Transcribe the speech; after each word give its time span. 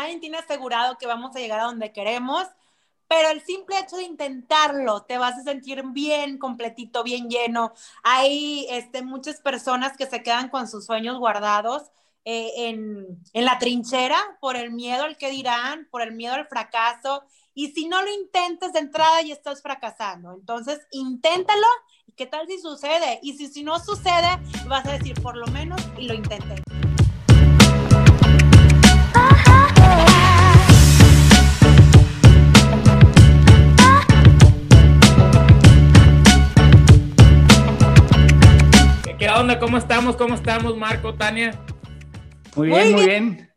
nadie 0.00 0.18
tiene 0.18 0.38
asegurado 0.38 0.98
que 0.98 1.06
vamos 1.06 1.34
a 1.36 1.40
llegar 1.40 1.60
a 1.60 1.64
donde 1.64 1.92
queremos, 1.92 2.46
pero 3.08 3.30
el 3.30 3.42
simple 3.42 3.78
hecho 3.78 3.96
de 3.96 4.04
intentarlo 4.04 5.02
te 5.02 5.18
vas 5.18 5.36
a 5.36 5.42
sentir 5.42 5.82
bien 5.86 6.38
completito, 6.38 7.02
bien 7.02 7.28
lleno. 7.28 7.72
Hay 8.02 8.66
este, 8.70 9.02
muchas 9.02 9.40
personas 9.40 9.96
que 9.96 10.06
se 10.06 10.22
quedan 10.22 10.48
con 10.48 10.68
sus 10.68 10.86
sueños 10.86 11.18
guardados 11.18 11.90
eh, 12.24 12.52
en, 12.68 13.20
en 13.32 13.44
la 13.44 13.58
trinchera 13.58 14.16
por 14.40 14.56
el 14.56 14.70
miedo 14.70 15.04
al 15.04 15.16
que 15.16 15.30
dirán, 15.30 15.88
por 15.90 16.02
el 16.02 16.12
miedo 16.12 16.34
al 16.34 16.46
fracaso. 16.46 17.24
Y 17.52 17.72
si 17.72 17.88
no 17.88 18.00
lo 18.00 18.12
intentes 18.12 18.72
de 18.72 18.78
entrada, 18.78 19.20
ya 19.22 19.34
estás 19.34 19.60
fracasando. 19.60 20.32
Entonces, 20.34 20.80
inténtalo. 20.92 21.66
¿Y 22.06 22.12
qué 22.12 22.26
tal 22.26 22.46
si 22.46 22.60
sucede? 22.60 23.18
Y 23.22 23.36
si, 23.36 23.48
si 23.48 23.64
no 23.64 23.80
sucede, 23.80 24.38
vas 24.68 24.86
a 24.86 24.92
decir, 24.92 25.20
por 25.20 25.36
lo 25.36 25.48
menos, 25.48 25.80
y 25.98 26.06
lo 26.06 26.14
intenté. 26.14 26.69
Onda? 39.40 39.58
¿Cómo 39.58 39.78
estamos? 39.78 40.16
¿Cómo 40.16 40.34
estamos, 40.34 40.76
Marco, 40.76 41.14
Tania? 41.14 41.58
Muy 42.56 42.68
bien, 42.68 42.92
muy 42.92 43.06
bien. 43.06 43.54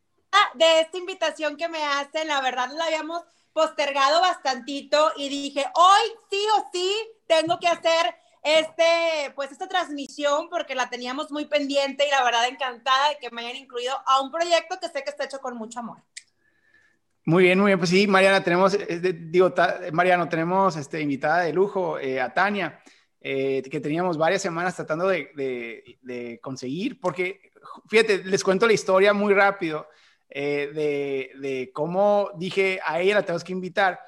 De 0.56 0.80
esta 0.80 0.98
invitación 0.98 1.58
que 1.58 1.68
me 1.68 1.84
hacen, 1.84 2.28
la 2.30 2.40
verdad 2.40 2.70
la 2.73 2.86
habíamos 2.86 3.22
postergado 3.52 4.22
bastantito 4.22 5.12
y 5.18 5.28
dije, 5.28 5.66
hoy 5.76 6.02
sí 6.30 6.40
o 6.58 6.70
sí 6.72 6.94
tengo 7.28 7.59
que 7.59 7.68
hacer 7.68 8.16
este, 8.44 9.34
pues 9.36 9.52
esta 9.52 9.68
transmisión 9.68 10.48
porque 10.50 10.73
la 10.73 10.90
teníamos 10.90 11.32
muy 11.32 11.46
pendiente 11.46 12.08
y 12.08 12.12
la 12.12 12.23
verdad 12.23 12.48
encantada 12.48 13.09
de 13.09 13.18
que 13.18 13.30
me 13.31 13.42
hayan 13.42 13.58
incluido 13.58 13.94
a 14.06 14.22
un 14.22 14.31
proyecto 14.31 14.80
que 14.80 14.88
sé 14.88 15.04
que 15.04 15.09
está 15.09 15.26
hecho 15.26 15.40
con 15.40 15.58
mucho 15.58 15.80
amor. 15.80 15.98
Muy 17.26 17.44
bien, 17.44 17.59
muy 17.59 17.70
bien. 17.70 17.80
Pues 17.80 17.90
sí, 17.90 18.08
Mariana, 18.08 18.42
tenemos, 18.42 18.78
digo, 19.02 19.54
Mariano, 19.92 20.30
tenemos 20.30 20.78
este, 20.78 21.02
invitada 21.02 21.42
de 21.42 21.52
lujo 21.52 22.00
eh, 22.00 22.22
a 22.22 22.34
Tania. 22.34 22.80
Eh, 23.25 23.63
que 23.71 23.79
teníamos 23.79 24.17
varias 24.17 24.41
semanas 24.41 24.75
tratando 24.75 25.07
de, 25.07 26.39
conseguir, 26.41 26.99
porque 26.99 27.53
fíjate, 27.88 28.21
les 28.25 28.43
cuento 28.43 28.67
la 28.67 28.73
historia 28.73 29.13
muy 29.13 29.33
rápido 29.33 29.88
eh, 30.29 31.31
de, 31.39 31.71
cómo 31.73 32.31
dije 32.35 32.81
a 32.85 32.99
ella 32.99 33.16
la 33.16 33.21
tenemos 33.21 33.45
que 33.45 33.53
invitar. 33.53 34.01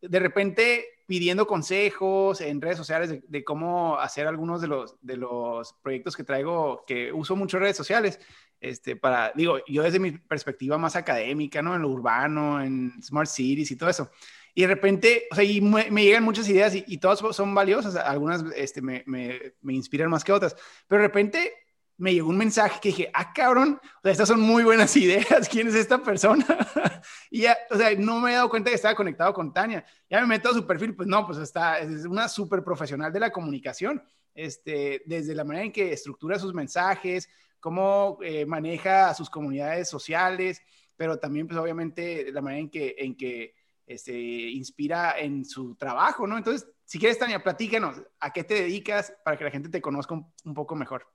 De 0.00 0.18
repente 0.20 0.86
pidiendo 1.06 1.44
consejos 1.44 2.40
en 2.40 2.60
redes 2.60 2.76
sociales 2.76 3.20
de, 3.26 3.44
cómo 3.44 3.98
hacer 3.98 4.28
algunos 4.28 4.60
de 4.60 4.68
los, 4.68 4.96
de 5.02 5.16
los 5.16 5.72
proyectos 5.82 6.16
que 6.16 6.22
traigo, 6.22 6.84
que 6.86 7.12
uso 7.12 7.34
mucho 7.34 7.58
redes 7.58 7.76
sociales, 7.76 8.20
este, 8.60 8.94
para, 8.94 9.32
digo, 9.34 9.58
yo 9.66 9.82
desde 9.82 9.98
mi 9.98 10.12
perspectiva 10.12 10.78
más 10.78 10.94
académica, 10.94 11.62
¿no? 11.62 11.74
En 11.74 11.82
lo 11.82 11.88
urbano, 11.88 12.62
en 12.62 13.02
Smart 13.02 13.28
Cities 13.28 13.72
y 13.72 13.76
todo 13.76 13.90
eso. 13.90 14.08
Y 14.54 14.62
de 14.62 14.68
repente, 14.68 15.28
o 15.30 15.34
sea, 15.34 15.44
y 15.44 15.60
me, 15.60 16.02
llegan 16.02 16.24
muchas 16.24 16.48
ideas 16.48 16.74
y, 16.74 16.98
todas 16.98 17.20
son 17.34 17.54
valiosas, 17.54 17.96
algunas 17.96 18.44
este, 18.54 18.82
me, 18.82 19.02
me, 19.06 19.72
inspiran 19.72 20.10
más 20.10 20.24
que 20.24 20.32
otras, 20.32 20.54
pero 20.86 21.00
de 21.00 21.08
repente 21.08 21.52
me 21.96 22.12
llegó 22.12 22.28
un 22.28 22.36
mensaje 22.36 22.78
que 22.80 22.90
dije, 22.90 23.10
ah, 23.14 23.32
cabrón, 23.32 23.80
o 23.82 24.00
sea, 24.02 24.12
estas 24.12 24.28
son 24.28 24.40
muy 24.40 24.62
buenas 24.62 24.94
ideas, 24.98 25.48
¿quién 25.48 25.68
es 25.68 25.74
esta 25.74 26.02
persona? 26.02 26.44
y 27.30 27.42
ya, 27.42 27.56
o 27.70 27.76
sea, 27.76 27.94
no 27.96 28.20
me 28.20 28.32
he 28.32 28.34
dado 28.34 28.50
cuenta 28.50 28.68
que 28.68 28.76
estaba 28.76 28.94
conectado 28.94 29.32
con 29.32 29.54
Tania. 29.54 29.86
Ya 30.10 30.20
me 30.20 30.26
meto 30.26 30.50
a 30.50 30.54
su 30.54 30.66
perfil, 30.66 30.94
pues 30.94 31.08
no, 31.08 31.24
pues 31.26 31.38
está, 31.38 31.78
es 31.78 32.04
una 32.04 32.28
súper 32.28 32.62
profesional 32.62 33.10
de 33.10 33.20
la 33.20 33.32
comunicación, 33.32 34.02
este, 34.34 35.02
desde 35.06 35.34
la 35.34 35.44
manera 35.44 35.64
en 35.64 35.72
que 35.72 35.92
estructura 35.92 36.38
sus 36.38 36.52
mensajes, 36.52 37.28
cómo 37.58 38.18
eh, 38.22 38.44
maneja 38.44 39.14
sus 39.14 39.30
comunidades 39.30 39.88
sociales, 39.88 40.60
pero 40.96 41.18
también, 41.18 41.46
pues 41.46 41.58
obviamente, 41.58 42.30
la 42.32 42.42
manera 42.42 42.68
en 42.98 43.16
que 43.16 43.54
este, 43.86 44.12
inspira 44.12 45.18
en 45.18 45.44
su 45.44 45.74
trabajo, 45.74 46.26
¿no? 46.26 46.36
Entonces, 46.36 46.68
si 46.84 46.98
quieres, 46.98 47.18
Tania, 47.18 47.42
platícanos 47.42 48.02
a 48.20 48.32
qué 48.32 48.44
te 48.44 48.54
dedicas 48.54 49.12
para 49.24 49.36
que 49.36 49.44
la 49.44 49.50
gente 49.50 49.68
te 49.68 49.80
conozca 49.80 50.14
un, 50.14 50.54
poco 50.54 50.74
mejor. 50.74 51.06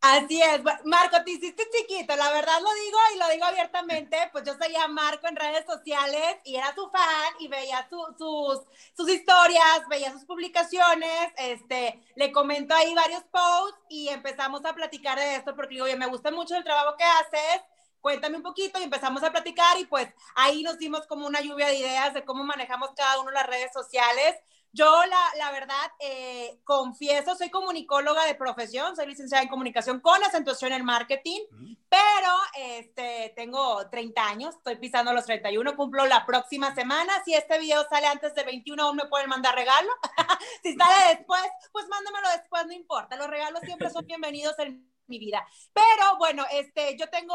Así 0.00 0.40
es, 0.40 0.62
Marco, 0.84 1.22
te 1.24 1.30
hiciste 1.30 1.62
chiquito, 1.70 2.16
la 2.16 2.32
verdad 2.32 2.58
lo 2.62 2.72
digo 2.72 2.98
y 3.14 3.18
lo 3.18 3.28
digo 3.28 3.44
abiertamente, 3.44 4.16
pues 4.32 4.44
yo 4.44 4.54
seguía 4.54 4.84
a 4.84 4.88
Marco 4.88 5.28
en 5.28 5.36
redes 5.36 5.66
sociales 5.66 6.36
y 6.44 6.56
era 6.56 6.74
su 6.74 6.88
fan 6.88 7.34
y 7.38 7.48
veía 7.48 7.86
sus, 7.90 8.62
sus 8.96 9.10
historias, 9.10 9.82
veía 9.90 10.10
sus 10.10 10.24
publicaciones, 10.24 11.32
este, 11.36 12.02
le 12.16 12.32
comento 12.32 12.74
ahí 12.74 12.94
varios 12.94 13.24
posts 13.24 13.78
y 13.90 14.08
empezamos 14.08 14.64
a 14.64 14.74
platicar 14.74 15.18
de 15.18 15.36
esto 15.36 15.54
porque 15.54 15.74
digo, 15.74 15.86
me 15.98 16.06
gusta 16.06 16.30
mucho 16.30 16.56
el 16.56 16.64
trabajo 16.64 16.96
que 16.96 17.04
haces, 17.04 17.62
cuéntame 18.00 18.36
un 18.36 18.42
poquito 18.42 18.78
y 18.78 18.84
empezamos 18.84 19.22
a 19.22 19.30
platicar 19.30 19.78
y 19.78 19.86
pues 19.86 20.08
ahí 20.34 20.62
nos 20.62 20.78
dimos 20.78 21.06
como 21.06 21.26
una 21.26 21.40
lluvia 21.40 21.68
de 21.68 21.76
ideas 21.76 22.14
de 22.14 22.24
cómo 22.24 22.44
manejamos 22.44 22.90
cada 22.96 23.20
uno 23.20 23.30
las 23.30 23.46
redes 23.46 23.72
sociales. 23.72 24.36
Yo, 24.72 24.86
la, 25.04 25.18
la 25.36 25.50
verdad, 25.50 25.90
eh, 25.98 26.60
confieso, 26.62 27.34
soy 27.34 27.50
comunicóloga 27.50 28.24
de 28.26 28.36
profesión, 28.36 28.94
soy 28.94 29.06
licenciada 29.06 29.42
en 29.42 29.48
comunicación 29.48 29.98
con 29.98 30.22
acentuación 30.22 30.72
en 30.72 30.84
marketing, 30.84 31.40
pero 31.88 32.32
este, 32.56 33.32
tengo 33.34 33.88
30 33.90 34.24
años, 34.24 34.54
estoy 34.54 34.76
pisando 34.76 35.12
los 35.12 35.24
31, 35.24 35.74
cumplo 35.74 36.06
la 36.06 36.24
próxima 36.24 36.72
semana. 36.72 37.12
Si 37.24 37.34
este 37.34 37.58
video 37.58 37.84
sale 37.90 38.06
antes 38.06 38.32
de 38.36 38.44
21, 38.44 38.80
aún 38.80 38.96
me 38.96 39.06
pueden 39.06 39.28
mandar 39.28 39.56
regalo. 39.56 39.90
si 40.62 40.76
sale 40.76 41.16
después, 41.16 41.42
pues 41.72 41.88
mándamelo 41.88 42.28
después, 42.28 42.64
no 42.66 42.72
importa. 42.72 43.16
Los 43.16 43.26
regalos 43.26 43.62
siempre 43.64 43.90
son 43.90 44.06
bienvenidos 44.06 44.56
en 44.60 44.88
mi 45.10 45.18
vida. 45.18 45.46
Pero 45.74 46.16
bueno, 46.18 46.46
este, 46.50 46.96
yo 46.96 47.08
tengo 47.10 47.34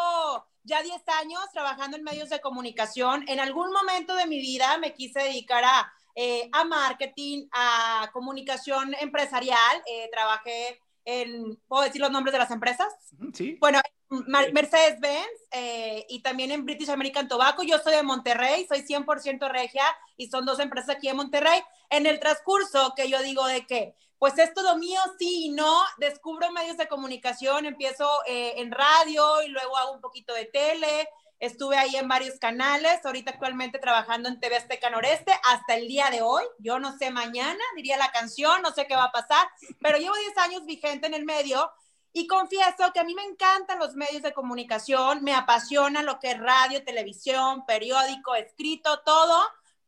ya 0.64 0.82
10 0.82 1.04
años 1.22 1.42
trabajando 1.54 1.98
en 1.98 2.04
medios 2.04 2.30
de 2.30 2.42
comunicación. 2.42 3.24
En 3.28 3.40
algún 3.40 3.72
momento 3.72 4.16
de 4.16 4.26
mi 4.26 4.40
vida 4.40 4.78
me 4.80 4.94
quise 4.94 5.20
dedicar 5.20 5.64
a, 5.64 5.94
eh, 6.16 6.50
a 6.52 6.64
marketing, 6.64 7.48
a 7.52 8.10
comunicación 8.14 8.96
empresarial. 9.00 9.84
Eh, 9.88 10.10
trabajé 10.12 10.82
en, 11.06 11.58
¿puedo 11.68 11.84
decir 11.84 12.02
los 12.02 12.12
nombres 12.12 12.34
de 12.34 12.40
las 12.40 12.52
empresas? 12.52 12.88
Sí. 13.34 13.58
Bueno, 13.60 13.80
Mercedes-Benz 14.28 15.48
eh, 15.52 16.06
y 16.10 16.22
también 16.22 16.52
en 16.52 16.66
British 16.66 16.90
American 16.90 17.28
Tobacco. 17.28 17.64
Yo 17.64 17.80
soy 17.80 17.94
de 17.94 18.04
Monterrey, 18.04 18.66
soy 18.68 18.82
100% 18.82 19.50
regia 19.50 19.84
y 20.18 20.28
son 20.28 20.46
dos 20.46 20.60
empresas 20.60 20.96
aquí 20.96 21.08
en 21.08 21.18
Monterrey. 21.18 21.62
En 21.90 22.06
el 22.06 22.20
transcurso 22.20 22.94
que 22.96 23.10
yo 23.10 23.22
digo 23.22 23.46
de 23.46 23.66
que, 23.66 23.96
pues 24.18 24.38
es 24.38 24.54
todo 24.54 24.78
mío, 24.78 25.00
sí 25.20 25.46
y 25.46 25.50
no, 25.50 25.82
descubro 25.98 26.52
medios 26.52 26.78
de 26.78 26.88
comunicación, 26.88 27.66
empiezo 27.66 28.10
eh, 28.28 28.54
en 28.58 28.72
radio 28.72 29.42
y 29.44 29.50
luego 29.50 29.78
hago 29.78 29.94
un 29.94 30.02
poquito 30.02 30.34
de 30.34 30.46
tele. 30.46 31.10
Estuve 31.40 31.78
ahí 31.78 31.96
en 31.98 32.08
varios 32.08 32.40
canales, 32.40 33.06
ahorita 33.06 33.32
actualmente 33.32 33.78
trabajando 33.78 34.30
en 34.30 34.40
TV 34.40 34.56
Azteca 34.56 34.90
Noreste 34.90 35.34
hasta 35.44 35.76
el 35.76 35.88
día 35.88 36.10
de 36.10 36.22
hoy. 36.22 36.44
Yo 36.60 36.80
no 36.80 36.98
sé 36.98 37.12
mañana, 37.12 37.60
diría 37.76 37.98
la 37.98 38.12
canción, 38.12 38.62
no 38.62 38.72
sé 38.72 38.88
qué 38.88 38.96
va 38.96 39.06
a 39.06 39.12
pasar, 39.12 39.46
pero 39.82 39.98
llevo 39.98 40.16
10 40.16 40.38
años 40.38 40.66
vigente 40.66 41.08
en 41.08 41.14
el 41.14 41.26
medio 41.26 41.70
y 42.18 42.28
confieso 42.28 42.94
que 42.94 43.02
a 43.02 43.04
mí 43.04 43.14
me 43.14 43.26
encantan 43.26 43.78
los 43.78 43.94
medios 43.96 44.24
de 44.24 44.32
comunicación, 44.32 45.22
me 45.22 45.34
apasiona 45.34 46.02
lo 46.02 46.18
que 46.18 46.32
es 46.32 46.40
radio, 46.40 46.82
televisión, 46.82 47.66
periódico, 47.66 48.36
escrito, 48.36 49.02
todo, 49.02 49.38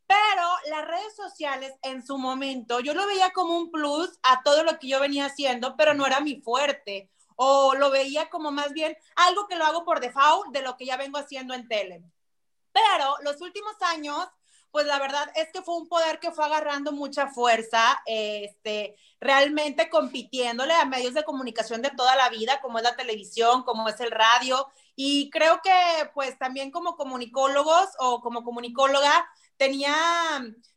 pero 0.06 0.44
las 0.70 0.86
redes 0.86 1.16
sociales 1.16 1.74
en 1.84 2.06
su 2.06 2.18
momento 2.18 2.82
yo 2.82 2.94
lo 2.94 3.08
veía 3.08 3.32
como 3.32 3.58
un 3.58 3.72
plus 3.72 4.20
a 4.24 4.44
todo 4.44 4.64
lo 4.66 4.78
que 4.78 4.90
yo 4.90 5.00
venía 5.00 5.28
haciendo, 5.28 5.78
pero 5.78 5.94
no 5.94 6.06
era 6.06 6.20
mi 6.20 6.42
fuerte. 6.42 7.10
O 7.38 7.76
lo 7.76 7.92
veía 7.92 8.30
como 8.30 8.52
más 8.52 8.74
bien 8.74 8.98
algo 9.16 9.48
que 9.48 9.56
lo 9.56 9.64
hago 9.64 9.86
por 9.86 10.02
default 10.02 10.52
de 10.52 10.64
lo 10.64 10.76
que 10.76 10.86
ya 10.86 10.98
vengo 10.98 11.18
haciendo 11.20 11.54
en 11.54 11.66
tele. 11.70 12.04
Pero 12.74 13.16
los 13.22 13.40
últimos 13.40 13.82
años 13.84 14.28
pues 14.78 14.86
la 14.86 15.00
verdad 15.00 15.28
es 15.34 15.52
que 15.52 15.64
fue 15.64 15.76
un 15.76 15.88
poder 15.88 16.20
que 16.20 16.32
fue 16.32 16.46
agarrando 16.46 16.92
mucha 16.92 17.30
fuerza, 17.30 18.00
este, 18.06 18.96
realmente 19.20 19.90
compitiéndole 19.90 20.72
a 20.72 20.86
medios 20.86 21.16
de 21.16 21.24
comunicación 21.24 21.82
de 21.82 21.90
toda 21.90 22.16
la 22.16 22.30
vida, 22.30 22.62
como 22.62 22.78
es 22.78 22.84
la 22.84 22.96
televisión, 22.96 23.64
como 23.64 23.90
es 23.90 24.00
el 24.02 24.12
radio, 24.12 24.68
y 24.96 25.32
creo 25.32 25.62
que 25.64 25.72
pues 26.14 26.38
también 26.38 26.70
como 26.70 26.96
comunicólogos 26.96 27.88
o 27.98 28.22
como 28.22 28.44
comunicóloga 28.44 29.28
tenía 29.58 29.96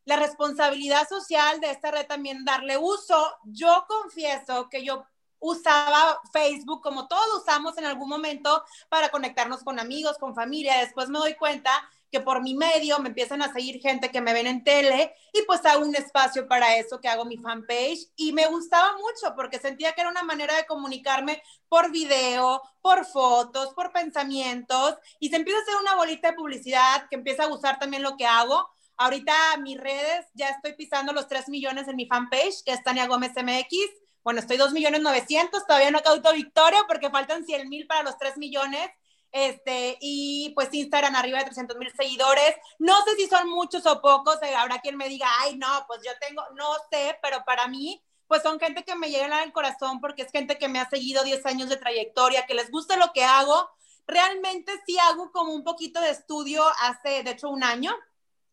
la 0.07 0.17
responsabilidad 0.17 1.07
social 1.07 1.61
de 1.61 1.71
esta 1.71 1.91
red 1.91 2.07
también 2.07 2.47
darle 2.47 2.79
uso. 2.79 3.37
Yo 3.45 3.85
confieso 3.87 4.71
que 4.71 4.83
yo 4.83 5.05
usaba 5.41 6.23
Facebook 6.33 6.81
como 6.83 7.07
todos 7.07 7.43
usamos 7.43 7.77
en 7.77 7.85
algún 7.85 8.09
momento 8.09 8.65
para 8.89 9.11
conectarnos 9.11 9.63
con 9.63 9.79
amigos, 9.79 10.17
con 10.17 10.35
familia. 10.35 10.79
Después 10.79 11.11
me 11.11 11.19
doy 11.19 11.35
cuenta 11.35 11.71
que 12.11 12.21
por 12.21 12.43
mi 12.43 12.55
medio 12.55 12.99
me 12.99 13.09
empiezan 13.09 13.43
a 13.43 13.53
seguir 13.53 13.81
gente 13.81 14.11
que 14.11 14.21
me 14.21 14.33
ven 14.33 14.47
en 14.47 14.65
tele 14.65 15.15
y 15.33 15.43
pues 15.43 15.65
hago 15.65 15.85
un 15.85 15.95
espacio 15.95 16.49
para 16.49 16.77
eso 16.77 17.01
que 17.01 17.09
hago 17.09 17.25
mi 17.25 17.37
fanpage 17.39 18.09
y 18.17 18.33
me 18.33 18.47
gustaba 18.47 18.97
mucho 18.97 19.35
porque 19.37 19.59
sentía 19.59 19.93
que 19.93 20.01
era 20.01 20.11
una 20.11 20.23
manera 20.23 20.57
de 20.57 20.67
comunicarme 20.67 21.43
por 21.69 21.91
video, 21.91 22.63
por 22.81 23.07
fotos, 23.07 23.73
por 23.75 23.93
pensamientos 23.93 24.97
y 25.21 25.29
se 25.29 25.37
empieza 25.37 25.59
a 25.59 25.63
hacer 25.63 25.77
una 25.81 25.95
bolita 25.95 26.31
de 26.31 26.37
publicidad 26.37 27.09
que 27.09 27.17
empieza 27.17 27.45
a 27.45 27.49
gustar 27.49 27.79
también 27.79 28.03
lo 28.03 28.17
que 28.17 28.27
hago. 28.27 28.69
Ahorita 28.97 29.35
mis 29.63 29.79
redes 29.79 30.27
ya 30.35 30.49
estoy 30.49 30.75
pisando 30.75 31.13
los 31.13 31.29
3 31.29 31.49
millones 31.49 31.89
en 31.89 31.97
mi 31.97 32.07
fanpage, 32.07 32.63
que 32.65 32.73
es 32.73 32.83
Tania 32.83 33.07
Gómez 33.07 33.33
MX. 33.35 33.75
Bueno, 34.23 34.41
estoy 34.41 34.59
2 34.59 34.73
millones 34.73 35.01
900, 35.01 35.67
todavía 35.67 35.91
no 35.91 36.03
cauto 36.03 36.33
victoria 36.35 36.81
porque 36.87 37.09
faltan 37.09 37.47
100 37.47 37.69
mil 37.71 37.87
para 37.87 38.03
los 38.03 38.19
3 38.19 38.37
millones 38.37 38.91
este, 39.33 39.97
y 40.01 40.53
pues 40.55 40.73
Instagram 40.73 41.17
arriba 41.17 41.39
de 41.39 41.45
300 41.47 41.77
mil 41.77 41.93
seguidores. 41.93 42.57
No 42.79 43.03
sé 43.05 43.17
si 43.17 43.27
son 43.27 43.49
muchos 43.49 43.87
o 43.87 44.01
pocos, 44.01 44.39
eh, 44.43 44.55
habrá 44.55 44.81
quien 44.81 44.97
me 44.97 45.09
diga, 45.09 45.29
ay, 45.41 45.57
no, 45.57 45.85
pues 45.87 46.01
yo 46.05 46.13
tengo, 46.21 46.43
no 46.57 46.75
sé, 46.91 47.19
pero 47.23 47.45
para 47.45 47.69
mí, 47.69 48.03
pues 48.27 48.43
son 48.43 48.61
gente 48.61 48.85
que 48.85 48.95
me 48.95 49.11
llega 49.11 49.41
al 49.41 49.53
corazón 49.53 50.01
porque 50.01 50.23
es 50.23 50.31
gente 50.31 50.59
que 50.59 50.69
me 50.69 50.79
ha 50.79 50.89
seguido 50.89 51.25
10 51.25 51.45
años 51.47 51.69
de 51.69 51.77
trayectoria, 51.77 52.47
que 52.47 52.55
les 52.55 52.71
gusta 52.71 52.97
lo 52.97 53.13
que 53.13 53.25
hago. 53.25 53.69
Realmente 54.07 54.73
sí 54.87 54.99
hago 54.99 55.31
como 55.33 55.53
un 55.53 55.65
poquito 55.65 56.01
de 56.01 56.11
estudio 56.11 56.65
hace, 56.81 57.23
de 57.23 57.31
hecho, 57.33 57.49
un 57.49 57.63
año 57.65 57.97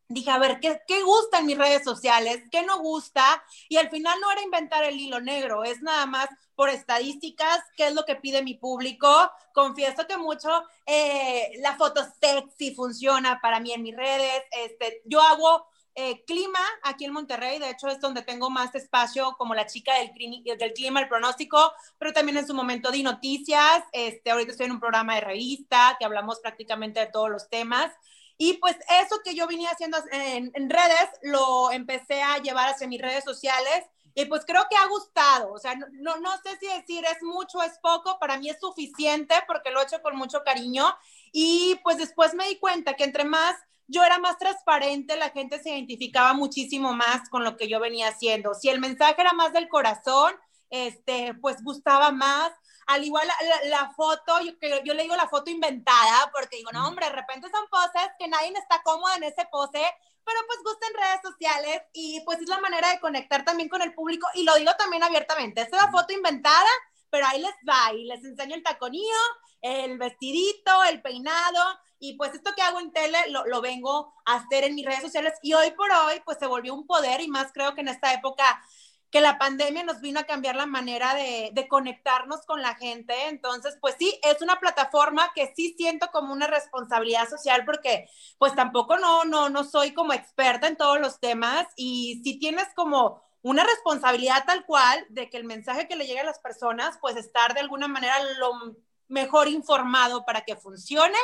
dije, 0.09 0.31
a 0.31 0.39
ver, 0.39 0.59
¿qué, 0.59 0.81
¿qué, 0.87 1.01
gusta 1.03 1.39
en 1.39 1.45
mis 1.45 1.57
redes 1.57 1.83
sociales? 1.83 2.43
¿Qué 2.51 2.63
no 2.63 2.79
gusta? 2.79 3.43
Y 3.69 3.77
al 3.77 3.89
final 3.89 4.17
no 4.21 4.31
era 4.31 4.41
inventar 4.41 4.83
el 4.83 4.99
hilo 4.99 5.19
negro, 5.19 5.63
es 5.63 5.81
nada 5.81 6.05
más 6.05 6.29
por 6.55 6.69
estadísticas, 6.69 7.59
qué 7.75 7.87
es 7.87 7.93
lo 7.93 8.05
que 8.05 8.15
pide 8.15 8.41
mi 8.41 8.55
público. 8.55 9.31
Confieso 9.53 10.07
que 10.07 10.17
mucho 10.17 10.49
eh, 10.85 11.51
la 11.59 11.75
foto 11.75 12.01
sexy 12.19 12.73
funciona 12.73 13.39
para 13.41 13.59
mí 13.59 13.73
en 13.73 13.83
mis 13.83 13.95
redes. 13.95 14.43
Este, 14.51 15.01
yo 15.05 15.21
hago 15.21 15.67
eh, 15.99 16.23
clima 16.25 16.59
aquí 16.83 17.05
en 17.05 17.13
Monterrey, 17.13 17.57
de 17.57 17.71
hecho 17.71 17.87
es 17.87 17.99
donde 17.99 18.21
tengo 18.21 18.51
más 18.51 18.73
espacio 18.75 19.35
como 19.37 19.55
la 19.55 19.65
chica 19.65 19.93
del, 19.95 20.11
del 20.57 20.73
clima, 20.73 20.99
el 20.99 21.07
pronóstico, 21.07 21.73
pero 21.97 22.13
también 22.13 22.37
en 22.37 22.45
su 22.45 22.53
momento 22.53 22.91
di 22.91 23.03
noticias. 23.03 23.83
Este, 23.91 24.31
ahorita 24.31 24.51
estoy 24.51 24.67
en 24.67 24.73
un 24.73 24.79
programa 24.79 25.15
de 25.15 25.21
revista 25.21 25.95
que 25.99 26.05
hablamos 26.05 26.39
prácticamente 26.39 26.99
de 26.99 27.07
todos 27.07 27.29
los 27.29 27.49
temas. 27.49 27.91
Y 28.37 28.53
pues 28.53 28.75
eso 29.01 29.19
que 29.23 29.33
yo 29.33 29.47
venía 29.47 29.71
haciendo 29.71 29.97
en, 30.11 30.69
redes, 30.69 31.09
lo 31.23 31.71
empecé 31.71 32.21
a 32.21 32.37
llevar 32.37 32.69
hacia 32.69 32.87
mis 32.87 33.01
redes 33.01 33.23
sociales 33.23 33.83
y 34.13 34.25
pues 34.25 34.45
creo 34.45 34.65
que 34.69 34.75
ha 34.75 34.87
gustado. 34.87 35.51
O 35.53 35.59
sea, 35.59 35.75
no, 35.75 36.17
no 36.17 36.31
sé 36.43 36.57
si 36.59 36.67
decir 36.67 37.03
es 37.05 37.21
mucho 37.23 37.61
es 37.63 37.79
poco, 37.81 38.19
para 38.19 38.37
mí 38.37 38.49
es 38.49 38.59
suficiente 38.59 39.35
porque 39.47 39.71
lo 39.71 39.81
he 39.81 39.83
hecho 39.83 40.01
con 40.01 40.15
mucho 40.15 40.43
cariño. 40.43 40.85
Y 41.31 41.79
pues 41.83 41.97
después 41.97 42.33
me 42.35 42.47
di 42.47 42.57
cuenta 42.57 42.95
que 42.95 43.03
entre 43.03 43.25
más 43.25 43.55
yo 43.87 44.03
era 44.03 44.19
más 44.19 44.37
transparente, 44.37 45.15
la 45.15 45.29
gente 45.29 45.59
se 45.59 45.69
identificaba 45.69 46.33
muchísimo 46.33 46.93
más 46.93 47.29
con 47.29 47.43
lo 47.43 47.55
que 47.57 47.67
yo 47.67 47.79
venía 47.79 48.09
haciendo. 48.09 48.53
Si 48.53 48.69
el 48.69 48.79
mensaje 48.79 49.21
era 49.21 49.33
más 49.33 49.53
del 49.53 49.69
corazón, 49.69 50.33
este, 50.69 51.33
pues 51.35 51.63
gustaba 51.63 52.11
más 52.11 52.51
al 52.87 53.03
igual 53.03 53.27
la, 53.65 53.91
foto, 53.91 54.39
yo, 54.39 54.53
yo 54.83 54.93
le 54.93 55.03
digo 55.03 55.15
la 55.15 55.27
foto 55.27 55.51
inventada, 55.51 56.31
porque 56.33 56.55
digo, 56.55 56.71
no, 56.71 56.87
hombre, 56.87 57.05
de 57.07 57.11
repente 57.11 57.49
son 57.51 57.67
poses 57.69 58.09
que 58.17 58.27
nadie 58.29 58.53
está 58.55 58.81
cómodo 58.81 59.13
en 59.15 59.23
ese 59.23 59.45
pose, 59.51 59.83
pero 60.25 60.39
pues 60.47 60.59
gusta 60.63 60.87
en 60.87 60.93
redes 60.93 61.19
sociales 61.21 61.81
y 61.93 62.21
pues 62.21 62.39
es 62.39 62.47
la 62.47 62.59
manera 62.59 62.89
de 62.89 62.99
conectar 62.99 63.43
también 63.43 63.67
con 63.67 63.81
el 63.81 63.93
público 63.93 64.27
y 64.35 64.43
lo 64.43 64.55
digo 64.55 64.71
también 64.77 65.03
abiertamente, 65.03 65.61
esta 65.61 65.77
es 65.77 65.83
la 65.83 65.91
foto 65.91 66.13
inventada, 66.13 66.69
pero 67.09 67.25
ahí 67.27 67.41
les 67.41 67.55
va 67.67 67.93
y 67.93 68.05
les 68.05 68.23
enseño 68.23 68.55
el 68.55 68.63
taconillo, 68.63 69.21
el 69.61 69.97
vestidito, 69.97 70.83
el 70.85 71.01
peinado 71.01 71.61
y 71.99 72.13
pues 72.13 72.33
esto 72.35 72.53
que 72.55 72.61
hago 72.61 72.79
en 72.79 72.91
tele 72.91 73.17
lo, 73.29 73.45
lo, 73.47 73.59
vengo 73.59 74.13
a 74.25 74.35
hacer 74.35 74.63
en 74.63 74.75
mis 74.75 74.85
redes 74.85 75.01
sociales 75.01 75.33
y 75.41 75.53
hoy 75.53 75.71
por 75.71 75.91
hoy 75.91 76.21
pues 76.23 76.37
se 76.37 76.45
volvió 76.45 76.73
un 76.73 76.85
poder 76.85 77.21
y 77.21 77.27
más 77.27 77.51
creo 77.51 77.73
que 77.73 77.81
en 77.81 77.87
esta 77.87 78.13
época 78.13 78.61
que 79.09 79.21
la 79.21 79.37
pandemia 79.37 79.83
nos 79.83 80.01
vino 80.01 80.19
a 80.19 80.25
cambiar 80.25 80.55
la 80.55 80.65
manera 80.65 81.13
de, 81.15 81.67
conectarnos 81.69 82.45
con 82.45 82.61
la 82.61 82.75
gente. 82.75 83.13
Entonces, 83.27 83.77
pues 83.81 83.95
sí, 83.97 84.19
es 84.23 84.41
una 84.41 84.59
plataforma 84.59 85.31
que 85.33 85.53
sí 85.55 85.75
siento 85.77 86.07
como 86.11 86.33
una 86.33 86.47
responsabilidad 86.47 87.27
social 87.29 87.63
porque 87.65 88.09
pues 88.37 88.55
tampoco 88.55 88.97
no, 88.97 89.25
no, 89.25 89.49
no 89.49 89.63
soy 89.63 89.93
como 89.93 90.13
experta 90.13 90.67
en 90.67 90.77
todos 90.77 90.99
los 90.99 91.19
temas 91.19 91.67
y 91.75 92.21
si 92.23 92.39
tienes 92.39 92.67
como 92.75 93.21
una 93.41 93.63
responsabilidad 93.63 94.43
tal 94.45 94.65
cual 94.65 95.05
de 95.09 95.29
que 95.29 95.37
el 95.37 95.45
mensaje 95.45 95.87
que 95.87 95.95
le 95.95 96.05
llegue 96.05 96.21
a 96.21 96.25
las 96.25 96.39
personas, 96.39 96.97
pues 96.99 97.15
estar 97.15 97.53
de 97.53 97.61
alguna 97.61 97.87
manera 97.87 98.15
lo 98.39 98.75
mejor 99.07 99.47
informado 99.47 100.25
para 100.25 100.41
que 100.41 100.55
funcione. 100.55 101.17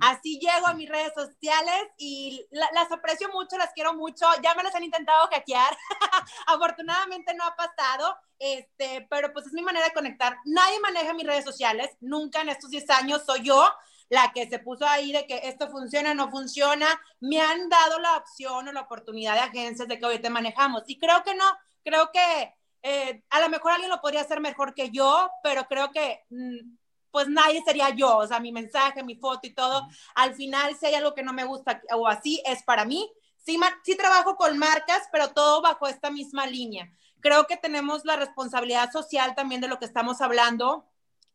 Así 0.00 0.38
llego 0.38 0.66
a 0.66 0.74
mis 0.74 0.88
redes 0.88 1.12
sociales 1.14 1.82
y 1.98 2.46
las 2.50 2.90
aprecio 2.90 3.28
mucho, 3.30 3.56
las 3.56 3.72
quiero 3.72 3.94
mucho. 3.94 4.26
Ya 4.42 4.54
me 4.54 4.62
las 4.62 4.74
han 4.74 4.84
intentado 4.84 5.28
hackear. 5.28 5.76
Afortunadamente 6.46 7.34
no 7.34 7.44
ha 7.44 7.56
pasado, 7.56 8.16
este, 8.38 9.06
pero 9.10 9.32
pues 9.32 9.46
es 9.46 9.52
mi 9.52 9.62
manera 9.62 9.86
de 9.86 9.94
conectar. 9.94 10.36
Nadie 10.44 10.80
maneja 10.80 11.14
mis 11.14 11.26
redes 11.26 11.44
sociales. 11.44 11.90
Nunca 12.00 12.42
en 12.42 12.50
estos 12.50 12.70
10 12.70 12.90
años 12.90 13.22
soy 13.26 13.42
yo 13.42 13.68
la 14.12 14.30
que 14.34 14.46
se 14.46 14.58
puso 14.58 14.86
ahí 14.86 15.10
de 15.10 15.26
que 15.26 15.40
esto 15.44 15.70
funciona, 15.70 16.12
no 16.12 16.30
funciona. 16.30 16.86
Me 17.20 17.40
han 17.40 17.70
dado 17.70 17.98
la 17.98 18.18
opción 18.18 18.68
o 18.68 18.72
la 18.72 18.82
oportunidad 18.82 19.32
de 19.32 19.40
agencias 19.40 19.88
de 19.88 19.98
que 19.98 20.04
hoy 20.04 20.18
te 20.18 20.28
manejamos. 20.28 20.82
Y 20.86 20.98
creo 20.98 21.22
que 21.22 21.34
no, 21.34 21.44
creo 21.82 22.10
que 22.12 22.54
eh, 22.82 23.24
a 23.30 23.40
lo 23.40 23.48
mejor 23.48 23.72
alguien 23.72 23.90
lo 23.90 24.02
podría 24.02 24.20
hacer 24.20 24.40
mejor 24.40 24.74
que 24.74 24.90
yo, 24.90 25.30
pero 25.42 25.64
creo 25.64 25.90
que... 25.92 26.24
Mm, 26.28 26.76
pues 27.12 27.28
nadie 27.28 27.62
sería 27.64 27.90
yo, 27.90 28.16
o 28.16 28.26
sea, 28.26 28.40
mi 28.40 28.50
mensaje, 28.50 29.04
mi 29.04 29.14
foto 29.14 29.46
y 29.46 29.54
todo. 29.54 29.86
Al 30.14 30.34
final, 30.34 30.76
si 30.76 30.86
hay 30.86 30.94
algo 30.94 31.14
que 31.14 31.22
no 31.22 31.32
me 31.32 31.44
gusta 31.44 31.80
o 31.94 32.08
así, 32.08 32.42
es 32.46 32.62
para 32.64 32.84
mí. 32.84 33.12
Sí, 33.36 33.60
sí 33.84 33.96
trabajo 33.96 34.36
con 34.36 34.58
marcas, 34.58 35.02
pero 35.12 35.28
todo 35.28 35.62
bajo 35.62 35.86
esta 35.86 36.10
misma 36.10 36.46
línea. 36.46 36.90
Creo 37.20 37.46
que 37.46 37.56
tenemos 37.56 38.04
la 38.04 38.16
responsabilidad 38.16 38.90
social 38.90 39.34
también 39.34 39.60
de 39.60 39.68
lo 39.68 39.78
que 39.78 39.84
estamos 39.84 40.20
hablando, 40.20 40.88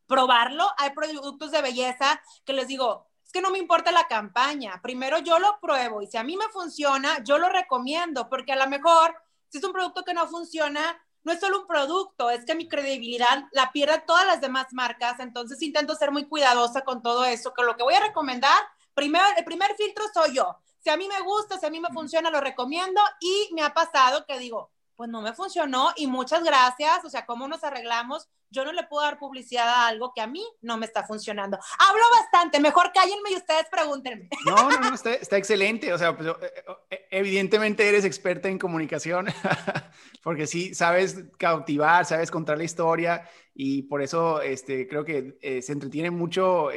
probarlo. 0.07 0.68
Hay 0.77 0.89
productos 0.91 1.51
de 1.51 1.62
belleza 1.62 2.21
que 2.45 2.53
les 2.53 2.68
digo, 2.68 3.07
es 3.24 3.31
que 3.31 3.41
no 3.41 3.51
me 3.51 3.59
importa 3.59 3.91
la 3.91 4.07
campaña, 4.07 4.79
primero 4.81 5.19
yo 5.19 5.38
lo 5.38 5.59
pruebo 5.59 6.01
y 6.01 6.07
si 6.07 6.15
a 6.15 6.24
mí 6.24 6.38
me 6.38 6.47
funciona, 6.47 7.21
yo 7.25 7.38
lo 7.38 7.50
recomiendo, 7.50 8.29
porque 8.29 8.53
a 8.53 8.56
lo 8.56 8.68
mejor 8.68 9.13
si 9.50 9.57
es 9.57 9.63
un 9.63 9.74
producto 9.74 10.03
que 10.06 10.13
no 10.13 10.27
funciona, 10.27 10.97
no 11.23 11.33
es 11.33 11.39
solo 11.39 11.61
un 11.61 11.67
producto, 11.67 12.29
es 12.29 12.45
que 12.45 12.55
mi 12.55 12.67
credibilidad 12.67 13.45
la 13.51 13.71
pierden 13.71 14.03
todas 14.07 14.25
las 14.25 14.41
demás 14.41 14.67
marcas, 14.71 15.19
entonces 15.19 15.61
intento 15.61 15.95
ser 15.95 16.11
muy 16.11 16.25
cuidadosa 16.25 16.81
con 16.81 17.01
todo 17.01 17.25
eso, 17.25 17.53
que 17.53 17.63
lo 17.63 17.75
que 17.75 17.83
voy 17.83 17.95
a 17.95 18.05
recomendar, 18.05 18.57
primero, 18.93 19.25
el 19.37 19.43
primer 19.43 19.75
filtro 19.75 20.05
soy 20.13 20.35
yo. 20.35 20.57
Si 20.79 20.89
a 20.89 20.97
mí 20.97 21.07
me 21.07 21.21
gusta, 21.21 21.59
si 21.59 21.65
a 21.65 21.69
mí 21.69 21.79
me 21.79 21.89
funciona, 21.89 22.29
lo 22.29 22.39
recomiendo 22.39 23.01
y 23.19 23.49
me 23.53 23.61
ha 23.61 23.73
pasado 23.73 24.25
que 24.25 24.39
digo, 24.39 24.71
pues 24.97 25.11
no 25.11 25.21
me 25.21 25.31
funcionó 25.31 25.91
y 25.95 26.07
muchas 26.07 26.44
gracias, 26.44 27.05
o 27.05 27.09
sea, 27.09 27.27
¿cómo 27.27 27.47
nos 27.47 27.63
arreglamos? 27.63 28.27
Yo 28.49 28.65
no 28.65 28.71
le 28.71 28.83
puedo 28.83 29.05
dar 29.05 29.19
publicidad 29.19 29.67
a 29.67 29.88
algo 29.88 30.11
que 30.15 30.21
a 30.21 30.27
mí 30.27 30.44
no 30.61 30.77
me 30.77 30.88
está 30.88 31.03
funcionando. 31.03 31.59
Hablo 31.77 32.03
bastante, 32.19 32.59
mejor 32.59 32.91
cállenme 32.94 33.29
y 33.31 33.35
ustedes 33.35 33.67
pregúntenme. 33.69 34.27
No, 34.45 34.69
no, 34.69 34.79
no, 34.79 34.95
está, 34.95 35.38
excelente, 35.38 35.94
o 35.94 35.99
sea, 35.99 36.17
pues, 36.17 36.29
eh, 36.29 36.53
eh, 36.89 37.07
evidentemente 37.11 37.88
eres 37.88 38.05
experta 38.05 38.49
en 38.49 38.57
comunicación, 38.57 39.27
porque 40.23 40.47
sí, 40.47 40.73
sabes 40.73 41.25
cautivar, 41.38 42.05
sabes 42.05 42.31
contar 42.31 42.57
la 42.57 42.63
historia 42.63 43.29
y 43.53 43.83
por 43.83 44.01
eso 44.01 44.41
este, 44.41 44.88
creo 44.88 45.05
que 45.05 45.38
eh, 45.41 45.61
se 45.61 45.73
entretiene 45.73 46.09
mucho 46.09 46.69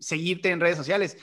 seguirte 0.00 0.48
en 0.48 0.60
redes 0.60 0.78
sociales. 0.78 1.18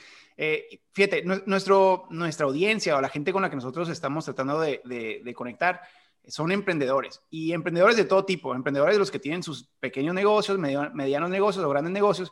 fíjate, 0.92 1.24
nuestro, 1.24 2.06
nuestra 2.10 2.46
audiencia 2.46 2.96
o 2.96 3.00
la 3.00 3.08
gente 3.08 3.32
con 3.32 3.42
la 3.42 3.50
que 3.50 3.56
nosotros 3.56 3.88
estamos 3.88 4.24
tratando 4.24 4.60
de 4.60 5.34
conectar, 5.34 5.82
son 6.30 6.52
emprendedores 6.52 7.22
y 7.30 7.52
emprendedores 7.52 7.96
de 7.96 8.04
todo 8.04 8.24
tipo, 8.24 8.54
emprendedores 8.54 8.94
de 8.94 9.00
los 9.00 9.10
que 9.10 9.18
tienen 9.18 9.42
sus 9.42 9.68
pequeños 9.80 10.14
negocios, 10.14 10.58
medianos 10.58 11.30
negocios 11.30 11.64
o 11.64 11.68
grandes 11.68 11.92
negocios, 11.92 12.30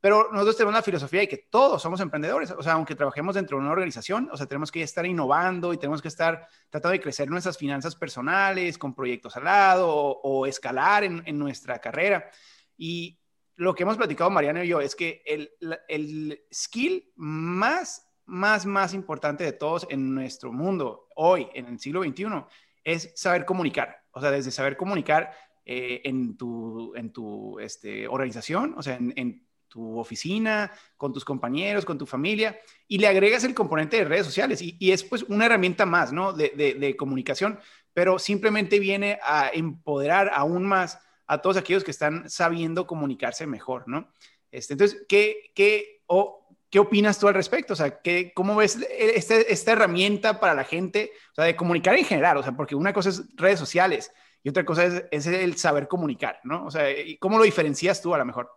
pero 0.00 0.30
nosotros 0.32 0.56
tenemos 0.56 0.74
la 0.74 0.82
filosofía 0.82 1.20
de 1.20 1.28
que 1.28 1.48
todos 1.50 1.82
somos 1.82 2.00
emprendedores, 2.00 2.50
o 2.52 2.62
sea, 2.62 2.72
aunque 2.72 2.94
trabajemos 2.94 3.34
dentro 3.34 3.58
de 3.58 3.64
una 3.64 3.72
organización, 3.72 4.30
o 4.32 4.36
sea, 4.36 4.46
tenemos 4.46 4.72
que 4.72 4.82
estar 4.82 5.04
innovando 5.04 5.74
y 5.74 5.76
tenemos 5.76 6.00
que 6.00 6.08
estar 6.08 6.48
tratando 6.70 6.92
de 6.92 7.00
crecer 7.00 7.28
nuestras 7.28 7.58
finanzas 7.58 7.94
personales 7.94 8.78
con 8.78 8.94
proyectos 8.94 9.36
al 9.36 9.44
lado 9.44 9.90
o, 9.90 10.46
escalar 10.46 11.04
en, 11.04 11.38
nuestra 11.38 11.78
carrera. 11.80 12.30
Y 12.78 13.18
lo 13.56 13.74
que 13.74 13.82
hemos 13.82 13.98
platicado 13.98 14.30
Mariano 14.30 14.64
y 14.64 14.68
yo 14.68 14.80
es 14.80 14.96
que 14.96 15.22
el, 15.26 15.50
el 15.86 16.46
skill 16.50 17.12
más, 17.16 18.10
más, 18.24 18.64
más 18.64 18.94
importante 18.94 19.44
de 19.44 19.52
todos 19.52 19.86
en 19.90 20.14
nuestro 20.14 20.50
mundo 20.50 21.08
hoy, 21.14 21.46
en 21.52 21.66
el 21.66 21.78
siglo 21.78 22.02
XXI, 22.02 22.24
es 22.84 23.12
saber 23.14 23.44
comunicar, 23.44 24.02
o 24.12 24.20
sea, 24.20 24.30
desde 24.30 24.50
saber 24.50 24.76
comunicar 24.76 25.32
eh, 25.64 26.00
en 26.04 26.36
tu, 26.36 26.94
en 26.96 27.12
tu 27.12 27.58
este, 27.60 28.08
organización, 28.08 28.74
o 28.76 28.82
sea, 28.82 28.96
en, 28.96 29.46
tu 29.68 30.00
oficina, 30.00 30.72
con 30.96 31.12
tus 31.12 31.24
compañeros, 31.24 31.84
con 31.84 31.96
tu 31.96 32.04
familia, 32.04 32.58
y 32.88 32.98
le 32.98 33.06
agregas 33.06 33.44
el 33.44 33.54
componente 33.54 33.98
de 33.98 34.04
redes 34.04 34.26
sociales, 34.26 34.60
y, 34.60 34.90
es 34.90 35.04
pues 35.04 35.22
una 35.22 35.46
herramienta 35.46 35.86
más, 35.86 36.12
¿no? 36.12 36.32
De, 36.32 36.50
de, 36.76 36.96
comunicación, 36.96 37.56
pero 37.94 38.18
simplemente 38.18 38.80
viene 38.80 39.20
a 39.22 39.48
empoderar 39.54 40.32
aún 40.34 40.64
más 40.64 40.98
a 41.28 41.40
todos 41.40 41.56
aquellos 41.56 41.84
que 41.84 41.92
están 41.92 42.28
sabiendo 42.28 42.88
comunicarse 42.88 43.46
mejor, 43.46 43.84
¿no? 43.86 44.10
Este, 44.50 44.74
entonces, 44.74 45.06
¿qué, 45.08 45.52
qué, 45.54 46.02
o 46.06 46.39
¿Qué 46.70 46.78
opinas 46.78 47.18
tú 47.18 47.26
al 47.26 47.34
respecto? 47.34 47.72
O 47.72 47.76
sea, 47.76 48.00
¿qué, 48.00 48.32
¿cómo 48.32 48.54
ves 48.56 48.78
este, 48.98 49.52
esta 49.52 49.72
herramienta 49.72 50.38
para 50.38 50.54
la 50.54 50.64
gente? 50.64 51.10
O 51.32 51.34
sea, 51.34 51.44
de 51.44 51.56
comunicar 51.56 51.96
en 51.96 52.04
general, 52.04 52.36
o 52.36 52.42
sea, 52.42 52.52
porque 52.52 52.76
una 52.76 52.92
cosa 52.92 53.08
es 53.08 53.24
redes 53.36 53.58
sociales 53.58 54.12
y 54.42 54.48
otra 54.48 54.64
cosa 54.64 54.84
es, 55.10 55.26
el 55.26 55.56
saber 55.58 55.88
comunicar, 55.88 56.40
¿no? 56.44 56.64
O 56.64 56.70
sea, 56.70 56.86
¿cómo 57.18 57.38
lo 57.38 57.44
diferencias 57.44 58.00
tú 58.00 58.14
a 58.14 58.18
lo 58.18 58.24
mejor? 58.24 58.50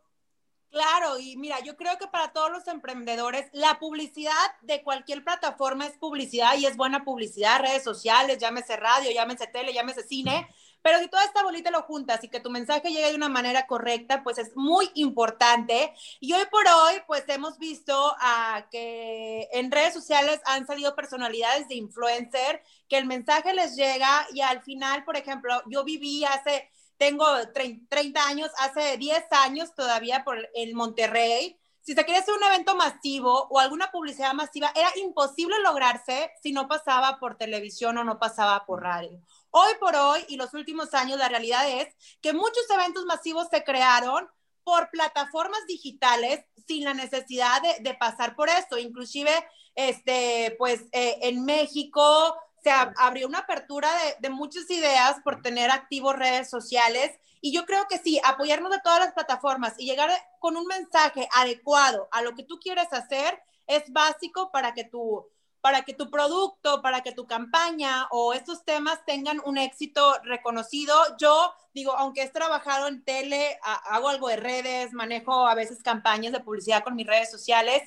Claro, 0.70 1.20
y 1.20 1.38
mira, 1.38 1.60
yo 1.60 1.76
creo 1.76 2.00
que 2.00 2.08
para 2.08 2.34
todos 2.34 2.52
los 2.52 2.68
emprendedores, 2.68 3.48
la 3.54 3.78
publicidad 3.78 4.32
de 4.62 4.82
cualquier 4.82 5.24
plataforma 5.24 5.86
es 5.86 5.98
publicidad 5.98 6.58
y 6.58 6.66
es 6.66 6.76
buena 6.76 7.04
publicidad, 7.04 7.62
redes 7.62 7.84
sociales, 7.84 8.40
llámese 8.40 8.76
radio, 8.78 9.12
llámese 9.12 9.46
tele, 9.46 9.72
llámese 9.72 10.02
cine, 10.02 10.48
Pero 10.84 11.00
si 11.00 11.08
toda 11.08 11.24
esta 11.24 11.42
bolita 11.42 11.72
lo 11.72 11.82
juntas 11.84 12.24
y 12.24 12.28
que 12.28 12.42
tu 12.42 12.52
mensaje 12.52 12.90
llegue 12.90 13.10
de 13.10 13.16
una 13.16 13.30
manera 13.30 13.66
correcta, 13.66 14.22
pues 14.22 14.38
es 14.38 14.56
muy 14.56 14.92
importante. 14.94 15.94
Y 16.20 16.34
hoy 16.34 16.44
por 16.52 16.68
hoy, 16.68 16.96
pues 17.08 17.24
hemos 17.30 17.58
visto 17.58 18.16
a 18.20 18.68
que 18.70 19.48
en 19.54 19.72
redes 19.72 19.94
sociales 19.94 20.42
han 20.46 20.68
salido 20.68 20.96
personalidades 20.96 21.68
de 21.70 21.76
influencer, 21.76 22.62
que 22.90 22.98
el 22.98 23.06
mensaje 23.06 23.54
les 23.54 23.76
llega 23.76 24.28
y 24.34 24.42
al 24.42 24.62
final, 24.62 25.04
por 25.06 25.18
ejemplo, 25.18 25.64
yo 25.68 25.84
viví 25.84 26.26
hace, 26.26 26.70
tengo 26.98 27.26
30 27.54 28.28
años, 28.28 28.52
hace 28.60 28.98
10 28.98 29.24
años 29.32 29.74
todavía 29.74 30.24
por 30.24 30.38
el 30.54 30.76
Monterrey 30.76 31.58
si 31.84 31.94
se 31.94 32.06
quería 32.06 32.22
hacer 32.22 32.34
un 32.34 32.44
evento 32.44 32.76
masivo 32.78 33.48
o 33.50 33.60
alguna 33.60 33.92
publicidad 33.92 34.34
masiva, 34.34 34.72
era 34.74 34.88
imposible 34.96 35.60
lograrse 35.60 36.32
si 36.42 36.54
no 36.54 36.68
pasaba 36.68 37.20
por 37.20 37.36
televisión 37.36 37.98
o 37.98 38.06
no 38.06 38.20
pasaba 38.20 38.66
por 38.66 38.82
radio. 38.82 39.20
Hoy 39.56 39.72
por 39.80 39.96
hoy 39.96 40.26
y 40.30 40.36
los 40.36 40.52
últimos 40.56 40.96
años, 40.96 41.20
la 41.20 41.30
realidad 41.30 41.70
es 41.70 41.96
que 42.22 42.34
muchos 42.34 42.68
eventos 42.72 43.06
masivos 43.06 43.50
se 43.52 43.64
crearon 43.64 44.28
por 44.64 44.90
plataformas 44.90 45.60
digitales 45.68 46.44
sin 46.66 46.84
la 46.84 46.96
necesidad 46.96 47.62
de, 47.80 47.94
pasar 47.94 48.36
por 48.36 48.50
esto. 48.50 48.80
Inclusive, 48.80 49.30
este, 49.76 50.56
pues 50.58 50.82
eh, 50.92 51.20
en 51.22 51.46
México 51.46 52.36
se 52.64 52.72
abrió 52.72 53.28
una 53.28 53.40
apertura 53.40 53.92
de, 53.94 54.16
de 54.28 54.30
muchas 54.32 54.68
ideas 54.72 55.18
por 55.24 55.44
tener 55.44 55.70
activos 55.70 56.16
redes 56.16 56.50
sociales 56.50 57.12
y 57.40 57.54
yo 57.54 57.68
creo 57.68 57.86
que 57.88 58.00
sí, 58.00 58.20
apoyarnos 58.24 58.72
de 58.72 58.82
todas 58.84 59.02
las 59.02 59.14
plataformas 59.14 59.76
y 59.78 59.86
llegar 59.86 60.10
con 60.40 60.58
un 60.58 60.66
mensaje 60.66 61.30
adecuado 61.32 62.08
a 62.12 62.24
lo 62.24 62.34
que 62.34 62.44
tú 62.44 62.58
quieres 62.58 62.92
hacer 62.92 63.40
es 63.68 63.84
básico 63.94 64.50
para 64.52 64.74
que 64.74 64.86
tu, 64.86 65.28
para 65.64 65.84
que 65.84 65.94
tu 65.94 66.10
producto, 66.10 66.82
para 66.82 67.04
que 67.04 67.14
tu 67.14 67.26
campaña 67.26 68.08
o 68.12 68.34
estos 68.34 68.66
temas 68.66 69.06
tengan 69.06 69.42
un 69.46 69.58
éxito 69.58 70.14
reconocido. 70.24 70.94
Yo 71.18 71.54
digo, 71.74 71.94
aunque 71.94 72.24
he 72.24 72.30
trabajado 72.30 72.90
en 72.90 73.02
tele, 73.06 73.58
hago 73.86 74.10
algo 74.10 74.28
de 74.28 74.36
redes, 74.36 74.92
manejo 74.92 75.48
a 75.48 75.56
veces 75.56 75.82
campañas 75.82 76.34
de 76.34 76.42
publicidad 76.42 76.84
con 76.84 76.96
mis 76.96 77.08
redes 77.08 77.32
sociales. 77.32 77.82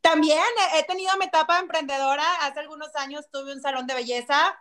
También 0.00 0.42
he 0.74 0.82
tenido 0.82 1.16
mi 1.18 1.26
etapa 1.26 1.60
emprendedora. 1.60 2.24
Hace 2.42 2.58
algunos 2.58 2.96
años 2.96 3.30
tuve 3.30 3.52
un 3.52 3.60
salón 3.60 3.86
de 3.86 3.94
belleza 3.94 4.58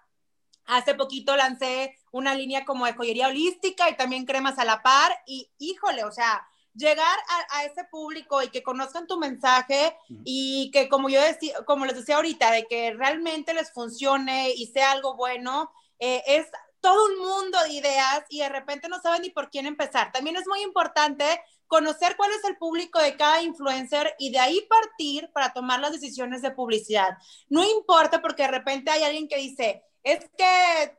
Hace 0.69 0.93
poquito 0.93 1.35
lancé 1.35 1.97
una 2.11 2.35
línea 2.35 2.63
como 2.63 2.85
de 2.85 2.93
joyería 2.93 3.27
holística 3.27 3.89
y 3.89 3.97
también 3.97 4.27
cremas 4.27 4.59
a 4.59 4.65
la 4.65 4.83
par. 4.83 5.11
Y 5.25 5.51
híjole, 5.57 6.03
o 6.03 6.11
sea, 6.11 6.47
llegar 6.73 7.17
a, 7.51 7.65
ese 7.65 7.83
público 7.85 8.41
y 8.41 8.49
que 8.49 8.63
conozcan 8.63 9.07
tu 9.07 9.17
mensaje 9.17 9.95
y 10.23 10.71
que 10.71 10.87
como 10.87 11.09
yo 11.09 11.21
decía, 11.21 11.55
como 11.65 11.85
les 11.85 11.95
decía 11.95 12.15
ahorita, 12.15 12.51
de 12.51 12.65
que 12.67 12.93
realmente 12.93 13.53
les 13.53 13.71
funcione 13.71 14.51
y 14.51 14.67
sea 14.67 14.91
algo 14.91 15.15
bueno, 15.15 15.71
eh, 15.99 16.23
es 16.25 16.47
todo 16.81 17.05
un 17.05 17.19
mundo 17.19 17.57
de 17.63 17.73
ideas 17.73 18.23
y 18.29 18.39
de 18.39 18.49
repente 18.49 18.87
no 18.87 19.01
saben 19.01 19.23
ni 19.23 19.29
por 19.29 19.49
quién 19.49 19.65
empezar. 19.65 20.11
También 20.11 20.37
es 20.37 20.47
muy 20.47 20.61
importante 20.61 21.41
conocer 21.67 22.15
cuál 22.17 22.31
es 22.31 22.43
el 22.45 22.57
público 22.57 22.99
de 22.99 23.15
cada 23.15 23.41
influencer 23.41 24.15
y 24.17 24.31
de 24.31 24.39
ahí 24.39 24.65
partir 24.69 25.29
para 25.33 25.53
tomar 25.53 25.79
las 25.79 25.91
decisiones 25.91 26.41
de 26.41 26.51
publicidad. 26.51 27.17
No 27.47 27.63
importa 27.63 28.21
porque 28.21 28.43
de 28.43 28.51
repente 28.51 28.91
hay 28.91 29.03
alguien 29.03 29.27
que 29.27 29.37
dice, 29.37 29.83
es 30.03 30.19
que 30.37 30.97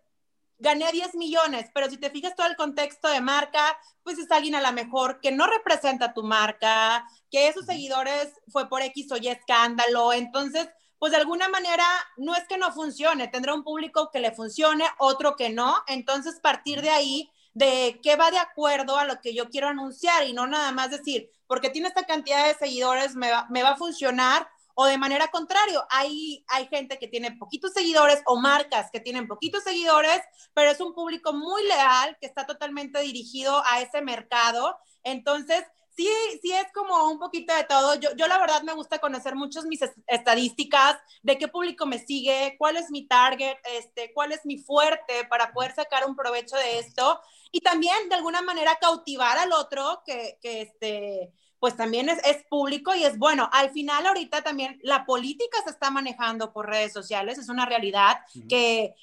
gané 0.60 0.92
10 0.92 1.14
millones, 1.14 1.70
pero 1.74 1.88
si 1.88 1.96
te 1.96 2.10
fijas 2.10 2.34
todo 2.36 2.46
el 2.46 2.56
contexto 2.56 3.08
de 3.08 3.20
marca, 3.20 3.78
pues 4.02 4.18
es 4.18 4.30
alguien 4.30 4.54
a 4.54 4.60
lo 4.60 4.72
mejor 4.72 5.20
que 5.20 5.32
no 5.32 5.46
representa 5.46 6.14
tu 6.14 6.22
marca, 6.22 7.04
que 7.30 7.48
esos 7.48 7.66
seguidores 7.66 8.32
fue 8.48 8.68
por 8.68 8.82
X 8.82 9.10
o 9.12 9.16
Y 9.16 9.28
escándalo, 9.28 10.12
entonces, 10.12 10.68
pues 10.98 11.12
de 11.12 11.18
alguna 11.18 11.48
manera 11.48 11.84
no 12.18 12.34
es 12.34 12.46
que 12.46 12.58
no 12.58 12.72
funcione, 12.72 13.28
tendrá 13.28 13.54
un 13.54 13.64
público 13.64 14.10
que 14.12 14.20
le 14.20 14.32
funcione, 14.32 14.84
otro 14.98 15.34
que 15.34 15.50
no, 15.50 15.82
entonces 15.88 16.40
partir 16.40 16.82
de 16.82 16.90
ahí 16.90 17.30
de 17.54 17.98
qué 18.02 18.16
va 18.16 18.30
de 18.30 18.38
acuerdo 18.38 18.96
a 18.96 19.04
lo 19.04 19.20
que 19.20 19.34
yo 19.34 19.48
quiero 19.48 19.68
anunciar 19.68 20.26
y 20.26 20.32
no 20.32 20.46
nada 20.46 20.72
más 20.72 20.90
decir, 20.90 21.30
porque 21.46 21.70
tiene 21.70 21.88
esta 21.88 22.04
cantidad 22.04 22.46
de 22.46 22.54
seguidores, 22.54 23.16
me 23.16 23.30
va, 23.30 23.46
me 23.50 23.62
va 23.62 23.70
a 23.70 23.76
funcionar 23.76 24.48
o 24.80 24.86
de 24.86 24.96
manera 24.96 25.28
contrario, 25.28 25.84
hay, 25.90 26.42
hay 26.48 26.66
gente 26.68 26.98
que 26.98 27.06
tiene 27.06 27.32
poquitos 27.32 27.74
seguidores 27.74 28.22
o 28.24 28.40
marcas 28.40 28.90
que 28.90 28.98
tienen 28.98 29.28
poquitos 29.28 29.62
seguidores, 29.62 30.22
pero 30.54 30.70
es 30.70 30.80
un 30.80 30.94
público 30.94 31.34
muy 31.34 31.62
leal 31.64 32.16
que 32.18 32.26
está 32.26 32.46
totalmente 32.46 32.98
dirigido 33.00 33.62
a 33.66 33.82
ese 33.82 34.00
mercado. 34.00 34.78
Entonces, 35.02 35.66
sí, 35.94 36.08
sí 36.40 36.52
es 36.52 36.72
como 36.72 37.10
un 37.10 37.18
poquito 37.18 37.54
de 37.54 37.64
todo. 37.64 37.96
Yo, 37.96 38.16
yo 38.16 38.26
la 38.26 38.38
verdad 38.38 38.62
me 38.62 38.72
gusta 38.72 39.00
conocer 39.00 39.34
muchas 39.34 39.66
mis 39.66 39.80
estadísticas 40.06 40.96
de 41.22 41.36
qué 41.36 41.46
público 41.46 41.84
me 41.84 41.98
sigue, 41.98 42.56
cuál 42.56 42.78
es 42.78 42.90
mi 42.90 43.06
target, 43.06 43.58
este, 43.76 44.14
cuál 44.14 44.32
es 44.32 44.46
mi 44.46 44.56
fuerte 44.56 45.26
para 45.28 45.52
poder 45.52 45.74
sacar 45.74 46.06
un 46.06 46.16
provecho 46.16 46.56
de 46.56 46.78
esto 46.78 47.20
y 47.52 47.60
también 47.60 48.08
de 48.08 48.14
alguna 48.14 48.40
manera 48.40 48.78
cautivar 48.80 49.36
al 49.36 49.52
otro 49.52 50.02
que, 50.06 50.38
que 50.40 50.62
este, 50.62 51.34
pues 51.60 51.76
también 51.76 52.08
es, 52.08 52.18
es, 52.24 52.42
público 52.48 52.94
y 52.94 53.04
es 53.04 53.18
bueno. 53.18 53.48
Al 53.52 53.70
final 53.70 54.06
ahorita 54.06 54.42
también 54.42 54.80
la 54.82 55.04
política 55.04 55.58
se 55.62 55.70
está 55.70 55.90
manejando 55.90 56.52
por 56.52 56.66
redes 56.66 56.92
sociales, 56.92 57.38
es 57.38 57.48
una 57.48 57.66
realidad 57.66 58.18
que 58.48 58.94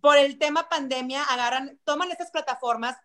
por 0.00 0.16
el 0.16 0.38
tema 0.38 0.68
pandemia 0.68 1.22
agarran, 1.24 1.78
toman 1.84 2.10
estas 2.10 2.30
plataformas 2.30 2.96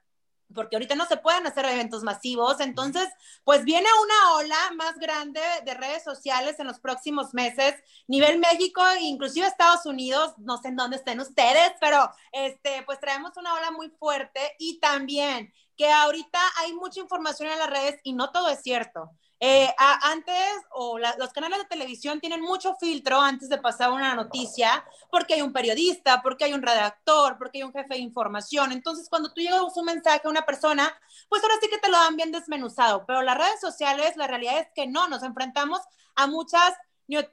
porque 0.54 0.76
ahorita 0.76 0.96
no 0.96 1.06
se 1.06 1.18
pueden 1.18 1.46
hacer 1.46 1.66
eventos 1.66 2.04
masivos, 2.04 2.60
entonces 2.60 3.08
pues 3.44 3.64
viene 3.64 3.88
una 4.04 4.36
ola 4.38 4.72
más 4.76 4.98
grande 4.98 5.42
de 5.66 5.74
redes 5.74 6.04
sociales 6.04 6.60
en 6.60 6.68
los 6.68 6.80
próximos 6.80 7.34
meses, 7.34 7.76
nivel 8.08 8.40
México, 8.40 8.82
inclusive 9.00 9.48
Estados 9.48 9.86
Unidos, 9.86 10.34
no 10.38 10.58
sé 10.58 10.70
en 10.70 10.76
dónde 10.76 10.98
estén 10.98 11.20
ustedes, 11.20 11.74
pero 11.80 12.10
este 12.32 12.84
pues 12.86 13.00
traemos 13.00 13.38
una 13.38 13.54
ola 13.54 13.72
muy 13.72 13.90
fuerte. 13.90 14.40
Y 14.60 14.80
también 14.80 15.54
que 15.78 15.90
ahorita 15.90 16.40
hay 16.58 16.74
mucha 16.74 17.00
información 17.00 17.50
en 17.50 17.60
las 17.60 17.70
redes 17.70 18.00
y 18.04 18.14
no 18.14 18.32
todo 18.32 18.50
es 18.50 18.62
cierto. 18.62 19.12
Eh, 19.42 19.74
antes, 19.78 20.36
o 20.72 21.00
los 21.00 21.32
canales 21.32 21.60
de 21.60 21.66
televisión 21.66 22.20
tienen 22.20 22.42
mucho 22.42 22.76
filtro 22.76 23.22
antes 23.22 23.48
de 23.48 23.58
pasar 23.58 23.92
una 23.92 24.14
noticia, 24.14 24.84
porque 25.10 25.36
hay 25.36 25.42
un 25.42 25.54
periodista, 25.54 26.22
porque 26.22 26.44
hay 26.44 26.54
un 26.54 26.62
redactor, 26.62 27.38
porque 27.38 27.60
hay 27.60 27.64
un 27.64 27.72
jefe 27.72 27.94
de 27.94 28.02
información. 28.02 28.74
Entonces, 28.74 29.08
cuando 29.10 29.32
tú 29.32 29.40
llegas 29.42 29.78
un 29.78 29.86
mensaje 29.86 30.22
a 30.26 30.30
una 30.30 30.46
persona, 30.46 30.94
pues 31.30 31.42
ahora 31.42 31.56
sí 31.62 31.70
que 31.70 31.78
te 31.78 31.90
lo 31.90 31.98
dan 31.98 32.18
bien 32.18 32.32
desmenuzado. 32.32 33.06
Pero 33.06 33.22
las 33.22 33.38
redes 33.38 33.62
sociales, 33.62 34.18
la 34.18 34.28
realidad 34.28 34.60
es 34.60 34.68
que 34.76 34.88
no, 34.88 35.08
nos 35.08 35.24
enfrentamos 35.24 35.80
a 36.16 36.28
muchas 36.28 36.74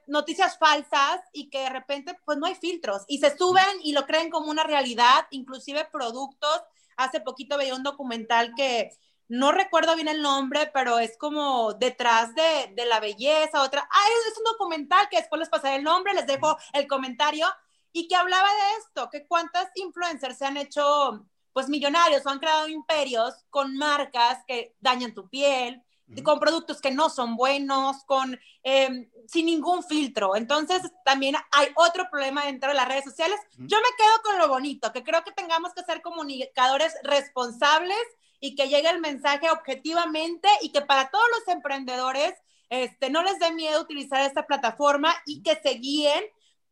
noticias 0.07 0.57
falsas 0.57 1.21
y 1.33 1.49
que 1.49 1.59
de 1.59 1.69
repente 1.69 2.17
pues 2.25 2.37
no 2.39 2.47
hay 2.47 2.55
filtros 2.55 3.03
y 3.07 3.19
se 3.19 3.37
suben 3.37 3.63
y 3.83 3.91
lo 3.91 4.07
creen 4.07 4.31
como 4.31 4.49
una 4.49 4.63
realidad, 4.63 5.27
inclusive 5.29 5.87
productos 5.91 6.63
Hace 6.97 7.21
poquito 7.21 7.57
veía 7.57 7.75
un 7.75 7.83
documental 7.83 8.53
que 8.55 8.89
no 9.27 9.51
recuerdo 9.51 9.95
bien 9.95 10.07
el 10.07 10.21
nombre, 10.21 10.69
pero 10.73 10.99
es 10.99 11.17
como 11.17 11.73
detrás 11.73 12.33
de, 12.35 12.73
de 12.75 12.85
la 12.85 12.99
belleza, 12.99 13.63
otra. 13.63 13.87
Ah, 13.91 14.07
es 14.29 14.37
un 14.37 14.43
documental 14.45 15.07
que 15.09 15.17
después 15.17 15.39
les 15.39 15.49
pasaré 15.49 15.77
el 15.77 15.83
nombre, 15.83 16.13
les 16.13 16.27
dejo 16.27 16.57
el 16.73 16.87
comentario, 16.87 17.47
y 17.91 18.07
que 18.07 18.15
hablaba 18.15 18.47
de 18.47 18.79
esto, 18.79 19.09
que 19.09 19.27
cuántas 19.27 19.69
influencers 19.75 20.37
se 20.37 20.45
han 20.45 20.57
hecho 20.57 21.25
pues 21.51 21.67
millonarios 21.69 22.23
o 22.23 22.29
han 22.29 22.37
creado 22.37 22.67
imperios 22.67 23.33
con 23.49 23.75
marcas 23.75 24.43
que 24.47 24.75
dañan 24.79 25.15
tu 25.15 25.27
piel, 25.27 25.81
con 26.23 26.39
productos 26.39 26.79
que 26.79 26.91
no 26.91 27.09
son 27.09 27.35
buenos, 27.35 28.03
con 28.05 28.39
em, 28.61 29.09
sin 29.27 29.47
ningún 29.47 29.83
filtro. 29.83 30.35
Entonces, 30.35 30.81
también 31.03 31.35
hay 31.51 31.69
otro 31.75 32.07
problema 32.11 32.45
dentro 32.45 32.69
de 32.69 32.75
las 32.75 32.87
redes 32.87 33.05
sociales. 33.05 33.39
Yo 33.57 33.77
me 33.77 33.97
quedo 33.97 34.21
con 34.23 34.37
lo 34.37 34.47
bonito, 34.47 34.93
que 34.93 35.03
creo 35.03 35.23
que 35.23 35.31
tengamos 35.31 35.73
que 35.73 35.83
ser 35.83 36.01
comunicadores 36.03 36.93
responsables 37.03 37.97
y 38.39 38.55
que 38.55 38.67
llegue 38.67 38.89
el 38.89 38.99
mensaje 38.99 39.49
objetivamente 39.49 40.47
y 40.61 40.71
que 40.71 40.81
para 40.81 41.09
todos 41.09 41.25
los 41.37 41.47
emprendedores 41.53 42.33
este, 42.69 43.09
no 43.09 43.23
les 43.23 43.39
dé 43.39 43.51
miedo 43.51 43.81
utilizar 43.81 44.21
esta 44.21 44.45
plataforma 44.45 45.15
y 45.25 45.41
que 45.41 45.55
se 45.55 45.75
guíen 45.75 46.23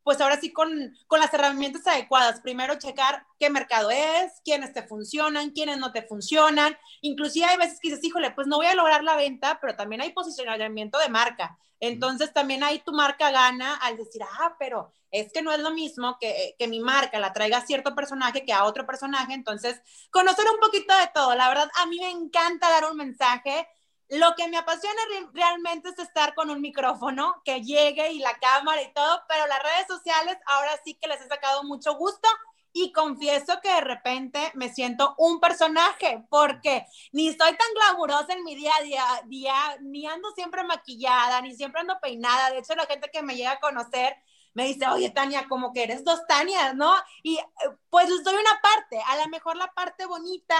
pues 0.06 0.20
ahora 0.20 0.40
sí 0.40 0.52
con, 0.52 0.70
con, 1.08 1.18
las 1.18 1.34
herramientas 1.34 1.84
adecuadas. 1.88 2.40
Primero 2.40 2.78
checar 2.78 3.26
qué 3.40 3.50
mercado 3.50 3.90
es, 3.90 4.40
quiénes 4.44 4.72
te 4.72 4.84
funcionan, 4.84 5.50
quiénes 5.50 5.78
no 5.78 5.90
te 5.90 6.02
funcionan. 6.02 6.78
Inclusive 7.00 7.46
hay 7.46 7.56
veces 7.56 7.80
que 7.82 7.88
dices, 7.88 8.04
híjole, 8.04 8.30
pues 8.30 8.46
no 8.46 8.58
voy 8.58 8.66
a 8.66 8.76
lograr 8.76 9.02
la 9.02 9.16
venta, 9.16 9.58
pero 9.60 9.74
también 9.74 10.02
hay 10.02 10.12
posicionamiento 10.12 10.96
de 11.00 11.08
marca. 11.08 11.58
Entonces 11.80 12.32
también 12.32 12.62
ahí 12.62 12.78
tu 12.86 12.92
marca 12.92 13.32
gana 13.32 13.74
al 13.74 13.96
decir, 13.96 14.22
ah, 14.22 14.54
pero 14.60 14.92
es 15.20 15.32
que 15.32 15.42
no 15.42 15.52
es 15.52 15.60
lo 15.60 15.70
mismo 15.70 16.18
que, 16.20 16.54
que 16.58 16.68
mi 16.68 16.80
marca 16.80 17.18
la 17.18 17.32
traiga 17.32 17.58
a 17.58 17.66
cierto 17.66 17.94
personaje 17.94 18.44
que 18.44 18.52
a 18.52 18.64
otro 18.64 18.86
personaje. 18.86 19.34
Entonces, 19.34 19.80
conocer 20.10 20.44
un 20.52 20.60
poquito 20.60 20.96
de 20.96 21.08
todo. 21.14 21.34
La 21.34 21.48
verdad, 21.48 21.70
a 21.76 21.86
mí 21.86 21.98
me 21.98 22.10
encanta 22.10 22.70
dar 22.70 22.90
un 22.90 22.96
mensaje 22.96 23.68
lo 24.08 24.34
que 24.36 24.46
me 24.48 24.56
apasiona 24.56 25.00
realmente 25.32 25.88
es 25.88 25.98
estar 25.98 26.34
con 26.34 26.50
un 26.50 26.60
micrófono 26.60 27.42
que 27.44 27.62
llegue 27.62 28.12
y 28.12 28.20
la 28.20 28.38
cámara 28.38 28.80
y 28.82 28.92
todo, 28.92 29.22
pero 29.28 29.46
las 29.46 29.60
redes 29.62 29.86
sociales 29.88 30.38
ahora 30.46 30.80
sí 30.84 30.94
que 30.94 31.08
les 31.08 31.20
he 31.20 31.28
sacado 31.28 31.64
mucho 31.64 31.94
gusto 31.96 32.28
y 32.72 32.92
confieso 32.92 33.58
que 33.62 33.70
de 33.70 33.80
repente 33.80 34.52
me 34.54 34.68
siento 34.68 35.14
un 35.18 35.40
personaje 35.40 36.24
porque 36.28 36.86
ni 37.10 37.28
estoy 37.28 37.56
tan 37.56 37.68
glamurosa 37.74 38.34
en 38.34 38.44
mi 38.44 38.54
día 38.54 38.72
a 38.78 38.82
día, 38.82 39.04
día, 39.24 39.54
ni 39.80 40.06
ando 40.06 40.30
siempre 40.32 40.62
maquillada, 40.62 41.40
ni 41.40 41.56
siempre 41.56 41.80
ando 41.80 41.98
peinada. 42.00 42.50
De 42.50 42.58
hecho, 42.58 42.74
la 42.74 42.86
gente 42.86 43.10
que 43.10 43.22
me 43.22 43.34
llega 43.34 43.52
a 43.52 43.60
conocer 43.60 44.14
me 44.56 44.64
dice, 44.68 44.88
oye, 44.88 45.10
Tania, 45.10 45.46
como 45.48 45.70
que 45.70 45.82
eres 45.82 46.02
dos 46.02 46.26
Tanias, 46.26 46.74
¿no? 46.74 46.94
Y 47.22 47.36
eh, 47.36 47.44
pues 47.90 48.08
les 48.08 48.24
doy 48.24 48.34
una 48.36 48.58
parte, 48.62 48.98
a 49.06 49.16
lo 49.18 49.28
mejor 49.28 49.54
la 49.54 49.70
parte 49.74 50.06
bonita 50.06 50.56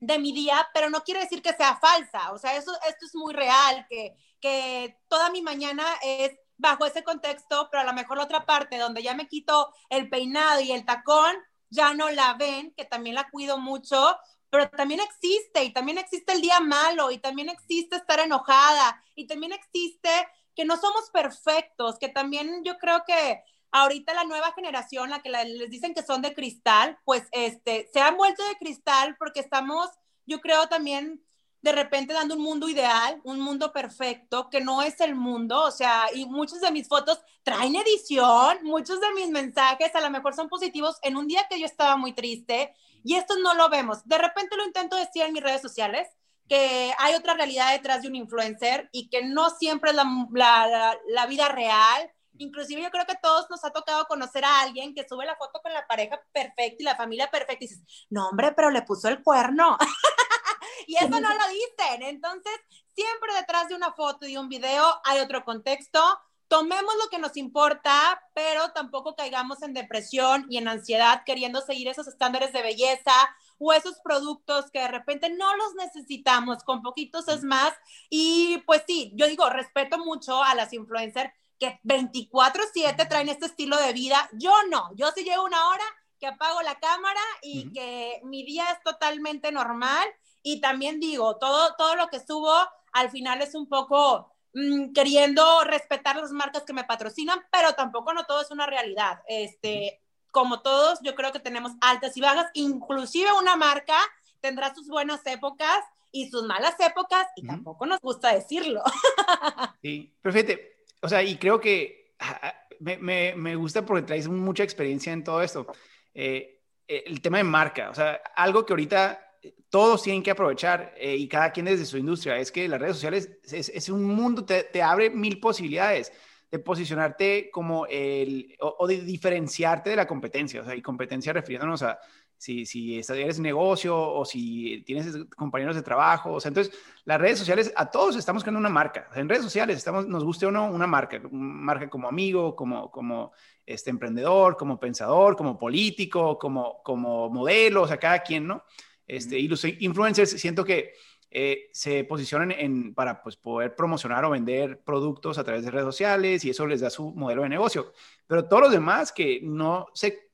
de 0.00 0.18
mi 0.18 0.32
día, 0.32 0.68
pero 0.74 0.90
no 0.90 1.04
quiere 1.04 1.20
decir 1.20 1.40
que 1.40 1.52
sea 1.52 1.76
falsa, 1.76 2.32
o 2.32 2.38
sea, 2.38 2.56
eso, 2.56 2.72
esto 2.88 3.06
es 3.06 3.14
muy 3.14 3.32
real, 3.32 3.86
que, 3.88 4.16
que 4.40 4.98
toda 5.06 5.30
mi 5.30 5.42
mañana 5.42 5.84
es 6.02 6.32
bajo 6.56 6.86
ese 6.86 7.04
contexto, 7.04 7.68
pero 7.70 7.82
a 7.82 7.86
lo 7.86 7.92
mejor 7.92 8.16
la 8.16 8.24
otra 8.24 8.46
parte 8.46 8.78
donde 8.78 9.00
ya 9.00 9.14
me 9.14 9.28
quito 9.28 9.72
el 9.90 10.10
peinado 10.10 10.60
y 10.60 10.72
el 10.72 10.84
tacón, 10.84 11.36
ya 11.70 11.94
no 11.94 12.10
la 12.10 12.34
ven, 12.34 12.74
que 12.76 12.84
también 12.84 13.14
la 13.14 13.30
cuido 13.30 13.58
mucho, 13.58 14.18
pero 14.50 14.68
también 14.70 14.98
existe 14.98 15.62
y 15.62 15.72
también 15.72 15.98
existe 15.98 16.32
el 16.32 16.40
día 16.40 16.58
malo 16.58 17.12
y 17.12 17.18
también 17.18 17.48
existe 17.48 17.94
estar 17.94 18.18
enojada 18.18 19.00
y 19.14 19.28
también 19.28 19.52
existe 19.52 20.10
que 20.54 20.64
no 20.64 20.76
somos 20.76 21.10
perfectos, 21.10 21.98
que 21.98 22.08
también 22.08 22.62
yo 22.64 22.78
creo 22.78 23.04
que 23.06 23.42
ahorita 23.70 24.14
la 24.14 24.24
nueva 24.24 24.52
generación, 24.52 25.10
la 25.10 25.20
que 25.20 25.30
les 25.30 25.70
dicen 25.70 25.94
que 25.94 26.02
son 26.02 26.22
de 26.22 26.34
cristal, 26.34 26.98
pues 27.04 27.24
este, 27.32 27.90
se 27.92 28.00
han 28.00 28.16
vuelto 28.16 28.44
de 28.44 28.56
cristal 28.56 29.16
porque 29.18 29.40
estamos, 29.40 29.90
yo 30.26 30.40
creo 30.40 30.68
también 30.68 31.24
de 31.64 31.72
repente 31.72 32.12
dando 32.12 32.34
un 32.34 32.42
mundo 32.42 32.68
ideal, 32.68 33.20
un 33.24 33.40
mundo 33.40 33.72
perfecto, 33.72 34.50
que 34.50 34.60
no 34.60 34.82
es 34.82 35.00
el 35.00 35.14
mundo, 35.14 35.62
o 35.62 35.70
sea, 35.70 36.06
y 36.14 36.26
muchas 36.26 36.60
de 36.60 36.70
mis 36.70 36.86
fotos 36.86 37.22
traen 37.42 37.74
edición, 37.74 38.58
muchos 38.62 39.00
de 39.00 39.12
mis 39.14 39.30
mensajes 39.30 39.94
a 39.94 40.00
lo 40.02 40.10
mejor 40.10 40.34
son 40.34 40.50
positivos 40.50 40.98
en 41.02 41.16
un 41.16 41.26
día 41.26 41.46
que 41.48 41.58
yo 41.58 41.64
estaba 41.64 41.96
muy 41.96 42.12
triste 42.12 42.74
y 43.02 43.14
esto 43.14 43.38
no 43.38 43.54
lo 43.54 43.70
vemos. 43.70 44.06
De 44.06 44.18
repente 44.18 44.56
lo 44.56 44.66
intento 44.66 44.94
decir 44.94 45.22
en 45.22 45.32
mis 45.32 45.42
redes 45.42 45.62
sociales, 45.62 46.06
que 46.48 46.92
hay 46.98 47.14
otra 47.14 47.34
realidad 47.34 47.72
detrás 47.72 48.02
de 48.02 48.08
un 48.08 48.16
influencer 48.16 48.88
y 48.92 49.08
que 49.08 49.24
no 49.24 49.50
siempre 49.50 49.90
es 49.90 49.96
la, 49.96 50.04
la, 50.32 50.98
la 51.08 51.26
vida 51.26 51.48
real. 51.48 52.10
Inclusive 52.36 52.82
yo 52.82 52.90
creo 52.90 53.06
que 53.06 53.16
todos 53.22 53.48
nos 53.48 53.64
ha 53.64 53.70
tocado 53.70 54.04
conocer 54.06 54.44
a 54.44 54.60
alguien 54.60 54.94
que 54.94 55.06
sube 55.08 55.24
la 55.24 55.36
foto 55.36 55.60
con 55.62 55.72
la 55.72 55.86
pareja 55.86 56.20
perfecta 56.32 56.76
y 56.78 56.84
la 56.84 56.96
familia 56.96 57.30
perfecta 57.30 57.64
y 57.64 57.68
dices, 57.68 58.06
no 58.10 58.28
hombre, 58.28 58.52
pero 58.52 58.70
le 58.70 58.82
puso 58.82 59.08
el 59.08 59.22
cuerno. 59.22 59.78
y 60.86 60.96
eso 60.96 61.08
no 61.08 61.20
lo 61.20 61.48
dicen. 61.48 62.02
Entonces, 62.02 62.52
siempre 62.94 63.34
detrás 63.34 63.68
de 63.68 63.76
una 63.76 63.92
foto 63.92 64.26
y 64.26 64.36
un 64.36 64.48
video 64.48 65.00
hay 65.04 65.20
otro 65.20 65.44
contexto. 65.44 66.00
Tomemos 66.48 66.94
lo 67.02 67.08
que 67.08 67.18
nos 67.18 67.36
importa, 67.36 68.22
pero 68.34 68.70
tampoco 68.72 69.16
caigamos 69.16 69.62
en 69.62 69.72
depresión 69.72 70.46
y 70.50 70.58
en 70.58 70.68
ansiedad 70.68 71.22
queriendo 71.24 71.60
seguir 71.62 71.88
esos 71.88 72.06
estándares 72.06 72.52
de 72.52 72.62
belleza 72.62 73.12
o 73.58 73.72
esos 73.72 73.98
productos 74.02 74.70
que 74.70 74.80
de 74.80 74.88
repente 74.88 75.30
no 75.30 75.56
los 75.56 75.74
necesitamos, 75.74 76.64
con 76.64 76.82
poquitos 76.82 77.28
es 77.28 77.42
más. 77.42 77.72
Y 78.10 78.58
pues 78.66 78.82
sí, 78.86 79.12
yo 79.14 79.26
digo, 79.26 79.48
respeto 79.50 79.98
mucho 79.98 80.42
a 80.42 80.54
las 80.54 80.72
influencers 80.72 81.32
que 81.58 81.80
24/7 81.84 83.08
traen 83.08 83.28
este 83.28 83.46
estilo 83.46 83.76
de 83.76 83.92
vida. 83.92 84.28
Yo 84.32 84.52
no, 84.70 84.90
yo 84.96 85.10
sí 85.12 85.24
llevo 85.24 85.44
una 85.44 85.68
hora 85.68 85.84
que 86.18 86.26
apago 86.26 86.62
la 86.62 86.78
cámara 86.78 87.20
y 87.42 87.72
que 87.72 88.20
mi 88.24 88.44
día 88.44 88.70
es 88.70 88.82
totalmente 88.82 89.52
normal 89.52 90.06
y 90.42 90.60
también 90.60 91.00
digo, 91.00 91.36
todo, 91.38 91.74
todo 91.76 91.96
lo 91.96 92.08
que 92.08 92.20
subo 92.20 92.54
al 92.92 93.10
final 93.10 93.42
es 93.42 93.54
un 93.54 93.68
poco 93.68 94.32
mm, 94.52 94.92
queriendo 94.92 95.64
respetar 95.64 96.16
las 96.16 96.30
marcas 96.32 96.64
que 96.64 96.72
me 96.72 96.84
patrocinan, 96.84 97.40
pero 97.50 97.74
tampoco 97.74 98.12
no 98.12 98.24
todo 98.24 98.42
es 98.42 98.50
una 98.50 98.66
realidad. 98.66 99.20
Este, 99.26 100.03
como 100.34 100.60
todos, 100.60 100.98
yo 101.02 101.14
creo 101.14 101.32
que 101.32 101.38
tenemos 101.38 101.72
altas 101.80 102.16
y 102.16 102.20
bajas, 102.20 102.50
inclusive 102.54 103.32
una 103.40 103.54
marca 103.54 103.96
tendrá 104.40 104.74
sus 104.74 104.88
buenas 104.88 105.24
épocas 105.26 105.78
y 106.10 106.28
sus 106.28 106.42
malas 106.42 106.74
épocas, 106.80 107.26
y 107.36 107.46
tampoco 107.46 107.86
nos 107.86 108.00
gusta 108.00 108.34
decirlo. 108.34 108.82
Sí, 109.80 110.12
perfecto. 110.20 110.54
O 111.02 111.08
sea, 111.08 111.22
y 111.22 111.36
creo 111.36 111.60
que 111.60 112.14
ah, 112.18 112.40
ah, 112.42 112.54
me, 112.80 112.96
me, 112.96 113.34
me 113.36 113.54
gusta 113.54 113.84
porque 113.84 114.02
traes 114.02 114.28
mucha 114.28 114.64
experiencia 114.64 115.12
en 115.12 115.22
todo 115.22 115.40
esto. 115.42 115.66
Eh, 116.14 116.62
el 116.88 117.20
tema 117.20 117.38
de 117.38 117.44
marca, 117.44 117.90
o 117.90 117.94
sea, 117.94 118.20
algo 118.34 118.66
que 118.66 118.72
ahorita 118.72 119.20
todos 119.68 120.02
tienen 120.02 120.22
que 120.22 120.30
aprovechar 120.30 120.94
eh, 120.96 121.16
y 121.16 121.28
cada 121.28 121.52
quien 121.52 121.66
desde 121.66 121.86
su 121.86 121.96
industria. 121.96 122.38
Es 122.38 122.50
que 122.50 122.68
las 122.68 122.80
redes 122.80 122.96
sociales 122.96 123.30
es, 123.44 123.88
un 123.88 124.04
mundo, 124.04 124.44
te, 124.44 124.64
te, 124.64 124.82
abre 124.82 125.10
mil 125.10 125.38
posibilidades 125.38 126.12
de 126.54 126.60
posicionarte 126.60 127.50
como 127.50 127.84
el, 127.86 128.56
o, 128.60 128.86
de 128.86 129.00
diferenciarte 129.00 129.90
de 129.90 129.96
la 129.96 130.06
competencia. 130.06 130.60
O 130.60 130.64
sea, 130.64 130.76
y 130.76 130.82
competencia 130.82 131.32
refiriéndonos 131.32 131.82
a 131.82 131.98
si, 132.36 132.64
si 132.64 133.00
eres 133.00 133.40
negocio 133.40 134.00
o 134.00 134.24
si 134.24 134.84
tienes 134.86 135.16
compañeros 135.36 135.74
de 135.74 135.82
trabajo. 135.82 136.34
O 136.34 136.40
sea, 136.40 136.50
entonces 136.50 136.72
las 137.06 137.20
redes 137.20 137.40
sociales, 137.40 137.72
a 137.74 137.90
todos 137.90 138.14
estamos 138.14 138.44
creando 138.44 138.60
una 138.60 138.68
marca. 138.68 139.08
en 139.16 139.28
redes 139.28 139.42
sociales 139.42 139.78
estamos, 139.78 140.06
nos 140.06 140.22
guste 140.22 140.46
o 140.46 140.52
no, 140.52 140.70
una 140.70 140.86
marca, 140.86 141.20
una 141.28 141.54
marca 141.54 141.90
como 141.90 142.08
amigo, 142.08 142.54
como, 142.54 142.88
como 142.88 143.32
este 143.66 143.90
emprendedor, 143.90 144.56
como 144.56 144.78
pensador, 144.78 145.34
como 145.34 145.58
político, 145.58 146.38
como, 146.38 146.84
como 146.84 147.30
modelo, 147.30 147.82
o 147.82 147.88
sea, 147.88 147.96
cada 147.96 148.20
quien, 148.20 148.46
¿no? 148.46 148.62
Este, 149.08 149.40
y 149.40 149.48
los 149.48 149.64
influencers 149.64 150.30
siento 150.30 150.64
que 150.64 150.92
eh, 151.36 151.68
se 151.72 152.04
posicionan 152.04 152.52
en, 152.52 152.94
para 152.94 153.20
pues, 153.20 153.34
poder 153.36 153.74
promocionar 153.74 154.24
o 154.24 154.30
vender 154.30 154.84
productos 154.84 155.36
a 155.36 155.42
través 155.42 155.64
de 155.64 155.72
redes 155.72 155.84
sociales 155.84 156.44
y 156.44 156.50
eso 156.50 156.64
les 156.64 156.80
da 156.80 156.90
su 156.90 157.12
modelo 157.12 157.42
de 157.42 157.48
negocio. 157.48 157.92
Pero 158.28 158.44
todos 158.44 158.62
los 158.62 158.70
demás 158.70 159.10
que 159.10 159.40
no 159.42 159.88
se 159.94 160.30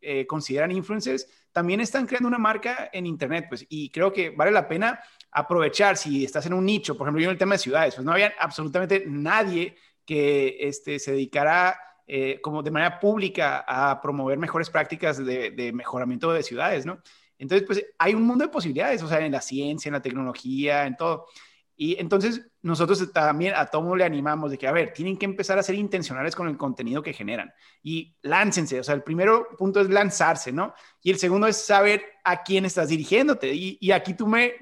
eh, 0.00 0.26
consideran 0.26 0.72
influencers 0.72 1.28
también 1.52 1.80
están 1.80 2.04
creando 2.04 2.26
una 2.26 2.38
marca 2.38 2.90
en 2.92 3.06
Internet. 3.06 3.46
Pues, 3.48 3.64
y 3.68 3.90
creo 3.90 4.12
que 4.12 4.30
vale 4.30 4.50
la 4.50 4.66
pena 4.66 4.98
aprovechar 5.30 5.96
si 5.96 6.24
estás 6.24 6.46
en 6.46 6.54
un 6.54 6.66
nicho. 6.66 6.96
Por 6.96 7.06
ejemplo, 7.06 7.22
yo 7.22 7.28
en 7.28 7.34
el 7.34 7.38
tema 7.38 7.54
de 7.54 7.58
ciudades, 7.60 7.94
pues 7.94 8.04
no 8.04 8.10
había 8.10 8.34
absolutamente 8.40 9.04
nadie 9.06 9.76
que 10.04 10.56
este, 10.58 10.98
se 10.98 11.12
dedicara 11.12 11.78
eh, 12.08 12.40
como 12.40 12.64
de 12.64 12.72
manera 12.72 12.98
pública 12.98 13.64
a 13.68 14.00
promover 14.00 14.36
mejores 14.36 14.68
prácticas 14.68 15.24
de, 15.24 15.52
de 15.52 15.72
mejoramiento 15.72 16.32
de 16.32 16.42
ciudades, 16.42 16.84
¿no? 16.84 17.00
Entonces, 17.40 17.66
pues 17.66 17.84
hay 17.98 18.14
un 18.14 18.22
mundo 18.22 18.44
de 18.44 18.50
posibilidades, 18.50 19.02
o 19.02 19.08
sea, 19.08 19.18
en 19.24 19.32
la 19.32 19.40
ciencia, 19.40 19.88
en 19.88 19.94
la 19.94 20.02
tecnología, 20.02 20.84
en 20.84 20.94
todo. 20.94 21.26
Y 21.74 21.98
entonces 21.98 22.46
nosotros 22.60 23.10
también 23.10 23.54
a 23.56 23.64
todo 23.64 23.96
le 23.96 24.04
animamos 24.04 24.50
de 24.50 24.58
que, 24.58 24.68
a 24.68 24.72
ver, 24.72 24.92
tienen 24.92 25.16
que 25.16 25.24
empezar 25.24 25.58
a 25.58 25.62
ser 25.62 25.74
intencionales 25.76 26.36
con 26.36 26.46
el 26.46 26.58
contenido 26.58 27.02
que 27.02 27.14
generan 27.14 27.50
y 27.82 28.14
láncense. 28.20 28.78
O 28.78 28.84
sea, 28.84 28.94
el 28.94 29.02
primero 29.02 29.48
punto 29.56 29.80
es 29.80 29.88
lanzarse, 29.88 30.52
¿no? 30.52 30.74
Y 31.02 31.10
el 31.10 31.18
segundo 31.18 31.46
es 31.46 31.56
saber 31.56 32.04
a 32.22 32.42
quién 32.42 32.66
estás 32.66 32.88
dirigiéndote. 32.88 33.54
Y, 33.54 33.90
aquí 33.92 34.12
tú 34.12 34.26
me 34.26 34.56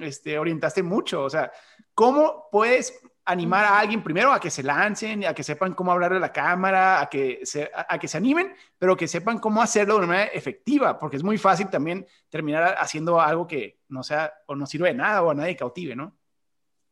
este, 0.00 0.36
orientaste 0.36 0.82
mucho. 0.82 1.22
O 1.22 1.30
sea, 1.30 1.52
¿cómo 1.94 2.48
puedes 2.50 3.00
animar 3.30 3.64
a 3.64 3.78
alguien 3.78 4.02
primero 4.02 4.32
a 4.32 4.40
que 4.40 4.50
se 4.50 4.62
lancen, 4.62 5.24
a 5.24 5.32
que 5.32 5.42
sepan 5.42 5.74
cómo 5.74 5.92
hablar 5.92 6.12
de 6.12 6.20
la 6.20 6.32
cámara, 6.32 7.00
a 7.00 7.08
que 7.08 7.40
se, 7.44 7.70
a, 7.74 7.98
que 7.98 8.08
se 8.08 8.16
animen, 8.16 8.54
pero 8.78 8.96
que 8.96 9.06
sepan 9.06 9.38
cómo 9.38 9.62
hacerlo 9.62 9.94
de 9.94 9.98
una 10.00 10.06
manera 10.08 10.30
efectiva, 10.32 10.98
porque 10.98 11.16
es 11.16 11.22
muy 11.22 11.38
fácil 11.38 11.68
también 11.68 12.06
terminar 12.28 12.74
haciendo 12.78 13.20
algo 13.20 13.46
que 13.46 13.78
no 13.88 14.02
sea 14.02 14.32
o 14.46 14.56
no 14.56 14.66
sirve 14.66 14.88
de 14.88 14.94
nada 14.94 15.22
o 15.22 15.30
a 15.30 15.34
nadie 15.34 15.56
cautive, 15.56 15.94
¿no? 15.94 16.16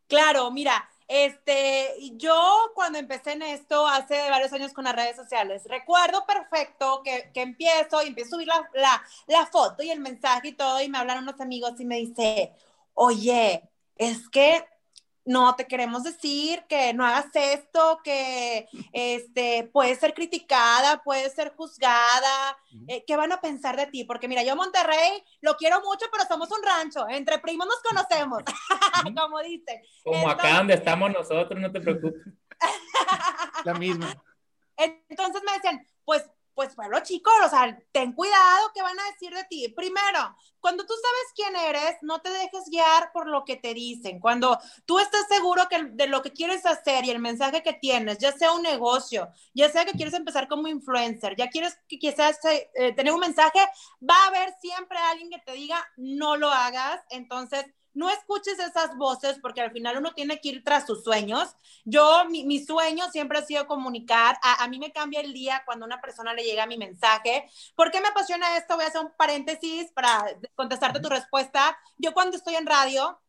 Claro, 0.07 0.51
mira, 0.51 0.89
este, 1.07 1.95
yo 2.13 2.71
cuando 2.75 2.99
empecé 2.99 3.33
en 3.33 3.43
esto 3.43 3.87
hace 3.87 4.31
varios 4.31 4.53
años 4.53 4.73
con 4.73 4.85
las 4.85 4.95
redes 4.95 5.17
sociales, 5.17 5.65
recuerdo 5.69 6.25
perfecto 6.25 7.03
que, 7.03 7.31
que 7.35 7.43
empiezo 7.43 8.03
y 8.03 8.09
empiezo 8.09 8.29
a 8.29 8.39
subir 8.39 8.49
la, 8.49 8.71
la, 8.75 9.03
la 9.27 9.47
foto 9.47 9.83
y 9.83 9.91
el 9.91 10.01
mensaje 10.01 10.49
y 10.49 10.53
todo, 10.53 10.81
y 10.81 10.89
me 10.89 10.99
hablan 10.99 11.25
unos 11.25 11.41
amigos 11.41 11.79
y 11.81 11.85
me 11.85 11.97
dice, 11.97 12.53
oye, 12.95 13.69
es 13.97 14.29
que 14.29 14.65
no 15.29 15.55
te 15.57 15.67
queremos 15.67 16.05
decir 16.05 16.65
que 16.71 16.95
no 16.95 17.05
hagas 17.05 17.27
esto, 17.35 18.01
que 18.03 18.67
este, 18.93 19.69
puedes 19.75 19.99
ser 19.99 20.15
criticada, 20.15 21.03
puedes 21.05 21.35
ser 21.35 21.55
juzgada, 21.55 22.57
eh, 22.87 23.05
¿qué 23.07 23.15
van 23.15 23.31
a 23.33 23.41
pensar 23.41 23.77
de 23.77 23.87
ti? 23.89 24.05
Porque 24.05 24.27
mira, 24.27 24.43
yo 24.43 24.57
Monterrey 24.57 25.23
lo 25.43 25.55
quiero 25.57 25.83
mucho, 25.83 26.07
pero 26.11 26.25
somos 26.27 26.51
un 26.51 26.63
rancho, 26.63 27.07
entre 27.11 27.39
primos 27.41 27.67
nos 27.67 27.81
conocemos, 27.83 28.43
como 29.17 29.41
dice. 29.41 29.83
Como 30.03 30.31
acá 30.31 30.57
donde 30.57 30.75
estamos 30.75 31.13
nosotros, 31.13 31.61
no 31.61 31.71
te 31.71 31.81
preocupes. 31.83 32.23
La 33.65 33.75
misma. 33.75 34.11
Entonces 34.79 35.43
me 35.45 35.53
decían, 35.53 35.87
pues 36.07 36.25
pues 36.59 36.75
pueblo 36.75 36.99
chico, 37.05 37.31
o 37.47 37.49
sea, 37.49 37.79
ten 37.93 38.13
cuidado 38.13 38.73
qué 38.75 38.83
van 38.83 38.99
a 38.99 39.05
decir 39.13 39.33
de 39.33 39.45
ti. 39.45 39.69
Primero, 39.77 40.35
cuando 40.59 40.85
tú 40.85 40.93
sabes 40.93 41.33
quién 41.37 41.55
eres, 41.55 41.99
no 42.03 42.21
te 42.21 42.31
dejes 42.31 42.65
guiar 42.69 43.13
por 43.13 43.29
lo 43.29 43.45
que 43.45 43.55
te 43.55 43.75
dicen. 43.75 44.19
Cuando 44.19 44.59
tú 44.85 44.99
estás 44.99 45.29
seguro 45.29 45.69
que 45.71 45.85
de 45.85 46.09
lo 46.09 46.21
que 46.21 46.33
quieres 46.33 46.67
hacer 46.67 47.05
y 47.05 47.11
el 47.11 47.21
mensaje 47.21 47.63
que 47.63 47.75
tienes, 47.75 48.19
ya 48.19 48.33
sea 48.33 48.51
un 48.51 48.63
negocio, 48.63 49.29
ya 49.55 49.71
sea 49.71 49.85
que 49.85 49.93
quieres 49.93 50.15
empezar 50.15 50.49
como 50.49 50.67
influencer, 50.67 51.37
ya 51.37 51.49
quieres 51.49 51.79
que 51.87 51.97
quizás 51.97 52.41
eh, 52.45 52.93
tener 52.97 53.13
un 53.13 53.21
mensaje, 53.21 53.61
va 54.03 54.17
a 54.25 54.27
haber 54.27 54.53
siempre 54.61 54.99
alguien 54.99 55.31
que 55.31 55.39
te 55.39 55.53
diga, 55.53 55.89
no 55.97 56.37
lo 56.37 56.51
hagas. 56.51 57.01
Entonces, 57.11 57.67
no 57.95 58.11
escuches 58.11 58.59
esas 58.59 58.97
voces 58.97 59.39
porque 59.41 59.61
al 59.61 59.73
final 59.73 59.99
uno 59.99 60.13
tiene 60.13 60.41
que 60.41 60.49
ir 60.51 60.65
tras 60.65 60.87
sus 60.87 61.03
sueños. 61.05 61.55
Yo, 61.85 62.25
mi, 62.29 62.65
sueño 62.65 63.11
siempre 63.11 63.39
ha 63.39 63.45
sido 63.45 63.67
comunicar. 63.67 64.39
A, 64.43 64.63
a, 64.65 64.69
mí 64.69 64.79
me 64.79 64.93
cambia 64.93 65.21
el 65.21 65.33
día 65.33 65.63
cuando 65.65 65.87
una 65.87 66.01
persona 66.01 66.33
le 66.35 66.45
llega 66.45 66.67
mi 66.67 66.79
mensaje. 66.79 67.49
¿Por 67.75 67.91
qué 67.91 68.01
me 68.01 68.09
apasiona 68.09 68.57
esto? 68.57 68.77
Voy 68.77 68.85
a 68.85 68.89
hacer 68.89 69.01
un 69.01 69.13
paréntesis 69.17 69.91
para 69.93 70.25
contestarte 70.55 71.01
tu 71.01 71.09
respuesta. 71.09 71.79
Yo 71.97 72.13
cuando 72.13 72.37
estoy 72.37 72.57
en 72.57 72.67
radio, 72.67 73.21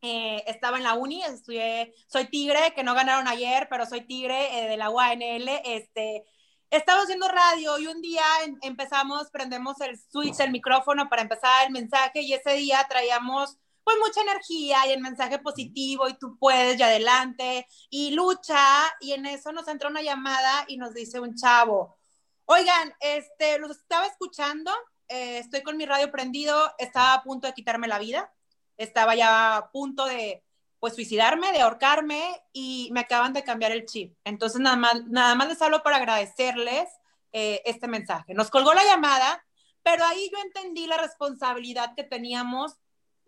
eh, 0.00 0.44
estaba 0.46 0.76
en 0.76 0.84
la 0.84 0.94
uni, 0.94 1.24
estudié, 1.24 1.92
soy 2.06 2.26
tigre, 2.26 2.72
que 2.74 2.84
no 2.84 2.94
ganaron 2.94 3.26
ayer, 3.26 3.66
pero 3.68 3.84
soy 3.84 4.02
tigre 4.02 4.58
eh, 4.58 4.68
de 4.68 4.76
la 4.76 4.90
UANL, 4.90 5.48
este, 5.64 6.24
estaba 6.70 7.02
haciendo 7.02 7.26
radio 7.26 7.78
y 7.78 7.88
un 7.88 8.00
día 8.00 8.22
empezamos, 8.62 9.30
prendemos 9.30 9.80
el 9.80 9.98
switch, 9.98 10.38
el 10.40 10.52
micrófono 10.52 11.08
para 11.08 11.22
empezar 11.22 11.66
el 11.66 11.72
mensaje 11.72 12.20
y 12.22 12.32
ese 12.32 12.52
día 12.52 12.86
traíamos 12.88 13.58
pues 13.88 13.96
mucha 14.06 14.20
energía 14.20 14.86
y 14.86 14.92
el 14.92 15.00
mensaje 15.00 15.38
positivo 15.38 16.10
y 16.10 16.18
tú 16.18 16.36
puedes 16.38 16.78
y 16.78 16.82
adelante 16.82 17.66
y 17.88 18.10
lucha 18.10 18.58
y 19.00 19.12
en 19.12 19.24
eso 19.24 19.50
nos 19.50 19.66
entró 19.66 19.88
una 19.88 20.02
llamada 20.02 20.66
y 20.68 20.76
nos 20.76 20.92
dice 20.92 21.20
un 21.20 21.34
chavo, 21.34 21.96
oigan, 22.44 22.92
este, 23.00 23.58
los 23.58 23.70
estaba 23.70 24.04
escuchando, 24.04 24.70
eh, 25.08 25.38
estoy 25.38 25.62
con 25.62 25.78
mi 25.78 25.86
radio 25.86 26.10
prendido, 26.10 26.70
estaba 26.76 27.14
a 27.14 27.22
punto 27.22 27.46
de 27.46 27.54
quitarme 27.54 27.88
la 27.88 27.98
vida, 27.98 28.30
estaba 28.76 29.14
ya 29.14 29.56
a 29.56 29.70
punto 29.70 30.04
de 30.04 30.44
pues 30.80 30.94
suicidarme, 30.94 31.50
de 31.52 31.62
ahorcarme 31.62 32.22
y 32.52 32.90
me 32.92 33.00
acaban 33.00 33.32
de 33.32 33.42
cambiar 33.42 33.72
el 33.72 33.86
chip. 33.86 34.14
Entonces 34.22 34.60
nada 34.60 34.76
más, 34.76 35.06
nada 35.06 35.34
más 35.34 35.48
les 35.48 35.62
hablo 35.62 35.82
para 35.82 35.96
agradecerles 35.96 36.90
eh, 37.32 37.62
este 37.64 37.88
mensaje. 37.88 38.34
Nos 38.34 38.50
colgó 38.50 38.74
la 38.74 38.84
llamada, 38.84 39.42
pero 39.82 40.04
ahí 40.04 40.30
yo 40.30 40.38
entendí 40.44 40.86
la 40.86 40.98
responsabilidad 40.98 41.94
que 41.96 42.04
teníamos 42.04 42.76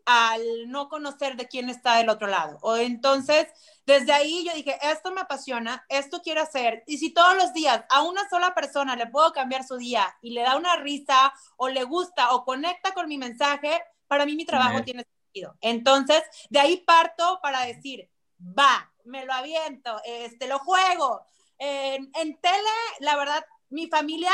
al 0.07 0.43
no 0.71 0.89
conocer 0.89 1.37
de 1.37 1.49
quién 1.49 1.69
está 1.69 1.97
del 1.97 2.09
otro 2.09 2.27
lado. 2.27 2.59
O 2.63 2.77
entonces, 2.77 3.47
desde 3.87 4.13
ahí 4.13 4.45
yo 4.45 4.53
dije, 4.55 4.79
esto 4.83 5.11
me 5.11 5.21
apasiona, 5.21 5.85
esto 5.89 6.21
quiero 6.23 6.43
hacer. 6.43 6.83
Y 6.87 6.99
si 6.99 7.13
todos 7.13 7.37
los 7.37 7.53
días 7.53 7.85
a 7.91 8.03
una 8.03 8.29
sola 8.29 8.55
persona 8.55 8.97
le 8.97 9.07
puedo 9.07 9.33
cambiar 9.33 9.65
su 9.65 9.77
día 9.77 10.07
y 10.23 10.31
le 10.31 10.43
da 10.43 10.57
una 10.57 10.77
risa 10.77 11.33
o 11.57 11.69
le 11.69 11.85
gusta 11.85 12.33
o 12.33 12.45
conecta 12.45 12.93
con 12.93 13.09
mi 13.09 13.19
mensaje, 13.19 13.83
para 14.07 14.27
mí 14.27 14.35
mi 14.35 14.45
trabajo 14.45 14.83
tiene 14.83 15.05
sentido. 15.05 15.57
Entonces, 15.61 16.23
de 16.49 16.61
ahí 16.61 16.79
parto 16.79 17.39
para 17.43 17.63
decir, 17.63 18.09
va, 18.41 18.93
me 19.05 19.25
lo 19.25 19.33
aviento, 19.33 20.01
este, 20.05 20.47
lo 20.47 20.59
juego. 20.59 21.23
En, 21.59 22.11
en 22.15 22.41
tele, 22.41 22.71
la 23.01 23.17
verdad, 23.17 23.45
mi 23.69 23.89
familia, 23.89 24.33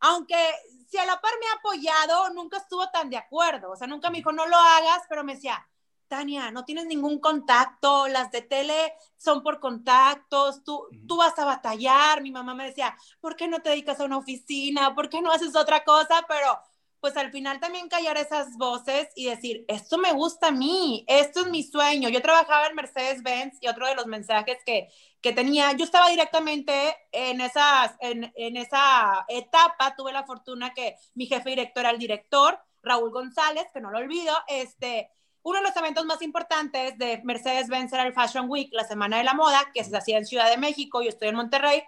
aunque 0.00 0.36
si 0.88 0.98
a 0.98 1.04
la 1.04 1.20
par 1.20 1.32
me 1.40 1.46
ha 1.46 1.58
apoyado, 1.58 2.30
nunca 2.30 2.58
estuvo 2.58 2.88
tan 2.90 3.10
de 3.10 3.16
acuerdo. 3.16 3.70
O 3.70 3.76
sea, 3.76 3.86
nunca 3.86 4.10
me 4.10 4.18
dijo, 4.18 4.32
no 4.32 4.46
lo 4.46 4.56
hagas, 4.56 5.02
pero 5.08 5.22
me 5.22 5.34
decía, 5.34 5.66
Tania, 6.08 6.50
no 6.50 6.64
tienes 6.64 6.86
ningún 6.86 7.20
contacto, 7.20 8.08
las 8.08 8.30
de 8.30 8.40
tele 8.40 8.94
son 9.18 9.42
por 9.42 9.60
contactos, 9.60 10.64
tú, 10.64 10.88
tú 11.06 11.18
vas 11.18 11.38
a 11.38 11.44
batallar. 11.44 12.22
Mi 12.22 12.30
mamá 12.30 12.54
me 12.54 12.66
decía, 12.66 12.96
¿por 13.20 13.36
qué 13.36 13.46
no 13.46 13.60
te 13.60 13.70
dedicas 13.70 14.00
a 14.00 14.04
una 14.04 14.16
oficina? 14.16 14.94
¿Por 14.94 15.08
qué 15.10 15.20
no 15.20 15.30
haces 15.30 15.54
otra 15.54 15.84
cosa? 15.84 16.24
Pero 16.26 16.58
pues 17.00 17.16
al 17.16 17.30
final 17.30 17.60
también 17.60 17.88
callar 17.88 18.16
esas 18.16 18.56
voces 18.56 19.08
y 19.14 19.26
decir, 19.26 19.64
esto 19.68 19.98
me 19.98 20.12
gusta 20.12 20.48
a 20.48 20.52
mí, 20.52 21.04
esto 21.06 21.40
es 21.40 21.48
mi 21.48 21.62
sueño. 21.62 22.08
Yo 22.08 22.20
trabajaba 22.22 22.66
en 22.66 22.74
Mercedes-Benz 22.74 23.58
y 23.60 23.68
otro 23.68 23.86
de 23.86 23.94
los 23.94 24.06
mensajes 24.06 24.58
que, 24.66 24.88
que 25.20 25.32
tenía, 25.32 25.72
yo 25.72 25.84
estaba 25.84 26.08
directamente 26.08 26.96
en, 27.12 27.40
esas, 27.40 27.94
en, 28.00 28.56
esa 28.56 29.24
etapa, 29.28 29.94
tuve 29.96 30.12
la 30.12 30.24
fortuna 30.24 30.74
que 30.74 30.96
mi 31.14 31.26
jefe 31.26 31.50
director 31.50 31.82
era 31.82 31.90
el 31.90 31.98
director, 31.98 32.58
Raúl 32.82 33.10
González, 33.10 33.66
que 33.72 33.80
no 33.80 33.90
lo 33.90 33.98
olvido, 33.98 34.34
este, 34.48 35.10
uno 35.42 35.58
de 35.58 35.64
los 35.64 35.76
eventos 35.76 36.04
más 36.04 36.20
importantes 36.22 36.98
de 36.98 37.20
Mercedes-Benz 37.24 37.92
era 37.92 38.06
el 38.06 38.12
Fashion 38.12 38.48
Week, 38.48 38.70
la 38.72 38.84
Semana 38.84 39.18
de 39.18 39.24
la 39.24 39.34
Moda, 39.34 39.70
que 39.72 39.84
se 39.84 39.96
hacía 39.96 40.18
en 40.18 40.26
Ciudad 40.26 40.50
de 40.50 40.58
México, 40.58 41.02
yo 41.02 41.08
estoy 41.10 41.28
en 41.28 41.36
Monterrey, 41.36 41.82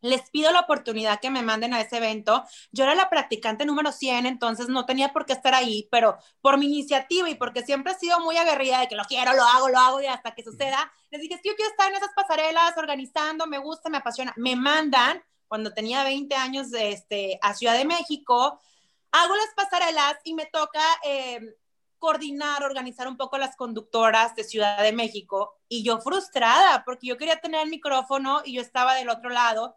les 0.00 0.28
pido 0.30 0.52
la 0.52 0.60
oportunidad 0.60 1.20
que 1.20 1.30
me 1.30 1.42
manden 1.42 1.74
a 1.74 1.80
ese 1.80 1.96
evento. 1.96 2.44
Yo 2.72 2.84
era 2.84 2.94
la 2.94 3.10
practicante 3.10 3.64
número 3.64 3.92
100, 3.92 4.26
entonces 4.26 4.68
no 4.68 4.86
tenía 4.86 5.12
por 5.12 5.26
qué 5.26 5.32
estar 5.32 5.54
ahí, 5.54 5.88
pero 5.90 6.18
por 6.40 6.58
mi 6.58 6.66
iniciativa 6.66 7.28
y 7.28 7.34
porque 7.34 7.64
siempre 7.64 7.92
he 7.92 7.98
sido 7.98 8.20
muy 8.20 8.36
aguerrida 8.36 8.80
de 8.80 8.88
que 8.88 8.96
lo 8.96 9.04
quiero, 9.04 9.32
lo 9.34 9.44
hago, 9.44 9.68
lo 9.68 9.78
hago 9.78 10.00
y 10.00 10.06
hasta 10.06 10.34
que 10.34 10.42
suceda, 10.42 10.90
les 11.10 11.20
dije, 11.20 11.34
es 11.34 11.42
que 11.42 11.50
yo 11.50 11.56
quiero 11.56 11.70
estar 11.70 11.90
en 11.90 11.96
esas 11.96 12.12
pasarelas 12.14 12.76
organizando, 12.76 13.46
me 13.46 13.58
gusta, 13.58 13.88
me 13.88 13.98
apasiona. 13.98 14.32
Me 14.36 14.56
mandan, 14.56 15.22
cuando 15.46 15.72
tenía 15.72 16.04
20 16.04 16.34
años, 16.34 16.70
de 16.70 16.92
este, 16.92 17.38
a 17.42 17.54
Ciudad 17.54 17.76
de 17.76 17.84
México, 17.84 18.60
hago 19.12 19.36
las 19.36 19.54
pasarelas 19.56 20.16
y 20.24 20.34
me 20.34 20.46
toca... 20.46 20.82
Eh, 21.04 21.40
coordinar, 21.98 22.62
organizar 22.62 23.08
un 23.08 23.16
poco 23.16 23.38
las 23.38 23.56
conductoras 23.56 24.34
de 24.36 24.44
Ciudad 24.44 24.82
de 24.82 24.92
México 24.92 25.56
y 25.68 25.82
yo 25.82 25.98
frustrada 25.98 26.84
porque 26.84 27.08
yo 27.08 27.16
quería 27.16 27.40
tener 27.40 27.62
el 27.62 27.70
micrófono 27.70 28.40
y 28.44 28.54
yo 28.54 28.62
estaba 28.62 28.94
del 28.94 29.08
otro 29.08 29.30
lado 29.30 29.76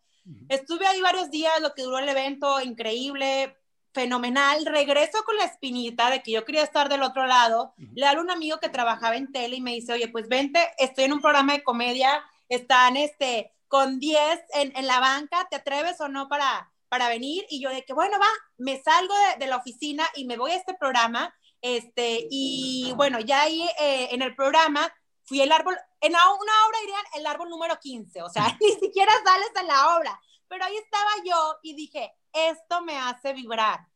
Estuve 0.49 0.87
ahí 0.87 1.01
varios 1.01 1.29
días, 1.31 1.53
lo 1.61 1.73
que 1.73 1.83
duró 1.83 1.99
el 1.99 2.09
evento, 2.09 2.61
increíble, 2.61 3.57
fenomenal. 3.93 4.65
Regreso 4.65 5.23
con 5.25 5.37
la 5.37 5.45
espinita 5.45 6.09
de 6.09 6.21
que 6.21 6.31
yo 6.31 6.45
quería 6.45 6.63
estar 6.63 6.89
del 6.89 7.03
otro 7.03 7.25
lado. 7.25 7.73
Le 7.77 8.05
hablo 8.05 8.21
a 8.21 8.23
un 8.23 8.31
amigo 8.31 8.59
que 8.59 8.69
trabajaba 8.69 9.15
en 9.15 9.31
tele 9.31 9.57
y 9.57 9.61
me 9.61 9.73
dice, 9.73 9.93
oye, 9.93 10.07
pues 10.07 10.27
vente, 10.27 10.59
estoy 10.77 11.05
en 11.05 11.13
un 11.13 11.21
programa 11.21 11.53
de 11.53 11.63
comedia, 11.63 12.23
están 12.49 12.97
este, 12.97 13.51
con 13.67 13.99
10 13.99 14.39
en, 14.53 14.73
en 14.75 14.87
la 14.87 14.99
banca, 14.99 15.47
¿te 15.49 15.57
atreves 15.57 15.99
o 16.01 16.07
no 16.07 16.27
para, 16.27 16.71
para 16.89 17.09
venir? 17.09 17.45
Y 17.49 17.61
yo 17.61 17.69
de 17.69 17.83
que, 17.83 17.93
bueno, 17.93 18.17
va, 18.19 18.27
me 18.57 18.81
salgo 18.81 19.13
de, 19.13 19.45
de 19.45 19.47
la 19.47 19.57
oficina 19.57 20.05
y 20.15 20.25
me 20.25 20.37
voy 20.37 20.51
a 20.51 20.55
este 20.55 20.73
programa. 20.73 21.33
Este, 21.61 22.27
y 22.31 22.91
bueno, 22.95 23.19
ya 23.19 23.43
ahí 23.43 23.61
eh, 23.79 24.09
en 24.11 24.21
el 24.23 24.35
programa 24.35 24.91
fui 25.23 25.41
el 25.41 25.51
árbol, 25.51 25.77
en 25.99 26.11
una 26.11 26.21
obra 26.67 26.79
dirían 26.81 27.03
el 27.15 27.25
árbol 27.25 27.49
número 27.49 27.79
15, 27.79 28.21
o 28.21 28.29
sea, 28.29 28.57
ni 28.61 28.71
siquiera 28.73 29.11
sales 29.23 29.51
en 29.59 29.67
la 29.67 29.97
obra, 29.97 30.19
pero 30.47 30.65
ahí 30.65 30.75
estaba 30.77 31.09
yo 31.25 31.59
y 31.63 31.73
dije, 31.73 32.13
esto 32.33 32.81
me 32.81 32.97
hace 32.97 33.33
vibrar. 33.33 33.87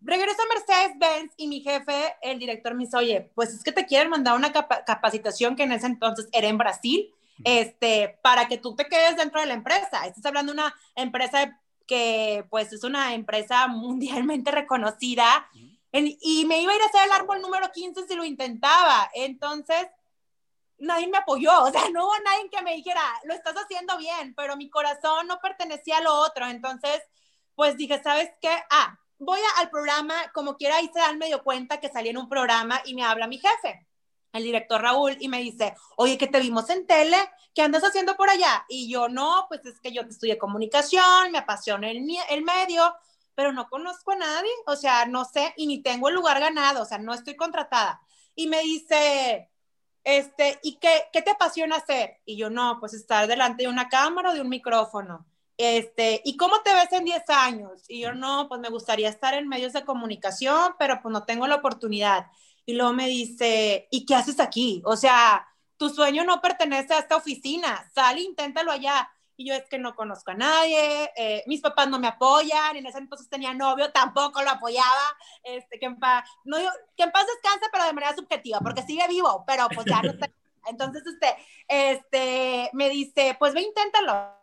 Regreso 0.00 0.40
a 0.40 0.54
Mercedes-Benz 0.54 1.34
y 1.36 1.48
mi 1.48 1.60
jefe, 1.60 2.14
el 2.22 2.38
director, 2.38 2.74
me 2.74 2.84
dice, 2.84 2.96
oye, 2.96 3.30
pues 3.34 3.50
es 3.50 3.62
que 3.62 3.72
te 3.72 3.84
quieren 3.84 4.08
mandar 4.08 4.34
una 4.34 4.50
capacitación 4.50 5.54
que 5.54 5.64
en 5.64 5.72
ese 5.72 5.86
entonces 5.86 6.28
era 6.32 6.48
en 6.48 6.56
Brasil, 6.56 7.12
este, 7.44 8.18
para 8.22 8.48
que 8.48 8.56
tú 8.56 8.74
te 8.74 8.86
quedes 8.86 9.16
dentro 9.16 9.40
de 9.40 9.46
la 9.46 9.54
empresa. 9.54 10.06
Estás 10.06 10.24
hablando 10.24 10.52
de 10.52 10.60
una 10.60 10.74
empresa 10.94 11.60
que 11.86 12.46
pues 12.50 12.72
es 12.72 12.84
una 12.84 13.14
empresa 13.14 13.68
mundialmente 13.68 14.50
reconocida 14.52 15.48
y 15.92 16.44
me 16.46 16.60
iba 16.60 16.72
a 16.72 16.76
ir 16.76 16.82
a 16.82 16.86
hacer 16.86 17.00
el 17.06 17.12
árbol 17.12 17.40
número 17.40 17.70
15 17.72 18.06
si 18.06 18.14
lo 18.14 18.24
intentaba. 18.24 19.10
Entonces, 19.14 19.86
nadie 20.78 21.08
me 21.08 21.18
apoyó, 21.18 21.62
o 21.62 21.70
sea, 21.70 21.82
no 21.92 22.06
hubo 22.06 22.14
nadie 22.24 22.50
que 22.50 22.62
me 22.62 22.74
dijera, 22.74 23.02
lo 23.24 23.34
estás 23.34 23.54
haciendo 23.56 23.96
bien, 23.98 24.34
pero 24.34 24.56
mi 24.56 24.70
corazón 24.70 25.26
no 25.26 25.38
pertenecía 25.40 25.98
a 25.98 26.02
lo 26.02 26.14
otro, 26.14 26.46
entonces, 26.46 27.02
pues 27.54 27.76
dije, 27.76 28.02
¿sabes 28.02 28.30
qué? 28.40 28.50
Ah, 28.70 28.98
voy 29.18 29.40
al 29.58 29.70
programa, 29.70 30.14
como 30.32 30.56
quiera, 30.56 30.76
ahí 30.76 30.90
se 30.92 30.98
dan 30.98 31.18
medio 31.18 31.42
cuenta 31.42 31.80
que 31.80 31.88
salí 31.88 32.10
en 32.10 32.18
un 32.18 32.28
programa 32.28 32.80
y 32.84 32.94
me 32.94 33.04
habla 33.04 33.26
mi 33.26 33.38
jefe, 33.38 33.86
el 34.32 34.42
director 34.42 34.82
Raúl, 34.82 35.16
y 35.20 35.28
me 35.28 35.40
dice, 35.40 35.74
oye, 35.96 36.18
que 36.18 36.26
te 36.26 36.40
vimos 36.40 36.68
en 36.68 36.86
tele, 36.86 37.16
¿qué 37.54 37.62
andas 37.62 37.84
haciendo 37.84 38.16
por 38.16 38.28
allá? 38.28 38.66
Y 38.68 38.90
yo, 38.90 39.08
no, 39.08 39.46
pues 39.48 39.64
es 39.64 39.80
que 39.80 39.92
yo 39.92 40.02
estudié 40.02 40.36
comunicación, 40.36 41.32
me 41.32 41.38
apasiona 41.38 41.90
el, 41.90 42.06
el 42.28 42.42
medio, 42.42 42.94
pero 43.34 43.52
no 43.52 43.68
conozco 43.68 44.12
a 44.12 44.16
nadie, 44.16 44.50
o 44.66 44.76
sea, 44.76 45.06
no 45.06 45.24
sé, 45.24 45.54
y 45.56 45.66
ni 45.66 45.82
tengo 45.82 46.08
el 46.08 46.14
lugar 46.14 46.40
ganado, 46.40 46.82
o 46.82 46.86
sea, 46.86 46.98
no 46.98 47.14
estoy 47.14 47.36
contratada. 47.36 48.00
Y 48.34 48.48
me 48.48 48.60
dice, 48.62 49.50
este, 50.06 50.60
¿y 50.62 50.76
qué, 50.76 51.08
qué 51.12 51.20
te 51.20 51.32
apasiona 51.32 51.76
hacer? 51.76 52.20
Y 52.24 52.36
yo, 52.36 52.48
no, 52.48 52.78
pues 52.78 52.94
estar 52.94 53.26
delante 53.26 53.64
de 53.64 53.68
una 53.68 53.88
cámara 53.88 54.30
o 54.30 54.34
de 54.34 54.40
un 54.40 54.48
micrófono. 54.48 55.26
Este, 55.56 56.22
¿y 56.24 56.36
cómo 56.36 56.60
te 56.62 56.72
ves 56.72 56.92
en 56.92 57.04
10 57.04 57.28
años? 57.28 57.82
Y 57.88 58.02
yo, 58.02 58.14
no, 58.14 58.46
pues 58.48 58.60
me 58.60 58.68
gustaría 58.68 59.08
estar 59.08 59.34
en 59.34 59.48
medios 59.48 59.72
de 59.72 59.84
comunicación, 59.84 60.76
pero 60.78 61.00
pues 61.02 61.12
no 61.12 61.24
tengo 61.24 61.48
la 61.48 61.56
oportunidad. 61.56 62.26
Y 62.64 62.74
luego 62.74 62.92
me 62.92 63.08
dice, 63.08 63.88
¿y 63.90 64.06
qué 64.06 64.14
haces 64.14 64.38
aquí? 64.38 64.80
O 64.84 64.96
sea, 64.96 65.44
tu 65.76 65.90
sueño 65.90 66.22
no 66.24 66.40
pertenece 66.40 66.94
a 66.94 67.00
esta 67.00 67.16
oficina, 67.16 67.90
sal 67.92 68.18
e 68.18 68.22
inténtalo 68.22 68.70
allá. 68.70 69.10
Y 69.36 69.46
yo 69.48 69.54
es 69.54 69.68
que 69.68 69.78
no 69.78 69.94
conozco 69.94 70.30
a 70.30 70.34
nadie, 70.34 71.12
eh, 71.16 71.44
mis 71.46 71.60
papás 71.60 71.88
no 71.88 71.98
me 71.98 72.08
apoyan, 72.08 72.76
en 72.76 72.86
ese 72.86 72.98
entonces 72.98 73.28
tenía 73.28 73.52
novio, 73.52 73.92
tampoco 73.92 74.42
lo 74.42 74.50
apoyaba, 74.50 75.16
este, 75.42 75.78
que, 75.78 75.86
en 75.86 75.98
paz, 75.98 76.28
no, 76.44 76.56
que 76.96 77.02
en 77.02 77.12
paz 77.12 77.26
descanse, 77.26 77.66
pero 77.70 77.84
de 77.84 77.92
manera 77.92 78.16
subjetiva, 78.16 78.60
porque 78.60 78.82
sigue 78.82 79.06
vivo, 79.08 79.44
pero 79.46 79.68
pues 79.68 79.86
ya 79.86 80.02
no 80.02 80.10
está. 80.10 80.30
Entonces, 80.68 81.02
este, 81.06 81.36
este, 81.68 82.70
me 82.72 82.88
dice, 82.88 83.36
pues 83.38 83.54
ve, 83.54 83.62
inténtalo. 83.62 84.34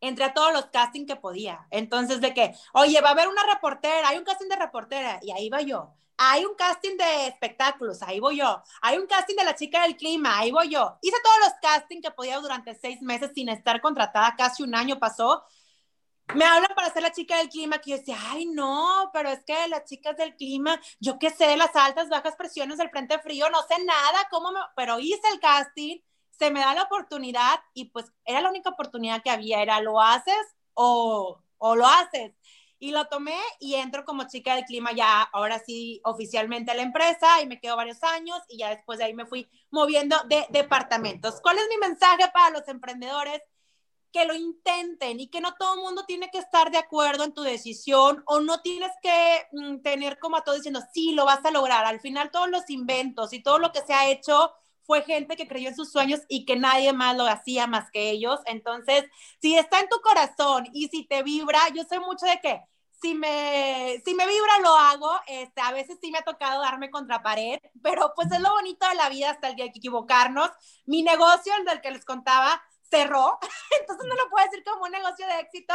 Entré 0.00 0.24
a 0.24 0.34
todos 0.34 0.52
los 0.52 0.66
castings 0.66 1.06
que 1.06 1.16
podía. 1.16 1.66
Entonces, 1.70 2.20
de 2.20 2.34
que, 2.34 2.54
oye, 2.72 3.00
va 3.00 3.10
a 3.10 3.12
haber 3.12 3.28
una 3.28 3.44
reportera, 3.44 4.08
hay 4.08 4.18
un 4.18 4.24
casting 4.24 4.48
de 4.48 4.56
reportera, 4.56 5.20
y 5.22 5.30
ahí 5.30 5.48
va 5.48 5.60
yo 5.60 5.94
hay 6.30 6.44
un 6.44 6.54
casting 6.54 6.96
de 6.96 7.26
espectáculos, 7.26 8.02
ahí 8.02 8.20
voy 8.20 8.38
yo. 8.38 8.62
Hay 8.80 8.98
un 8.98 9.06
casting 9.06 9.36
de 9.36 9.44
la 9.44 9.54
chica 9.54 9.82
del 9.82 9.96
clima, 9.96 10.38
ahí 10.38 10.50
voy 10.50 10.68
yo. 10.68 10.98
Hice 11.02 11.16
todos 11.22 11.38
los 11.40 11.52
castings 11.60 12.02
que 12.02 12.10
podía 12.10 12.38
durante 12.38 12.74
seis 12.74 13.02
meses 13.02 13.32
sin 13.34 13.48
estar 13.48 13.80
contratada, 13.80 14.34
casi 14.36 14.62
un 14.62 14.74
año 14.74 14.98
pasó. 14.98 15.44
Me 16.34 16.44
hablan 16.44 16.70
para 16.74 16.92
ser 16.92 17.02
la 17.02 17.12
chica 17.12 17.38
del 17.38 17.48
clima, 17.48 17.78
que 17.78 17.90
yo 17.90 17.98
decía, 17.98 18.16
ay, 18.30 18.46
no, 18.46 19.10
pero 19.12 19.28
es 19.30 19.44
que 19.44 19.68
las 19.68 19.84
chicas 19.84 20.16
del 20.16 20.36
clima, 20.36 20.80
yo 21.00 21.18
qué 21.18 21.30
sé 21.30 21.56
las 21.56 21.74
altas, 21.76 22.08
bajas 22.08 22.36
presiones 22.36 22.78
del 22.78 22.90
frente 22.90 23.18
frío, 23.18 23.50
no 23.50 23.62
sé 23.62 23.84
nada, 23.84 24.28
cómo 24.30 24.52
me... 24.52 24.60
Pero 24.76 24.98
hice 24.98 25.28
el 25.32 25.40
casting, 25.40 25.98
se 26.30 26.50
me 26.50 26.60
da 26.60 26.74
la 26.74 26.84
oportunidad 26.84 27.60
y 27.74 27.86
pues 27.86 28.06
era 28.24 28.40
la 28.40 28.48
única 28.50 28.70
oportunidad 28.70 29.22
que 29.22 29.30
había, 29.30 29.60
era 29.60 29.80
lo 29.80 30.00
haces 30.00 30.56
o, 30.74 31.42
o 31.58 31.76
lo 31.76 31.86
haces. 31.86 32.32
Y 32.82 32.90
lo 32.90 33.06
tomé 33.06 33.38
y 33.60 33.76
entro 33.76 34.04
como 34.04 34.26
chica 34.26 34.56
del 34.56 34.64
clima 34.64 34.90
ya, 34.90 35.22
ahora 35.22 35.60
sí, 35.64 36.00
oficialmente 36.02 36.72
a 36.72 36.74
la 36.74 36.82
empresa 36.82 37.40
y 37.40 37.46
me 37.46 37.60
quedo 37.60 37.76
varios 37.76 38.02
años 38.02 38.40
y 38.48 38.58
ya 38.58 38.70
después 38.70 38.98
de 38.98 39.04
ahí 39.04 39.14
me 39.14 39.24
fui 39.24 39.48
moviendo 39.70 40.16
de 40.26 40.46
departamentos. 40.50 41.40
¿Cuál 41.40 41.58
es 41.58 41.68
mi 41.70 41.76
mensaje 41.76 42.24
para 42.34 42.50
los 42.50 42.66
emprendedores? 42.66 43.40
Que 44.10 44.24
lo 44.24 44.34
intenten 44.34 45.20
y 45.20 45.28
que 45.28 45.40
no 45.40 45.54
todo 45.54 45.74
el 45.74 45.80
mundo 45.80 46.04
tiene 46.06 46.28
que 46.32 46.38
estar 46.38 46.72
de 46.72 46.78
acuerdo 46.78 47.22
en 47.22 47.32
tu 47.32 47.42
decisión 47.42 48.24
o 48.26 48.40
no 48.40 48.60
tienes 48.62 48.90
que 49.00 49.46
mm, 49.52 49.82
tener 49.82 50.18
como 50.18 50.38
a 50.38 50.42
todo 50.42 50.56
diciendo, 50.56 50.80
sí, 50.92 51.12
lo 51.12 51.24
vas 51.24 51.44
a 51.44 51.52
lograr. 51.52 51.84
Al 51.84 52.00
final 52.00 52.32
todos 52.32 52.50
los 52.50 52.68
inventos 52.68 53.32
y 53.32 53.44
todo 53.44 53.60
lo 53.60 53.70
que 53.70 53.82
se 53.82 53.94
ha 53.94 54.10
hecho 54.10 54.52
fue 54.82 55.02
gente 55.02 55.36
que 55.36 55.46
creyó 55.46 55.68
en 55.68 55.76
sus 55.76 55.92
sueños 55.92 56.22
y 56.26 56.44
que 56.46 56.56
nadie 56.56 56.92
más 56.92 57.16
lo 57.16 57.28
hacía 57.28 57.68
más 57.68 57.92
que 57.92 58.10
ellos. 58.10 58.40
Entonces, 58.46 59.04
si 59.40 59.54
está 59.54 59.78
en 59.78 59.88
tu 59.88 60.00
corazón 60.00 60.66
y 60.72 60.88
si 60.88 61.04
te 61.04 61.22
vibra, 61.22 61.60
yo 61.72 61.84
soy 61.84 62.00
mucho 62.00 62.26
de 62.26 62.40
que 62.40 62.60
si 63.02 63.14
me, 63.14 64.00
si 64.04 64.14
me 64.14 64.26
vibra, 64.26 64.58
lo 64.62 64.76
hago. 64.76 65.12
Este, 65.26 65.60
a 65.60 65.72
veces 65.72 65.98
sí 66.00 66.10
me 66.10 66.18
ha 66.18 66.22
tocado 66.22 66.62
darme 66.62 66.90
contra 66.90 67.22
pared, 67.22 67.58
pero 67.82 68.12
pues 68.14 68.30
es 68.32 68.40
lo 68.40 68.52
bonito 68.52 68.88
de 68.88 68.94
la 68.94 69.08
vida 69.08 69.30
hasta 69.30 69.48
el 69.48 69.60
hay 69.60 69.72
que 69.72 69.78
equivocarnos. 69.78 70.50
Mi 70.86 71.02
negocio, 71.02 71.52
el 71.58 71.64
del 71.64 71.80
que 71.80 71.90
les 71.90 72.04
contaba, 72.04 72.62
cerró, 72.88 73.38
entonces 73.80 74.06
no 74.08 74.14
lo 74.14 74.30
puedo 74.30 74.46
decir 74.46 74.64
como 74.64 74.84
un 74.84 74.92
negocio 74.92 75.26
de 75.26 75.40
éxito, 75.40 75.74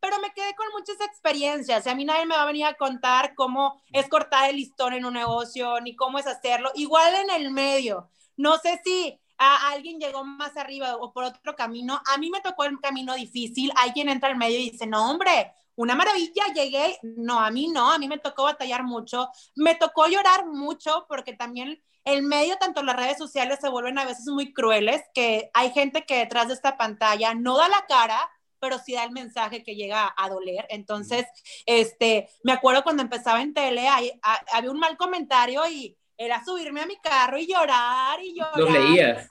pero 0.00 0.20
me 0.20 0.32
quedé 0.32 0.54
con 0.54 0.68
muchas 0.72 1.00
experiencias. 1.00 1.86
a 1.88 1.94
mí 1.94 2.04
nadie 2.04 2.26
me 2.26 2.36
va 2.36 2.42
a 2.42 2.46
venir 2.46 2.66
a 2.66 2.74
contar 2.74 3.34
cómo 3.34 3.82
es 3.92 4.08
cortar 4.08 4.48
el 4.48 4.56
listón 4.56 4.94
en 4.94 5.04
un 5.04 5.14
negocio, 5.14 5.80
ni 5.80 5.96
cómo 5.96 6.18
es 6.18 6.26
hacerlo. 6.28 6.70
Igual 6.76 7.14
en 7.16 7.30
el 7.30 7.50
medio. 7.50 8.08
No 8.36 8.58
sé 8.58 8.80
si 8.84 9.20
a 9.38 9.70
alguien 9.70 9.98
llegó 9.98 10.24
más 10.24 10.56
arriba 10.56 10.96
o 10.96 11.12
por 11.12 11.24
otro 11.24 11.56
camino. 11.56 12.00
A 12.06 12.18
mí 12.18 12.30
me 12.30 12.40
tocó 12.40 12.64
el 12.64 12.78
camino 12.80 13.14
difícil. 13.14 13.72
Alguien 13.76 14.08
entra 14.08 14.28
al 14.28 14.36
medio 14.36 14.58
y 14.60 14.70
dice, 14.70 14.86
no, 14.86 15.10
hombre, 15.10 15.52
una 15.78 15.94
maravilla, 15.94 16.52
llegué, 16.52 16.98
no, 17.02 17.38
a 17.38 17.52
mí 17.52 17.68
no, 17.68 17.92
a 17.92 17.98
mí 17.98 18.08
me 18.08 18.18
tocó 18.18 18.42
batallar 18.42 18.82
mucho, 18.82 19.28
me 19.54 19.76
tocó 19.76 20.08
llorar 20.08 20.44
mucho 20.46 21.06
porque 21.08 21.34
también 21.34 21.80
el 22.04 22.24
medio, 22.24 22.56
tanto 22.56 22.82
las 22.82 22.96
redes 22.96 23.16
sociales 23.16 23.60
se 23.60 23.68
vuelven 23.68 23.96
a 23.96 24.04
veces 24.04 24.26
muy 24.26 24.52
crueles, 24.52 25.02
que 25.14 25.50
hay 25.54 25.70
gente 25.70 26.04
que 26.04 26.18
detrás 26.18 26.48
de 26.48 26.54
esta 26.54 26.76
pantalla 26.76 27.32
no 27.34 27.56
da 27.56 27.68
la 27.68 27.86
cara, 27.86 28.28
pero 28.58 28.80
sí 28.80 28.94
da 28.94 29.04
el 29.04 29.12
mensaje 29.12 29.62
que 29.62 29.76
llega 29.76 30.12
a 30.16 30.28
doler. 30.28 30.66
Entonces, 30.68 31.26
este, 31.64 32.28
me 32.42 32.50
acuerdo 32.50 32.82
cuando 32.82 33.04
empezaba 33.04 33.40
en 33.40 33.54
tele, 33.54 33.86
había 33.88 34.70
un 34.72 34.80
mal 34.80 34.96
comentario 34.96 35.64
y 35.68 35.96
era 36.16 36.44
subirme 36.44 36.80
a 36.80 36.86
mi 36.86 36.96
carro 36.96 37.38
y 37.38 37.46
llorar 37.46 38.20
y 38.20 38.34
llorar. 38.34 38.58
Lo 38.58 38.68
leías 38.68 39.28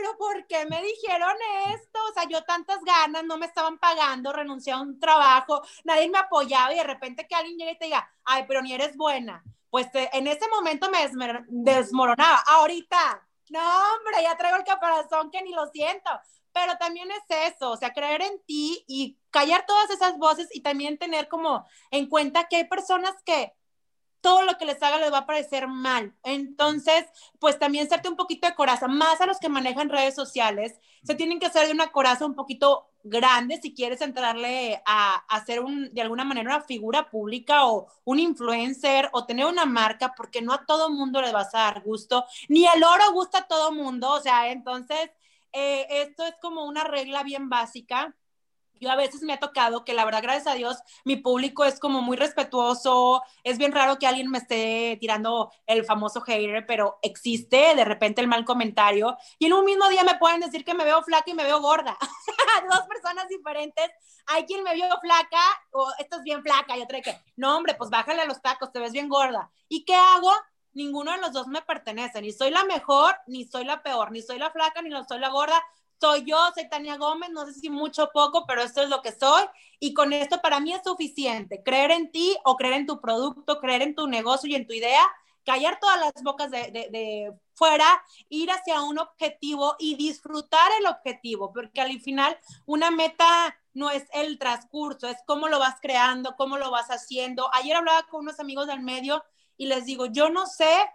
pero 0.00 0.16
¿por 0.16 0.46
qué 0.46 0.64
me 0.66 0.82
dijeron 0.82 1.36
esto? 1.74 1.98
O 2.08 2.12
sea, 2.12 2.28
yo 2.28 2.42
tantas 2.44 2.82
ganas, 2.84 3.24
no 3.24 3.36
me 3.36 3.46
estaban 3.46 3.78
pagando, 3.78 4.32
renuncié 4.32 4.72
a 4.72 4.80
un 4.80 4.98
trabajo, 5.00 5.62
nadie 5.84 6.08
me 6.08 6.18
apoyaba 6.18 6.72
y 6.72 6.76
de 6.76 6.84
repente 6.84 7.26
que 7.26 7.34
alguien 7.34 7.58
llegue 7.58 7.72
y 7.72 7.78
te 7.78 7.84
diga, 7.86 8.08
ay, 8.24 8.44
pero 8.46 8.62
ni 8.62 8.72
eres 8.72 8.96
buena. 8.96 9.42
Pues 9.70 9.88
eh, 9.94 10.08
en 10.12 10.26
ese 10.26 10.48
momento 10.48 10.88
me 10.90 10.98
desmoronaba. 11.48 12.42
Ahorita, 12.46 13.26
no, 13.50 13.60
hombre, 13.60 14.22
ya 14.22 14.36
traigo 14.36 14.56
el 14.56 14.64
caparazón 14.64 15.30
que 15.30 15.42
ni 15.42 15.52
lo 15.52 15.66
siento. 15.68 16.10
Pero 16.52 16.76
también 16.78 17.08
es 17.10 17.54
eso, 17.54 17.70
o 17.70 17.76
sea, 17.76 17.92
creer 17.92 18.22
en 18.22 18.42
ti 18.44 18.82
y 18.88 19.18
callar 19.30 19.64
todas 19.66 19.90
esas 19.90 20.16
voces 20.16 20.48
y 20.52 20.62
también 20.62 20.98
tener 20.98 21.28
como 21.28 21.66
en 21.90 22.08
cuenta 22.08 22.48
que 22.48 22.56
hay 22.56 22.64
personas 22.64 23.14
que 23.24 23.52
todo 24.20 24.42
lo 24.42 24.56
que 24.58 24.64
les 24.64 24.82
haga 24.82 24.98
les 24.98 25.12
va 25.12 25.18
a 25.18 25.26
parecer 25.26 25.68
mal. 25.68 26.14
Entonces, 26.22 27.06
pues 27.38 27.58
también 27.58 27.88
serte 27.88 28.08
un 28.08 28.16
poquito 28.16 28.46
de 28.46 28.54
coraza, 28.54 28.88
más 28.88 29.20
a 29.20 29.26
los 29.26 29.38
que 29.38 29.48
manejan 29.48 29.88
redes 29.88 30.14
sociales, 30.14 30.78
se 31.02 31.14
tienen 31.14 31.38
que 31.38 31.46
hacer 31.46 31.66
de 31.66 31.72
una 31.72 31.92
coraza 31.92 32.26
un 32.26 32.34
poquito 32.34 32.90
grande 33.04 33.58
si 33.62 33.74
quieres 33.74 34.00
entrarle 34.00 34.82
a, 34.86 35.16
hacer 35.28 35.60
un, 35.60 35.92
de 35.94 36.02
alguna 36.02 36.24
manera 36.24 36.56
una 36.56 36.64
figura 36.64 37.08
pública 37.08 37.66
o 37.66 37.86
un 38.04 38.18
influencer 38.18 39.08
o 39.12 39.24
tener 39.24 39.46
una 39.46 39.66
marca, 39.66 40.14
porque 40.16 40.42
no 40.42 40.52
a 40.52 40.66
todo 40.66 40.90
mundo 40.90 41.22
le 41.22 41.32
vas 41.32 41.54
a 41.54 41.58
dar 41.60 41.82
gusto, 41.82 42.24
ni 42.48 42.66
el 42.66 42.82
oro 42.82 43.12
gusta 43.12 43.38
a 43.38 43.48
todo 43.48 43.72
mundo, 43.72 44.10
o 44.10 44.20
sea, 44.20 44.50
entonces, 44.50 45.10
eh, 45.52 45.86
esto 45.90 46.26
es 46.26 46.34
como 46.40 46.64
una 46.66 46.84
regla 46.84 47.22
bien 47.22 47.48
básica 47.48 48.14
yo 48.80 48.90
a 48.90 48.96
veces 48.96 49.22
me 49.22 49.32
ha 49.32 49.38
tocado 49.38 49.84
que 49.84 49.94
la 49.94 50.04
verdad, 50.04 50.22
gracias 50.22 50.46
a 50.46 50.54
Dios, 50.54 50.78
mi 51.04 51.16
público 51.16 51.64
es 51.64 51.78
como 51.78 52.02
muy 52.02 52.16
respetuoso. 52.16 53.22
Es 53.44 53.58
bien 53.58 53.72
raro 53.72 53.98
que 53.98 54.06
alguien 54.06 54.30
me 54.30 54.38
esté 54.38 54.96
tirando 55.00 55.50
el 55.66 55.84
famoso 55.84 56.20
hater, 56.20 56.66
pero 56.66 56.98
existe 57.02 57.74
de 57.74 57.84
repente 57.84 58.20
el 58.20 58.28
mal 58.28 58.44
comentario. 58.44 59.16
Y 59.38 59.46
en 59.46 59.52
un 59.52 59.64
mismo 59.64 59.88
día 59.88 60.04
me 60.04 60.18
pueden 60.18 60.40
decir 60.40 60.64
que 60.64 60.74
me 60.74 60.84
veo 60.84 61.02
flaca 61.02 61.30
y 61.30 61.34
me 61.34 61.44
veo 61.44 61.60
gorda. 61.60 61.96
Dos 62.70 62.82
personas 62.88 63.28
diferentes. 63.28 63.90
Hay 64.26 64.44
quien 64.44 64.62
me 64.62 64.74
vio 64.74 64.88
flaca 65.00 65.42
o 65.72 65.90
esto 65.98 66.16
es 66.16 66.22
bien 66.22 66.42
flaca 66.42 66.76
y 66.76 66.82
otra 66.82 67.00
que, 67.00 67.18
no 67.36 67.56
hombre, 67.56 67.74
pues 67.74 67.90
bájale 67.90 68.26
los 68.26 68.42
tacos, 68.42 68.72
te 68.72 68.78
ves 68.78 68.92
bien 68.92 69.08
gorda. 69.08 69.50
¿Y 69.68 69.84
qué 69.84 69.94
hago? 69.94 70.32
Ninguno 70.74 71.12
de 71.12 71.18
los 71.18 71.32
dos 71.32 71.46
me 71.46 71.62
pertenece. 71.62 72.20
Ni 72.20 72.32
soy 72.32 72.50
la 72.50 72.64
mejor, 72.64 73.16
ni 73.26 73.44
soy 73.44 73.64
la 73.64 73.82
peor. 73.82 74.12
Ni 74.12 74.22
soy 74.22 74.38
la 74.38 74.50
flaca, 74.50 74.82
ni 74.82 74.90
soy 75.08 75.18
la 75.18 75.30
gorda 75.30 75.62
soy 76.00 76.24
yo, 76.24 76.38
soy 76.54 76.68
Tania 76.68 76.96
Gómez, 76.96 77.30
no 77.30 77.46
sé 77.46 77.54
si 77.54 77.70
mucho 77.70 78.04
o 78.04 78.10
poco, 78.12 78.44
pero 78.46 78.62
esto 78.62 78.82
es 78.82 78.88
lo 78.88 79.02
que 79.02 79.12
soy. 79.12 79.44
Y 79.80 79.94
con 79.94 80.12
esto 80.12 80.40
para 80.40 80.60
mí 80.60 80.72
es 80.72 80.82
suficiente. 80.84 81.62
Creer 81.62 81.90
en 81.90 82.10
ti 82.10 82.36
o 82.44 82.56
creer 82.56 82.74
en 82.74 82.86
tu 82.86 83.00
producto, 83.00 83.60
creer 83.60 83.82
en 83.82 83.94
tu 83.94 84.06
negocio 84.06 84.48
y 84.48 84.54
en 84.54 84.66
tu 84.66 84.72
idea, 84.72 85.02
callar 85.44 85.78
todas 85.80 85.98
las 86.00 86.22
bocas 86.22 86.50
de, 86.50 86.70
de, 86.70 87.32
fuera, 87.54 88.02
ir 88.28 88.50
hacia 88.50 88.82
un 88.82 88.98
objetivo 88.98 89.76
y 89.78 89.96
disfrutar 89.96 90.70
el 90.78 90.86
objetivo, 90.86 91.52
porque 91.52 91.80
al 91.80 92.00
final 92.00 92.38
una 92.66 92.90
meta 92.90 93.56
no 93.72 93.90
es 93.90 94.04
el 94.12 94.38
transcurso, 94.38 95.08
es 95.08 95.16
cómo 95.26 95.48
lo 95.48 95.58
vas 95.58 95.76
creando, 95.80 96.36
cómo 96.36 96.58
lo 96.58 96.70
vas 96.70 96.88
haciendo. 96.88 97.48
Ayer 97.54 97.76
hablaba 97.76 98.02
con 98.04 98.20
unos 98.20 98.40
amigos 98.40 98.66
del 98.66 98.80
medio 98.80 99.24
y 99.56 99.66
les 99.66 99.86
digo, 99.86 100.06
yo 100.06 100.28
no 100.28 100.46
sé 100.46 100.88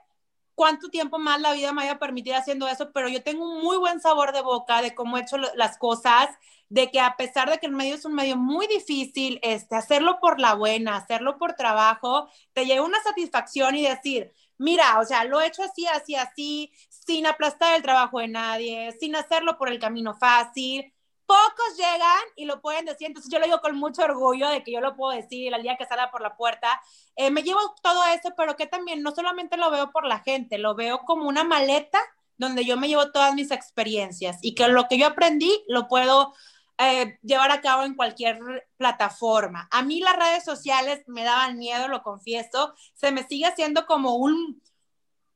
cuánto 0.56 0.90
tiempo 0.90 1.20
más 1.20 1.42
la 1.42 1.54
vida 1.54 1.74
me 1.74 1.84
haya 1.84 2.00
permitido 2.00 2.38
haciendo 2.38 2.68
eso, 2.68 2.92
pero 2.94 3.08
yo 3.10 3.24
tengo 3.24 3.46
un 3.50 3.64
muy 3.64 3.78
buen 3.78 4.00
sabor 4.00 4.34
de 4.34 4.42
boca 4.42 4.82
de 4.82 4.94
cómo 4.96 5.18
he 5.18 5.22
hecho 5.22 5.38
las 5.38 5.78
cosas, 5.78 6.30
de 6.70 6.90
que 6.92 7.00
a 7.00 7.16
pesar 7.18 7.50
de 7.50 7.60
que 7.60 7.68
el 7.68 7.72
medio 7.72 7.96
es 7.96 8.06
un 8.06 8.14
medio 8.16 8.38
muy 8.38 8.68
difícil, 8.68 9.40
este, 9.44 9.76
hacerlo 9.76 10.20
por 10.20 10.40
la 10.40 10.56
buena, 10.56 10.96
hacerlo 10.96 11.38
por 11.38 11.54
trabajo, 11.54 12.30
te 12.54 12.66
lleva 12.66 12.86
una 12.86 13.02
satisfacción 13.04 13.76
y 13.76 13.84
decir, 13.88 14.32
mira, 14.58 15.00
o 15.00 15.06
sea, 15.06 15.24
lo 15.26 15.42
he 15.42 15.48
hecho 15.48 15.64
así, 15.64 15.86
así, 15.88 16.16
así, 16.16 16.72
sin 16.90 17.28
aplastar 17.28 17.76
el 17.76 17.84
trabajo 17.84 18.20
de 18.20 18.28
nadie, 18.28 18.92
sin 19.00 19.16
hacerlo 19.16 19.58
por 19.58 19.70
el 19.70 19.80
camino 19.80 20.16
fácil, 20.16 20.93
pocos 21.26 21.78
llegan 21.78 22.24
y 22.36 22.46
lo 22.46 22.62
pueden 22.62 22.86
decir, 22.86 23.08
entonces 23.08 23.32
yo 23.32 23.40
lo 23.40 23.46
digo 23.46 23.60
con 23.60 23.76
mucho 23.76 24.04
orgullo 24.04 24.50
de 24.50 24.64
que 24.64 24.72
yo 24.72 24.82
lo 24.82 24.96
puedo 24.96 25.16
decir 25.16 25.54
el 25.54 25.64
día 25.64 25.78
que 25.78 25.86
salga 25.86 26.12
por 26.12 26.22
la 26.22 26.36
puerta. 26.36 26.82
Eh, 27.16 27.32
me 27.32 27.44
llevo 27.44 27.60
todo 27.82 28.04
eso, 28.06 28.34
pero 28.36 28.56
que 28.56 28.68
también 28.68 29.02
no 29.02 29.14
solamente 29.14 29.58
lo 29.58 29.72
veo 29.72 29.92
por 29.92 30.06
la 30.06 30.20
gente, 30.20 30.58
lo 30.58 30.76
veo 30.76 31.00
como 31.06 31.28
una 31.28 31.44
maleta 31.44 32.00
donde 32.38 32.66
yo 32.66 32.78
me 32.78 32.88
llevo 32.88 33.12
todas 33.12 33.34
mis 33.34 33.52
experiencias 33.52 34.40
y 34.42 34.56
que 34.56 34.68
lo 34.68 34.88
que 34.88 34.98
yo 34.98 35.08
aprendí 35.08 35.64
lo 35.68 35.88
puedo 35.88 36.34
eh, 36.80 37.20
llevar 37.22 37.52
a 37.52 37.62
cabo 37.62 37.84
en 37.84 37.96
cualquier 37.96 38.40
plataforma. 38.78 39.68
A 39.72 39.84
mí 39.84 40.00
las 40.00 40.16
redes 40.16 40.44
sociales 40.44 41.04
me 41.08 41.24
daban 41.24 41.58
miedo, 41.58 41.88
lo 41.88 42.02
confieso, 42.02 42.74
se 42.96 43.12
me 43.12 43.24
sigue 43.24 43.46
haciendo 43.46 43.86
como 43.86 44.16
un, 44.16 44.62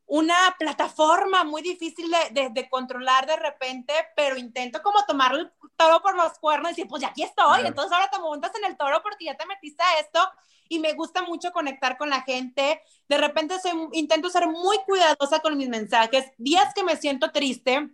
una 0.07 0.55
plataforma 0.57 1.43
muy 1.43 1.61
difícil 1.61 2.09
de, 2.31 2.69
controlar 2.69 3.27
de 3.27 3.35
repente, 3.35 3.93
pero 4.15 4.37
intento 4.37 4.81
como 4.81 5.05
tomar 5.05 5.35
el 5.35 5.51
toro 5.75 6.01
por 6.01 6.15
los 6.15 6.39
cuernos 6.39 6.71
y 6.71 6.75
decir, 6.75 6.87
pues 6.87 7.01
ya 7.01 7.09
aquí 7.09 7.23
estoy, 7.23 7.65
entonces 7.65 7.91
ahora 7.91 8.09
te 8.09 8.19
montas 8.19 8.51
en 8.55 8.65
el 8.65 8.77
toro 8.77 9.01
porque 9.03 9.25
ya 9.25 9.35
te 9.35 9.45
metiste 9.45 9.83
a 9.83 9.99
esto 9.99 10.19
y 10.69 10.79
me 10.79 10.93
gusta 10.93 11.23
mucho 11.23 11.51
conectar 11.51 11.97
con 11.97 12.09
la 12.09 12.21
gente. 12.21 12.81
De 13.09 13.17
repente 13.17 13.59
soy, 13.59 13.71
intento 13.93 14.29
ser 14.29 14.47
muy 14.47 14.77
cuidadosa 14.85 15.39
con 15.39 15.57
mis 15.57 15.69
mensajes. 15.69 16.25
Días 16.37 16.73
que 16.73 16.83
me 16.83 16.95
siento 16.95 17.31
triste, 17.31 17.89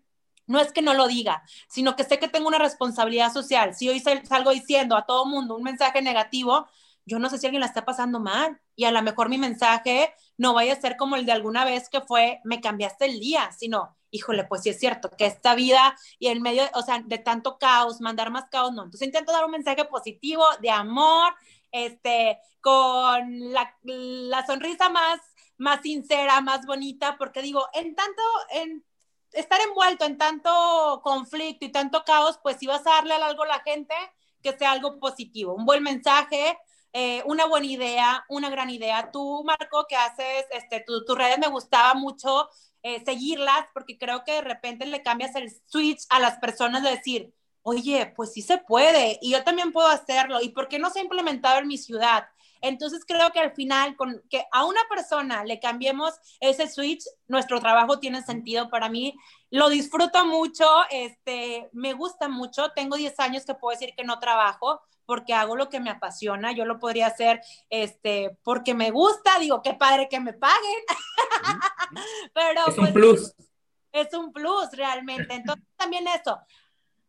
no 0.45 0.59
es 0.59 0.71
que 0.71 0.81
no 0.81 0.93
lo 0.93 1.07
diga, 1.07 1.43
sino 1.67 1.95
que 1.95 2.03
sé 2.03 2.19
que 2.19 2.27
tengo 2.27 2.47
una 2.47 2.59
responsabilidad 2.59 3.33
social. 3.33 3.73
Si 3.75 3.89
hoy 3.89 3.99
salgo 3.99 4.51
diciendo 4.51 4.95
a 4.95 5.05
todo 5.05 5.25
mundo 5.25 5.55
un 5.55 5.63
mensaje 5.63 6.01
negativo, 6.01 6.67
yo 7.05 7.19
no 7.19 7.29
sé 7.29 7.37
si 7.37 7.45
alguien 7.45 7.61
la 7.61 7.67
está 7.67 7.85
pasando 7.85 8.19
mal 8.19 8.59
y 8.75 8.85
a 8.85 8.91
lo 8.91 9.01
mejor 9.01 9.29
mi 9.29 9.37
mensaje 9.37 10.13
no 10.37 10.53
vaya 10.53 10.73
a 10.73 10.81
ser 10.81 10.97
como 10.97 11.15
el 11.15 11.25
de 11.25 11.31
alguna 11.31 11.65
vez 11.65 11.89
que 11.89 12.01
fue, 12.01 12.39
me 12.43 12.61
cambiaste 12.61 13.05
el 13.05 13.19
día, 13.19 13.51
sino, 13.57 13.97
híjole, 14.11 14.45
pues 14.45 14.63
sí 14.63 14.69
es 14.69 14.79
cierto, 14.79 15.09
que 15.09 15.25
esta 15.25 15.55
vida 15.55 15.97
y 16.19 16.27
en 16.27 16.41
medio, 16.41 16.63
o 16.75 16.81
sea, 16.81 17.01
de 17.05 17.17
tanto 17.17 17.57
caos, 17.57 18.01
mandar 18.01 18.31
más 18.31 18.45
caos, 18.49 18.73
no. 18.73 18.83
Entonces 18.83 19.07
intento 19.07 19.31
dar 19.31 19.45
un 19.45 19.51
mensaje 19.51 19.85
positivo, 19.85 20.43
de 20.61 20.69
amor, 20.69 21.33
este, 21.71 22.39
con 22.61 23.51
la, 23.51 23.75
la 23.83 24.45
sonrisa 24.45 24.89
más, 24.89 25.19
más 25.57 25.81
sincera, 25.81 26.41
más 26.41 26.65
bonita, 26.65 27.17
porque 27.17 27.41
digo, 27.41 27.67
en 27.73 27.95
tanto, 27.95 28.21
en 28.51 28.85
estar 29.33 29.59
envuelto 29.61 30.05
en 30.05 30.17
tanto 30.17 31.01
conflicto 31.03 31.65
y 31.65 31.71
tanto 31.71 32.03
caos, 32.05 32.39
pues 32.41 32.57
si 32.57 32.67
vas 32.67 32.85
a 32.85 32.91
darle 32.91 33.15
algo 33.15 33.43
a 33.43 33.47
la 33.47 33.59
gente, 33.61 33.95
que 34.41 34.55
sea 34.57 34.71
algo 34.71 34.99
positivo, 34.99 35.53
un 35.53 35.65
buen 35.65 35.81
mensaje, 35.83 36.57
eh, 36.93 37.23
una 37.25 37.47
buena 37.47 37.65
idea, 37.65 38.23
una 38.29 38.49
gran 38.49 38.69
idea. 38.69 39.09
Tú, 39.11 39.43
Marco, 39.43 39.85
que 39.89 39.95
haces 39.95 40.45
este, 40.51 40.83
tus 40.85 41.17
redes, 41.17 41.39
me 41.39 41.47
gustaba 41.47 41.95
mucho 41.95 42.49
eh, 42.83 43.03
seguirlas 43.03 43.65
porque 43.73 43.97
creo 43.97 44.23
que 44.23 44.33
de 44.33 44.41
repente 44.41 44.85
le 44.85 45.01
cambias 45.01 45.35
el 45.35 45.51
switch 45.65 46.05
a 46.09 46.19
las 46.19 46.37
personas 46.37 46.83
de 46.83 46.91
decir, 46.91 47.33
oye, 47.63 48.13
pues 48.15 48.33
sí 48.33 48.41
se 48.43 48.59
puede 48.59 49.17
y 49.21 49.31
yo 49.31 49.43
también 49.43 49.71
puedo 49.71 49.87
hacerlo 49.87 50.41
y 50.41 50.49
por 50.49 50.67
qué 50.67 50.77
no 50.79 50.89
se 50.91 50.99
ha 50.99 51.03
implementado 51.03 51.59
en 51.59 51.67
mi 51.67 51.77
ciudad. 51.77 52.25
Entonces 52.61 53.03
creo 53.05 53.31
que 53.31 53.39
al 53.39 53.53
final, 53.53 53.95
con 53.97 54.21
que 54.29 54.45
a 54.51 54.65
una 54.65 54.81
persona 54.87 55.43
le 55.43 55.59
cambiemos 55.59 56.13
ese 56.39 56.69
switch, 56.69 57.03
nuestro 57.27 57.59
trabajo 57.59 57.99
tiene 57.99 58.21
sentido 58.21 58.69
para 58.69 58.87
mí. 58.87 59.15
Lo 59.49 59.67
disfruto 59.67 60.25
mucho, 60.25 60.65
este, 60.89 61.69
me 61.73 61.93
gusta 61.93 62.29
mucho. 62.29 62.71
Tengo 62.71 62.95
10 62.95 63.19
años 63.19 63.45
que 63.45 63.55
puedo 63.55 63.77
decir 63.77 63.93
que 63.97 64.05
no 64.05 64.19
trabajo 64.19 64.81
porque 65.05 65.33
hago 65.33 65.55
lo 65.55 65.69
que 65.69 65.79
me 65.79 65.89
apasiona. 65.89 66.51
Yo 66.51 66.65
lo 66.65 66.79
podría 66.79 67.07
hacer 67.07 67.41
este, 67.69 68.37
porque 68.43 68.73
me 68.73 68.91
gusta. 68.91 69.39
Digo, 69.39 69.61
qué 69.61 69.73
padre 69.73 70.07
que 70.09 70.19
me 70.19 70.33
paguen. 70.33 70.79
Pero 72.33 72.61
es 72.67 72.77
un 72.77 72.83
pues, 72.83 72.93
plus. 72.93 73.33
Es 73.91 74.13
un 74.13 74.33
plus 74.33 74.71
realmente. 74.73 75.33
Entonces 75.35 75.65
también 75.75 76.07
eso. 76.07 76.39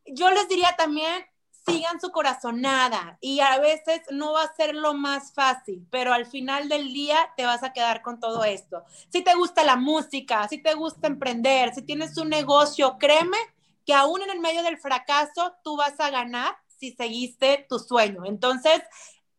Yo 0.07 0.31
les 0.31 0.49
diría 0.49 0.75
también, 0.77 1.25
sigan 1.67 2.01
su 2.01 2.11
corazonada 2.11 3.17
y 3.21 3.41
a 3.41 3.59
veces 3.59 4.03
no 4.11 4.33
va 4.33 4.43
a 4.43 4.55
ser 4.55 4.75
lo 4.75 4.93
más 4.93 5.33
fácil, 5.33 5.87
pero 5.91 6.13
al 6.13 6.27
final 6.27 6.69
del 6.69 6.93
día 6.93 7.17
te 7.37 7.47
vas 7.47 7.63
a 7.63 7.73
quedar 7.73 8.03
con 8.03 8.21
todo 8.21 8.45
esto. 8.45 8.85
Si 9.11 9.23
te 9.23 9.35
gusta 9.35 9.65
la 9.65 9.77
música, 9.77 10.47
si 10.49 10.59
te 10.59 10.75
gusta 10.75 11.07
emprender, 11.07 11.75
si 11.75 11.83
tienes 11.83 12.19
un 12.19 12.29
negocio, 12.29 12.99
créeme 12.99 13.39
que 13.87 13.95
aún 13.95 14.23
en 14.23 14.31
el 14.31 14.41
medio 14.41 14.63
del 14.63 14.79
fracaso 14.79 15.55
tú 15.63 15.77
vas 15.77 15.99
a 16.01 16.11
ganar 16.11 16.57
si 16.79 16.93
seguiste 16.93 17.67
tu 17.69 17.79
sueño. 17.79 18.25
Entonces, 18.25 18.83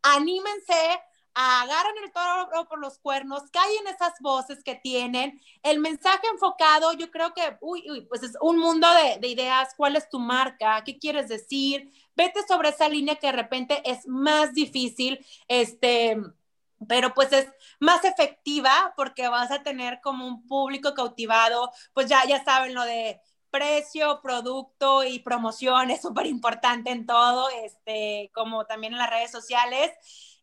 anímense, 0.01 0.99
agarran 1.33 1.95
el 2.03 2.11
toro 2.13 2.67
por 2.67 2.79
los 2.79 2.97
cuernos, 2.99 3.43
callen 3.51 3.87
esas 3.87 4.13
voces 4.21 4.63
que 4.63 4.75
tienen. 4.75 5.41
El 5.63 5.79
mensaje 5.79 6.27
enfocado, 6.31 6.93
yo 6.93 7.11
creo 7.11 7.33
que, 7.33 7.57
uy, 7.61 7.83
uy 7.89 8.01
pues 8.01 8.23
es 8.23 8.37
un 8.41 8.57
mundo 8.57 8.87
de, 8.93 9.19
de, 9.19 9.27
ideas. 9.27 9.73
¿Cuál 9.75 9.97
es 9.97 10.09
tu 10.09 10.19
marca? 10.19 10.83
¿Qué 10.85 10.97
quieres 10.97 11.27
decir? 11.27 11.91
Vete 12.15 12.41
sobre 12.47 12.69
esa 12.69 12.87
línea 12.87 13.15
que 13.15 13.27
de 13.27 13.33
repente 13.33 13.81
es 13.83 14.07
más 14.07 14.53
difícil, 14.53 15.25
este, 15.47 16.17
pero 16.87 17.13
pues 17.13 17.31
es 17.33 17.47
más 17.79 18.05
efectiva 18.05 18.93
porque 18.95 19.27
vas 19.27 19.51
a 19.51 19.63
tener 19.63 19.99
como 20.01 20.27
un 20.27 20.47
público 20.47 20.93
cautivado, 20.93 21.71
pues 21.93 22.07
ya, 22.07 22.25
ya 22.25 22.43
saben 22.43 22.73
lo 22.73 22.83
de 22.83 23.19
precio, 23.55 24.19
producto 24.21 25.05
y 25.05 25.19
promoción 25.19 25.89
es 25.89 26.01
súper 26.01 26.25
importante 26.25 26.91
en 26.91 27.05
todo, 27.05 27.47
este, 27.63 28.29
como 28.33 28.65
también 28.65 28.93
en 28.93 28.99
las 28.99 29.09
redes 29.09 29.31
sociales. 29.31 29.91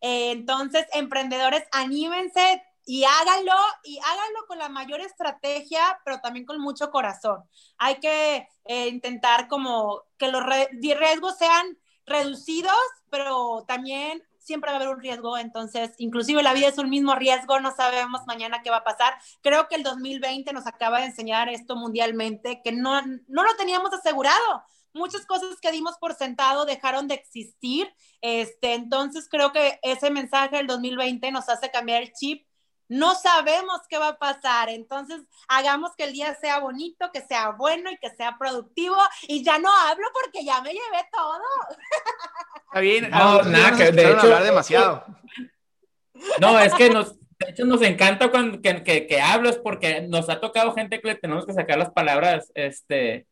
Eh, 0.01 0.31
entonces, 0.31 0.85
emprendedores, 0.93 1.63
anímense 1.71 2.63
y 2.85 3.03
háganlo 3.03 3.53
y 3.83 3.99
háganlo 3.99 4.45
con 4.47 4.57
la 4.57 4.67
mayor 4.67 4.99
estrategia, 5.01 5.99
pero 6.03 6.19
también 6.21 6.45
con 6.45 6.59
mucho 6.59 6.89
corazón. 6.89 7.43
Hay 7.77 7.99
que 7.99 8.47
eh, 8.65 8.87
intentar 8.87 9.47
como 9.47 10.03
que 10.17 10.29
los 10.29 10.43
riesgos 10.43 11.37
sean 11.37 11.77
reducidos, 12.05 12.75
pero 13.09 13.63
también 13.67 14.23
siempre 14.43 14.69
va 14.71 14.77
a 14.77 14.79
haber 14.79 14.93
un 14.93 15.01
riesgo, 15.01 15.37
entonces 15.37 15.91
inclusive 15.97 16.43
la 16.43 16.53
vida 16.53 16.67
es 16.67 16.77
un 16.77 16.89
mismo 16.89 17.15
riesgo, 17.15 17.59
no 17.59 17.75
sabemos 17.75 18.21
mañana 18.27 18.61
qué 18.63 18.69
va 18.69 18.77
a 18.77 18.83
pasar. 18.83 19.13
Creo 19.41 19.67
que 19.67 19.75
el 19.75 19.83
2020 19.83 20.53
nos 20.53 20.67
acaba 20.67 20.99
de 20.99 21.05
enseñar 21.05 21.49
esto 21.49 21.75
mundialmente, 21.75 22.61
que 22.63 22.71
no, 22.71 23.01
no 23.27 23.43
lo 23.43 23.55
teníamos 23.55 23.93
asegurado 23.93 24.63
muchas 24.93 25.25
cosas 25.25 25.59
que 25.59 25.71
dimos 25.71 25.97
por 25.97 26.13
sentado 26.13 26.65
dejaron 26.65 27.07
de 27.07 27.15
existir. 27.15 27.91
Este, 28.21 28.73
entonces 28.73 29.27
creo 29.29 29.51
que 29.51 29.79
ese 29.81 30.11
mensaje 30.11 30.57
del 30.57 30.67
2020 30.67 31.31
nos 31.31 31.49
hace 31.49 31.71
cambiar 31.71 32.03
el 32.03 32.13
chip. 32.13 32.45
No 32.93 33.15
sabemos 33.15 33.81
qué 33.89 33.97
va 33.97 34.09
a 34.09 34.19
pasar, 34.19 34.69
entonces 34.69 35.23
hagamos 35.47 35.95
que 35.97 36.03
el 36.03 36.13
día 36.13 36.35
sea 36.35 36.59
bonito, 36.59 37.09
que 37.11 37.21
sea 37.21 37.49
bueno 37.49 37.89
y 37.89 37.97
que 37.97 38.11
sea 38.11 38.37
productivo. 38.37 38.95
Y 39.27 39.43
ya 39.43 39.57
no 39.57 39.69
hablo 39.87 40.05
porque 40.13 40.45
ya 40.45 40.61
me 40.61 40.69
llevé 40.69 41.09
todo. 41.11 41.41
Está 42.67 42.79
bien, 42.81 43.09
no, 43.09 43.41
nada, 43.41 43.75
que 43.75 43.91
de 43.91 44.11
hecho, 44.11 44.19
hablar 44.19 44.43
demasiado. 44.43 45.05
No, 46.39 46.59
es 46.59 46.71
que 46.75 46.91
nos, 46.91 47.15
de 47.19 47.49
hecho, 47.49 47.65
nos 47.65 47.81
encanta 47.81 48.29
cuando 48.29 48.61
que, 48.61 48.83
que, 48.83 49.07
que 49.07 49.19
hablas 49.19 49.57
porque 49.57 50.01
nos 50.01 50.29
ha 50.29 50.39
tocado 50.39 50.75
gente 50.75 51.01
que 51.01 51.07
le 51.07 51.15
tenemos 51.15 51.47
que 51.47 51.53
sacar 51.53 51.79
las 51.79 51.89
palabras, 51.89 52.51
este, 52.53 53.25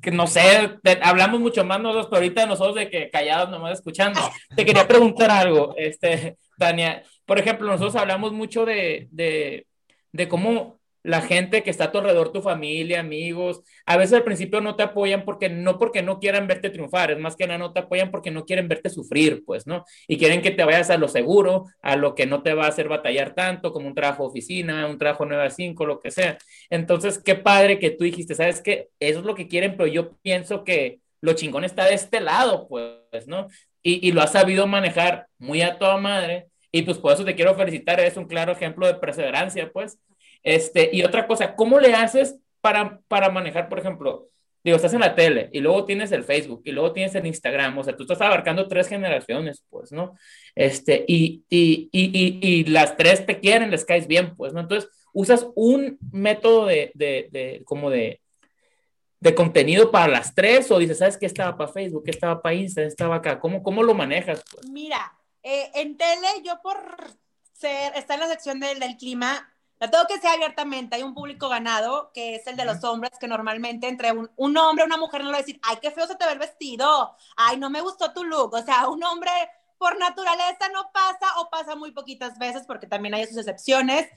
que 0.00 0.10
no 0.10 0.26
sé, 0.26 0.78
hablamos 1.02 1.40
mucho 1.40 1.64
más 1.64 1.80
nosotros, 1.80 2.06
pero 2.10 2.22
ahorita 2.22 2.46
nosotros 2.46 2.76
de 2.76 2.90
que 2.90 3.10
callados 3.10 3.50
nomás 3.50 3.72
escuchando. 3.74 4.20
Te 4.54 4.64
quería 4.64 4.86
preguntar 4.86 5.30
algo, 5.30 5.74
este, 5.76 6.36
Tania. 6.58 7.02
Por 7.24 7.38
ejemplo, 7.38 7.66
nosotros 7.66 7.96
hablamos 7.96 8.32
mucho 8.32 8.64
de, 8.64 9.08
de, 9.10 9.66
de 10.12 10.28
cómo 10.28 10.78
la 11.04 11.20
gente 11.20 11.62
que 11.62 11.70
está 11.70 11.84
a 11.84 11.92
tu 11.92 11.98
alrededor, 11.98 12.32
tu 12.32 12.42
familia, 12.42 13.00
amigos, 13.00 13.60
a 13.86 13.96
veces 13.96 14.14
al 14.14 14.24
principio 14.24 14.60
no 14.60 14.74
te 14.74 14.82
apoyan 14.82 15.24
porque 15.24 15.48
no 15.48 15.78
porque 15.78 16.02
no 16.02 16.18
quieran 16.18 16.48
verte 16.48 16.70
triunfar, 16.70 17.12
es 17.12 17.18
más 17.18 17.36
que 17.36 17.46
nada 17.46 17.58
no 17.58 17.72
te 17.72 17.80
apoyan 17.80 18.10
porque 18.10 18.30
no 18.30 18.46
quieren 18.46 18.68
verte 18.68 18.88
sufrir, 18.90 19.44
pues, 19.44 19.66
¿no? 19.66 19.84
Y 20.08 20.18
quieren 20.18 20.42
que 20.42 20.50
te 20.50 20.64
vayas 20.64 20.90
a 20.90 20.96
lo 20.96 21.06
seguro, 21.06 21.66
a 21.82 21.94
lo 21.96 22.14
que 22.14 22.26
no 22.26 22.42
te 22.42 22.54
va 22.54 22.64
a 22.64 22.68
hacer 22.68 22.88
batallar 22.88 23.34
tanto, 23.34 23.72
como 23.72 23.86
un 23.86 23.94
trabajo 23.94 24.24
oficina, 24.24 24.86
un 24.86 24.98
trabajo 24.98 25.26
9 25.26 25.44
a 25.44 25.50
5, 25.50 25.86
lo 25.86 26.00
que 26.00 26.10
sea. 26.10 26.38
Entonces, 26.70 27.18
qué 27.18 27.34
padre 27.34 27.78
que 27.78 27.90
tú 27.90 28.04
dijiste, 28.04 28.34
¿sabes 28.34 28.62
qué? 28.62 28.88
Eso 28.98 29.20
es 29.20 29.26
lo 29.26 29.34
que 29.34 29.46
quieren, 29.46 29.76
pero 29.76 29.86
yo 29.86 30.16
pienso 30.22 30.64
que 30.64 31.00
lo 31.20 31.34
chingón 31.34 31.64
está 31.64 31.86
de 31.86 31.94
este 31.94 32.20
lado, 32.20 32.66
pues, 32.68 33.26
¿no? 33.26 33.48
Y, 33.82 34.12
lo 34.12 34.22
has 34.22 34.32
sabido 34.32 34.66
manejar 34.66 35.26
muy 35.38 35.60
a 35.60 35.78
toda 35.78 35.98
madre. 35.98 36.46
Y 36.72 36.82
pues 36.82 36.98
por 36.98 37.12
eso 37.12 37.24
te 37.24 37.34
quiero 37.34 37.54
felicitar, 37.54 38.00
eres 38.00 38.16
un 38.16 38.24
claro 38.24 38.52
ejemplo 38.52 38.86
de 38.86 38.94
perseverancia, 38.94 39.70
pues. 39.70 39.98
Este, 40.44 40.90
y 40.92 41.02
otra 41.02 41.26
cosa, 41.26 41.56
¿cómo 41.56 41.80
le 41.80 41.94
haces 41.94 42.36
para, 42.60 43.00
para 43.08 43.30
manejar, 43.30 43.68
por 43.68 43.80
ejemplo, 43.80 44.28
digo, 44.62 44.76
estás 44.76 44.94
en 44.94 45.00
la 45.00 45.14
tele 45.14 45.50
y 45.52 45.60
luego 45.60 45.84
tienes 45.84 46.12
el 46.12 46.24
Facebook 46.24 46.62
y 46.64 46.72
luego 46.72 46.92
tienes 46.92 47.14
el 47.14 47.26
Instagram, 47.26 47.76
o 47.76 47.84
sea, 47.84 47.96
tú 47.96 48.04
estás 48.04 48.20
abarcando 48.20 48.68
tres 48.68 48.88
generaciones, 48.88 49.64
pues, 49.68 49.92
¿no? 49.92 50.16
Este, 50.54 51.04
y, 51.06 51.44
y, 51.50 51.90
y, 51.92 52.38
y 52.40 52.64
las 52.64 52.96
tres 52.96 53.26
te 53.26 53.40
quieren, 53.40 53.70
les 53.70 53.84
caes 53.84 54.06
bien, 54.06 54.36
pues, 54.36 54.52
¿no? 54.52 54.60
Entonces, 54.60 54.90
usas 55.12 55.46
un 55.54 55.98
método 56.12 56.66
de, 56.66 56.90
de, 56.94 57.28
de 57.30 57.62
como 57.64 57.90
de, 57.90 58.20
de 59.20 59.34
contenido 59.34 59.90
para 59.90 60.08
las 60.08 60.34
tres 60.34 60.70
o 60.70 60.78
dices, 60.78 60.98
¿sabes 60.98 61.16
qué 61.16 61.26
estaba 61.26 61.56
para 61.56 61.72
Facebook? 61.72 62.04
¿Qué 62.04 62.10
estaba 62.10 62.42
para 62.42 62.54
Instagram? 62.54 62.88
¿Estaba 62.88 63.16
acá? 63.16 63.40
¿Cómo, 63.40 63.62
cómo 63.62 63.82
lo 63.82 63.94
manejas? 63.94 64.42
Pues? 64.50 64.68
Mira, 64.68 65.12
eh, 65.42 65.70
en 65.74 65.96
tele 65.96 66.28
yo 66.44 66.60
por 66.62 66.76
ser, 67.52 67.92
está 67.96 68.14
en 68.14 68.20
la 68.20 68.28
sección 68.28 68.60
del, 68.60 68.80
del 68.80 68.96
clima, 68.96 69.53
la 69.80 69.90
tengo 69.90 70.06
que 70.06 70.14
decir 70.14 70.30
abiertamente, 70.30 70.96
hay 70.96 71.02
un 71.02 71.14
público 71.14 71.48
ganado, 71.48 72.10
que 72.14 72.36
es 72.36 72.46
el 72.46 72.56
de 72.56 72.64
los 72.64 72.82
hombres, 72.84 73.12
que 73.18 73.28
normalmente 73.28 73.88
entre 73.88 74.12
un, 74.12 74.30
un 74.36 74.56
hombre 74.56 74.84
y 74.84 74.86
una 74.86 74.96
mujer 74.96 75.24
no 75.24 75.30
a 75.30 75.38
decir, 75.38 75.58
ay, 75.62 75.78
qué 75.82 75.90
feo 75.90 76.06
se 76.06 76.14
te 76.14 76.24
ve 76.26 76.32
el 76.32 76.38
vestido, 76.38 77.16
ay, 77.36 77.58
no 77.58 77.70
me 77.70 77.80
gustó 77.80 78.12
tu 78.12 78.24
look, 78.24 78.54
o 78.54 78.62
sea, 78.62 78.88
un 78.88 79.02
hombre 79.02 79.30
por 79.78 79.98
naturaleza 79.98 80.68
no 80.72 80.90
pasa 80.92 81.40
o 81.40 81.50
pasa 81.50 81.76
muy 81.76 81.90
poquitas 81.90 82.38
veces, 82.38 82.64
porque 82.66 82.86
también 82.86 83.14
hay 83.14 83.26
sus 83.26 83.36
excepciones. 83.36 84.08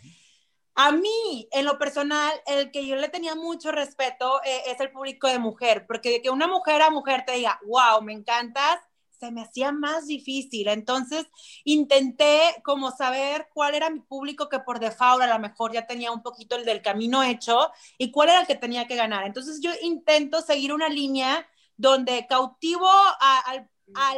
A 0.76 0.92
mí, 0.92 1.50
en 1.52 1.66
lo 1.66 1.78
personal, 1.80 2.32
el 2.46 2.72
que 2.72 2.86
yo 2.86 2.96
le 2.96 3.10
tenía 3.10 3.36
mucho 3.36 3.72
respeto 3.72 4.42
eh, 4.44 4.62
es 4.68 4.80
el 4.80 4.92
público 4.92 5.28
de 5.28 5.40
mujer, 5.40 5.86
porque 5.88 6.22
que 6.22 6.30
una 6.30 6.48
mujer 6.48 6.82
a 6.84 6.92
mujer 6.92 7.24
te 7.26 7.34
diga, 7.34 7.60
wow, 7.66 8.02
me 8.02 8.14
encantas, 8.14 8.80
se 9.20 9.32
me 9.32 9.42
hacía 9.42 9.72
más 9.72 10.08
difícil. 10.08 10.68
Entonces 10.68 11.26
intenté 11.64 12.40
como 12.64 12.92
saber 12.92 13.48
cuál 13.54 13.76
era 13.76 13.90
mi 13.90 14.00
público 14.00 14.50
que 14.50 14.60
por 14.60 14.80
default 14.80 15.24
a 15.24 15.28
lo 15.28 15.40
mejor 15.40 15.74
ya 15.74 15.88
tenía 15.88 16.12
un 16.12 16.22
poquito 16.22 16.56
el 16.56 16.66
del 16.66 16.82
camino 16.82 17.24
hecho 17.24 17.72
y 17.98 18.12
cuál 18.12 18.30
era 18.30 18.42
el 18.42 18.48
que 18.48 18.56
tenía 18.56 18.88
que 18.88 18.96
ganar. 18.96 19.26
Entonces 19.26 19.60
yo 19.62 19.72
intento 19.82 20.42
seguir 20.42 20.74
una 20.74 20.90
línea 20.90 21.48
donde 21.78 22.26
cautivo 22.28 22.90
a, 22.90 23.64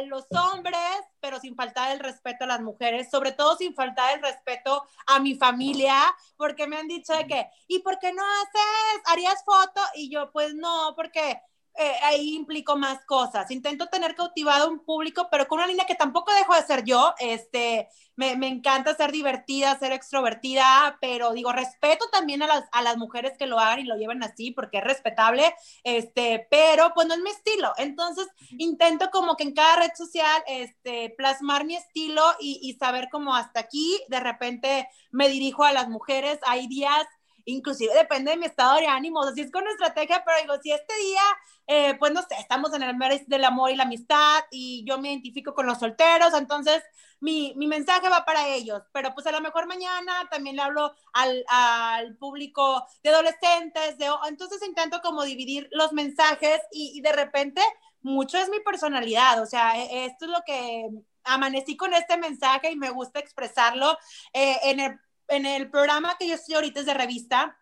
los 0.06 0.26
hombres, 0.32 0.76
pero 1.20 1.38
sin 1.38 1.54
faltar 1.54 1.92
el 1.92 2.00
respeto 2.00 2.42
a 2.42 2.48
las 2.48 2.60
mujeres, 2.60 3.08
sobre 3.08 3.30
todo 3.30 3.56
sin 3.56 3.72
faltar 3.72 4.16
el 4.16 4.22
respeto 4.22 4.84
a 5.06 5.20
mi 5.20 5.36
familia, 5.36 5.94
porque 6.36 6.66
me 6.66 6.76
han 6.76 6.88
dicho 6.88 7.12
de 7.12 7.26
que, 7.28 7.48
¿y 7.68 7.78
por 7.78 8.00
qué 8.00 8.12
no 8.12 8.22
haces, 8.24 9.02
harías 9.04 9.44
foto? 9.44 9.80
Y 9.94 10.10
yo, 10.10 10.32
pues 10.32 10.54
no, 10.54 10.94
porque 10.96 11.40
eh, 11.78 11.92
ahí 12.02 12.34
implico 12.34 12.76
más 12.76 13.04
cosas. 13.06 13.50
Intento 13.50 13.86
tener 13.86 14.14
cautivado 14.14 14.68
un 14.68 14.84
público, 14.84 15.28
pero 15.30 15.46
con 15.48 15.58
una 15.58 15.66
línea 15.66 15.86
que 15.86 15.94
tampoco 15.94 16.32
dejo 16.34 16.54
de 16.54 16.62
ser 16.62 16.84
yo. 16.84 17.14
Este, 17.18 17.88
me, 18.16 18.36
me 18.36 18.48
encanta 18.48 18.94
ser 18.94 19.12
divertida, 19.12 19.78
ser 19.78 19.92
extrovertida, 19.92 20.98
pero 21.00 21.32
digo, 21.32 21.52
respeto 21.52 22.04
también 22.12 22.42
a 22.42 22.46
las, 22.46 22.64
a 22.72 22.82
las 22.82 22.96
mujeres 22.98 23.38
que 23.38 23.46
lo 23.46 23.58
hagan 23.58 23.80
y 23.80 23.84
lo 23.84 23.96
lleven 23.96 24.22
así, 24.22 24.50
porque 24.50 24.78
es 24.78 24.84
respetable, 24.84 25.54
este, 25.84 26.46
pero 26.50 26.92
pues 26.94 27.06
no 27.06 27.14
es 27.14 27.20
mi 27.20 27.30
estilo. 27.30 27.72
Entonces, 27.78 28.26
intento 28.58 29.10
como 29.10 29.36
que 29.36 29.44
en 29.44 29.54
cada 29.54 29.76
red 29.76 29.90
social, 29.96 30.42
este, 30.46 31.14
plasmar 31.16 31.64
mi 31.64 31.76
estilo 31.76 32.22
y, 32.40 32.60
y 32.62 32.74
saber 32.74 33.08
cómo 33.10 33.34
hasta 33.34 33.60
aquí, 33.60 33.98
de 34.08 34.20
repente 34.20 34.88
me 35.10 35.28
dirijo 35.28 35.64
a 35.64 35.72
las 35.72 35.88
mujeres. 35.88 36.38
Hay 36.46 36.66
días 36.66 37.06
inclusive 37.44 37.94
depende 37.94 38.32
de 38.32 38.36
mi 38.36 38.46
estado 38.46 38.78
de 38.78 38.86
ánimo, 38.86 39.20
o 39.20 39.32
si 39.32 39.42
es 39.42 39.50
con 39.50 39.66
estrategia, 39.68 40.22
pero 40.24 40.40
digo, 40.40 40.54
si 40.62 40.72
este 40.72 40.94
día, 40.96 41.22
eh, 41.66 41.96
pues 41.98 42.12
no 42.12 42.22
sé, 42.22 42.34
estamos 42.38 42.72
en 42.74 42.82
el 42.82 42.96
mes 42.96 43.26
del 43.28 43.44
amor 43.44 43.70
y 43.70 43.76
la 43.76 43.84
amistad 43.84 44.44
y 44.50 44.84
yo 44.86 44.98
me 44.98 45.10
identifico 45.10 45.54
con 45.54 45.66
los 45.66 45.78
solteros, 45.78 46.34
entonces 46.34 46.82
mi, 47.20 47.52
mi 47.56 47.66
mensaje 47.66 48.08
va 48.08 48.24
para 48.24 48.48
ellos, 48.48 48.82
pero 48.92 49.14
pues 49.14 49.26
a 49.26 49.32
lo 49.32 49.40
mejor 49.40 49.66
mañana 49.66 50.28
también 50.30 50.56
le 50.56 50.62
hablo 50.62 50.94
al, 51.12 51.44
al 51.48 52.16
público 52.16 52.86
de 53.02 53.10
adolescentes, 53.10 53.98
de, 53.98 54.08
entonces 54.28 54.66
intento 54.66 55.00
como 55.02 55.24
dividir 55.24 55.68
los 55.72 55.92
mensajes 55.92 56.60
y, 56.72 56.92
y 56.96 57.00
de 57.02 57.12
repente 57.12 57.62
mucho 58.02 58.38
es 58.38 58.48
mi 58.48 58.60
personalidad, 58.60 59.42
o 59.42 59.46
sea, 59.46 59.78
e, 59.78 60.06
esto 60.06 60.24
es 60.24 60.30
lo 60.30 60.42
que 60.46 60.88
amanecí 61.24 61.76
con 61.76 61.92
este 61.94 62.16
mensaje 62.16 62.70
y 62.70 62.76
me 62.76 62.90
gusta 62.90 63.20
expresarlo 63.20 63.98
eh, 64.32 64.56
en, 64.64 64.80
el, 64.80 64.98
en 65.30 65.46
el 65.46 65.70
programa 65.70 66.16
que 66.18 66.28
yo 66.28 66.34
estoy 66.34 66.56
ahorita 66.56 66.80
es 66.80 66.86
de 66.86 66.94
revista, 66.94 67.56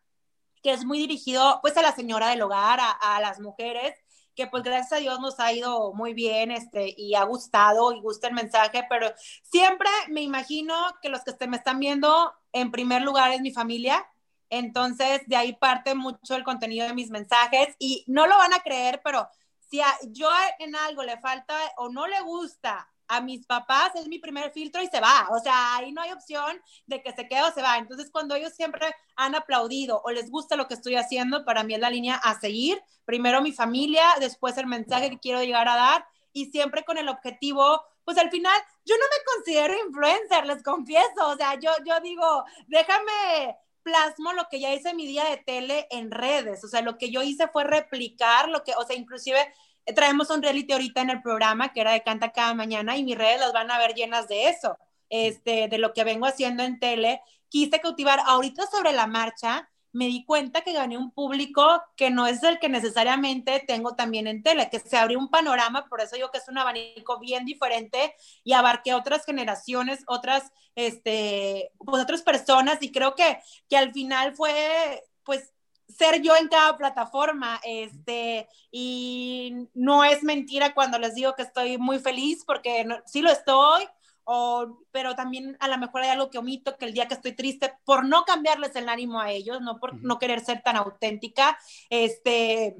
que 0.63 0.73
es 0.73 0.85
muy 0.85 0.99
dirigido 0.99 1.61
pues 1.63 1.77
a 1.77 1.83
la 1.83 1.93
señora 1.93 2.29
del 2.29 2.43
hogar, 2.43 2.81
a, 2.81 2.91
a 2.91 3.21
las 3.21 3.41
mujeres, 3.41 3.95
que 4.35 4.47
pues 4.47 4.63
gracias 4.63 4.93
a 4.93 4.97
Dios 4.97 5.21
nos 5.21 5.41
ha 5.41 5.53
ido 5.53 5.93
muy 5.95 6.15
bien 6.15 6.51
este, 6.51 6.95
y 6.97 7.15
ha 7.15 7.25
gustado 7.25 7.93
y 7.93 8.01
gusta 8.01 8.29
el 8.29 8.35
mensaje, 8.35 8.87
pero 8.89 9.13
siempre 9.43 9.89
me 10.11 10.23
imagino 10.23 10.75
que 11.03 11.09
los 11.09 11.23
que 11.25 11.47
me 11.49 11.57
están 11.57 11.81
viendo, 11.81 12.33
en 12.53 12.71
primer 12.71 13.03
lugar 13.03 13.33
es 13.33 13.41
mi 13.41 13.51
familia, 13.51 14.07
entonces 14.49 15.23
de 15.27 15.37
ahí 15.37 15.55
parte 15.55 15.95
mucho 15.95 16.37
el 16.37 16.45
contenido 16.45 16.87
de 16.87 16.95
mis 16.95 17.11
mensajes 17.11 17.75
y 17.79 18.05
no 18.07 18.27
lo 18.27 18.37
van 18.39 18.55
a 18.55 18.61
creer, 18.61 19.01
pero 19.03 19.29
si 19.71 19.81
a, 19.81 19.93
yo 20.11 20.31
en 20.61 20.77
algo 20.77 21.03
le 21.03 21.19
falta 21.19 21.55
o 21.77 21.89
no 21.89 22.07
le 22.07 22.21
gusta 22.21 22.89
a 23.09 23.21
mis 23.21 23.47
papás 23.47 23.95
es 23.95 24.07
mi 24.07 24.19
primer 24.19 24.51
filtro 24.53 24.83
y 24.83 24.87
se 24.89 25.01
va. 25.01 25.29
O 25.31 25.41
sea, 25.41 25.77
ahí 25.77 25.93
no 25.93 26.03
hay 26.03 26.13
opción 26.13 26.61
de 26.87 27.03
que 27.03 27.13
se 27.13 27.27
quede 27.27 27.43
o 27.43 27.53
se 27.53 27.63
va. 27.63 27.79
Entonces, 27.79 28.11
cuando 28.11 28.35
ellos 28.35 28.53
siempre 28.55 28.87
han 29.17 29.35
aplaudido 29.35 30.01
o 30.05 30.11
les 30.11 30.31
gusta 30.31 30.57
lo 30.57 30.69
que 30.69 30.75
estoy 30.75 30.97
haciendo, 30.97 31.45
para 31.45 31.65
mí 31.65 31.75
es 31.75 31.81
la 31.81 31.91
línea 31.91 32.17
a 32.17 32.39
seguir. 32.39 32.81
Primero 33.05 33.43
mi 33.43 33.53
familia, 33.53 34.05
después 34.21 34.57
el 34.59 34.67
mensaje 34.67 35.11
que 35.11 35.19
quiero 35.19 35.43
llegar 35.43 35.69
a 35.69 35.77
dar 35.77 36.07
y 36.33 36.47
siempre 36.47 36.85
con 36.85 36.99
el 36.99 37.09
objetivo, 37.09 37.83
pues 38.05 38.19
al 38.19 38.31
final 38.31 38.61
yo 38.85 38.95
no 38.97 39.05
me 39.05 39.25
considero 39.35 39.75
influencer, 39.87 40.47
les 40.47 40.63
confieso. 40.63 41.29
O 41.29 41.37
sea, 41.37 41.59
yo, 41.59 41.71
yo 41.85 42.01
digo, 42.01 42.45
déjame 42.67 43.57
plasmo 43.83 44.33
lo 44.35 44.49
que 44.51 44.61
ya 44.61 44.75
hice 44.75 44.91
en 44.91 44.97
mi 44.97 45.07
día 45.07 45.25
de 45.25 45.39
tele 45.39 45.87
en 45.91 46.11
redes. 46.11 46.63
O 46.65 46.69
sea, 46.69 46.83
lo 46.83 46.99
que 46.99 47.11
yo 47.11 47.23
hice 47.23 47.49
fue 47.49 47.65
replicar 47.65 48.49
lo 48.49 48.63
que, 48.63 48.73
o 48.77 48.85
sea, 48.87 48.97
inclusive 48.97 49.39
traemos 49.95 50.31
un 50.31 50.43
reality 50.43 50.73
ahorita 50.73 51.01
en 51.01 51.11
el 51.11 51.23
programa 51.23 51.73
que 51.73 51.81
era 51.81 51.93
de 51.93 52.03
Canta 52.03 52.33
cada 52.33 52.55
mañana 52.55 52.97
y 52.97 53.05
mis 53.05 53.17
redes 53.17 53.41
las 53.41 53.53
van 53.53 53.71
a 53.71 53.79
ver 53.79 53.95
llenas 53.95 54.29
de 54.29 54.49
eso, 54.49 54.79
este, 55.09 55.69
de 55.69 55.79
lo 55.79 55.93
que 55.93 56.05
vengo 56.05 56.27
haciendo 56.27 56.63
en 56.63 56.79
tele. 56.79 57.21
Quise 57.49 57.81
cautivar 57.81 58.21
ahorita 58.27 58.67
sobre 58.67 58.93
la 58.93 59.07
marcha, 59.07 59.69
me 59.93 60.07
di 60.07 60.25
cuenta 60.25 60.61
que 60.61 60.73
gané 60.73 60.99
un 60.99 61.11
público 61.11 61.83
que 61.97 62.11
no 62.11 62.27
es 62.27 62.43
el 62.43 62.59
que 62.59 62.69
necesariamente 62.69 63.65
tengo 63.67 63.95
también 63.97 64.27
en 64.27 64.43
tele, 64.43 64.69
que 64.71 64.81
se 64.81 64.97
abrió 64.97 65.19
un 65.19 65.31
panorama, 65.31 65.87
por 65.89 66.01
eso 66.01 66.17
digo 66.17 66.31
que 66.31 66.39
es 66.39 66.49
un 66.49 66.59
abanico 66.59 67.19
bien 67.19 67.45
diferente 67.45 68.15
y 68.45 68.53
abarqué 68.53 68.95
otras 68.95 69.25
generaciones, 69.25 70.05
otras, 70.07 70.53
este, 70.75 71.73
pues 71.79 72.03
otras 72.03 72.23
personas 72.23 72.79
y 72.83 72.93
creo 72.93 73.15
que, 73.15 73.41
que 73.69 73.77
al 73.77 73.93
final 73.93 74.37
fue, 74.37 75.03
pues 75.25 75.53
ser 75.89 76.21
yo 76.21 76.37
en 76.37 76.49
cada 76.49 76.77
plataforma, 76.77 77.61
este, 77.65 78.49
y 78.71 79.69
no 79.75 80.05
es 80.05 80.23
mentira 80.23 80.75
cuando 80.75 80.99
les 80.99 81.15
digo 81.15 81.35
que 81.35 81.43
estoy 81.43 81.79
muy 81.79 81.99
feliz, 81.99 82.45
porque 82.45 82.87
sí 83.07 83.23
lo 83.23 83.31
estoy, 83.31 83.85
o, 84.25 84.85
pero 84.91 85.15
también 85.15 85.57
a 85.61 85.69
lo 85.69 85.79
mejor 85.79 86.03
hay 86.03 86.11
algo 86.11 86.31
que 86.31 86.39
omito, 86.39 86.77
que 86.77 86.85
el 86.85 86.93
día 86.93 87.09
que 87.09 87.15
estoy 87.15 87.33
triste, 87.33 87.73
por 87.85 88.05
no 88.05 88.25
cambiarles 88.25 88.77
el 88.77 88.89
ánimo 88.89 89.21
a 89.21 89.31
ellos, 89.31 89.61
no 89.63 89.79
por 89.79 89.95
no 90.03 90.19
querer 90.19 90.41
ser 90.41 90.63
tan 90.63 90.77
auténtica, 90.77 91.59
este, 91.89 92.77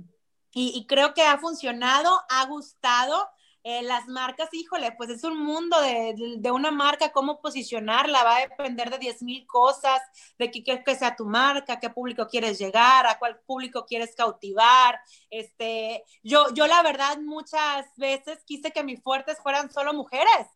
y, 0.53 0.73
y 0.77 0.87
creo 0.87 1.15
que 1.15 1.23
ha 1.23 1.39
funcionado, 1.39 2.21
ha 2.29 2.45
gustado, 2.47 3.29
eh, 3.71 3.83
las 3.83 4.09
marcas, 4.09 4.49
híjole, 4.53 4.93
pues 4.93 5.11
es 5.11 5.25
un 5.25 5.37
mundo 5.37 5.79
de, 5.83 6.15
de, 6.39 6.51
una 6.51 6.71
marca, 6.71 7.13
cómo 7.13 7.39
posicionarla, 7.39 8.25
va 8.25 8.37
a 8.37 8.49
depender 8.49 8.89
de 8.89 8.97
10 8.97 9.23
mil 9.23 9.47
cosas, 9.47 10.01
de 10.39 10.51
qué 10.51 10.63
quieres 10.63 10.83
que 10.87 10.95
sea 10.95 11.15
tu 11.15 11.27
marca, 11.27 11.79
qué 11.79 11.91
público 11.91 12.27
quieres 12.29 12.59
llegar, 12.59 13.07
a 13.07 13.19
cuál 13.19 13.39
público 13.41 13.85
quieres 13.85 14.15
cautivar. 14.15 14.99
Este, 15.29 16.03
yo, 16.23 16.47
yo 16.55 16.67
la 16.67 16.83
verdad 16.83 17.19
muchas 17.19 17.95
veces 17.97 18.43
quise 18.47 18.73
que 18.73 18.83
mis 18.83 19.03
fuertes 19.03 19.37
fueran 19.43 19.71
solo 19.71 19.93
mujeres. 19.93 20.47